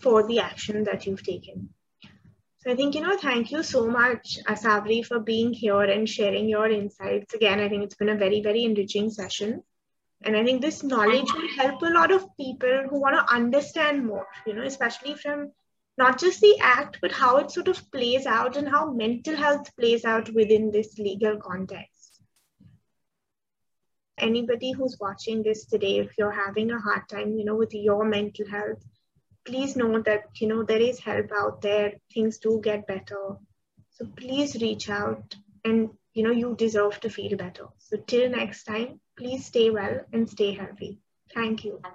for 0.00 0.26
the 0.26 0.40
action 0.40 0.84
that 0.84 1.06
you've 1.06 1.22
taken. 1.22 1.70
So 2.58 2.70
I 2.70 2.76
think, 2.76 2.94
you 2.94 3.00
know, 3.00 3.16
thank 3.16 3.50
you 3.50 3.64
so 3.64 3.88
much, 3.88 4.38
Asabri, 4.46 5.04
for 5.04 5.18
being 5.18 5.52
here 5.52 5.82
and 5.82 6.08
sharing 6.08 6.48
your 6.48 6.70
insights. 6.70 7.34
Again, 7.34 7.58
I 7.58 7.68
think 7.68 7.82
it's 7.82 7.96
been 7.96 8.08
a 8.08 8.16
very, 8.16 8.40
very 8.40 8.62
enriching 8.62 9.10
session. 9.10 9.64
And 10.24 10.36
I 10.36 10.44
think 10.44 10.62
this 10.62 10.84
knowledge 10.84 11.32
will 11.34 11.48
help 11.56 11.82
a 11.82 11.86
lot 11.86 12.12
of 12.12 12.24
people 12.36 12.84
who 12.88 13.00
want 13.00 13.16
to 13.16 13.34
understand 13.34 14.06
more, 14.06 14.28
you 14.46 14.54
know, 14.54 14.62
especially 14.62 15.16
from 15.16 15.50
not 16.02 16.18
just 16.18 16.40
the 16.40 16.56
act, 16.60 16.98
but 17.00 17.12
how 17.12 17.36
it 17.38 17.50
sort 17.50 17.68
of 17.68 17.90
plays 17.90 18.26
out 18.26 18.56
and 18.56 18.68
how 18.68 18.92
mental 18.92 19.36
health 19.36 19.74
plays 19.76 20.04
out 20.04 20.32
within 20.34 20.70
this 20.70 20.98
legal 20.98 21.36
context. 21.36 22.20
Anybody 24.18 24.72
who's 24.72 24.96
watching 25.00 25.42
this 25.42 25.64
today, 25.66 25.98
if 25.98 26.12
you're 26.18 26.38
having 26.46 26.70
a 26.70 26.80
hard 26.80 27.08
time, 27.08 27.36
you 27.36 27.44
know, 27.44 27.56
with 27.56 27.74
your 27.74 28.04
mental 28.04 28.48
health, 28.48 28.82
please 29.44 29.74
know 29.76 30.00
that 30.02 30.24
you 30.40 30.46
know 30.46 30.62
there 30.62 30.80
is 30.80 31.00
help 31.00 31.32
out 31.36 31.60
there 31.62 31.94
things 32.14 32.38
do 32.38 32.60
get 32.62 32.86
better 32.86 33.22
so 33.90 34.06
please 34.16 34.54
reach 34.62 34.88
out 34.88 35.34
and 35.64 35.90
you 36.14 36.22
know 36.22 36.30
you 36.30 36.54
deserve 36.54 37.00
to 37.00 37.10
feel 37.10 37.36
better 37.36 37.66
so 37.78 37.96
till 38.06 38.30
next 38.30 38.62
time 38.62 39.00
Please 39.16 39.44
stay 39.44 39.70
well 39.70 40.00
and 40.12 40.28
stay 40.28 40.52
healthy. 40.54 40.98
Thank 41.34 41.64
you. 41.64 41.82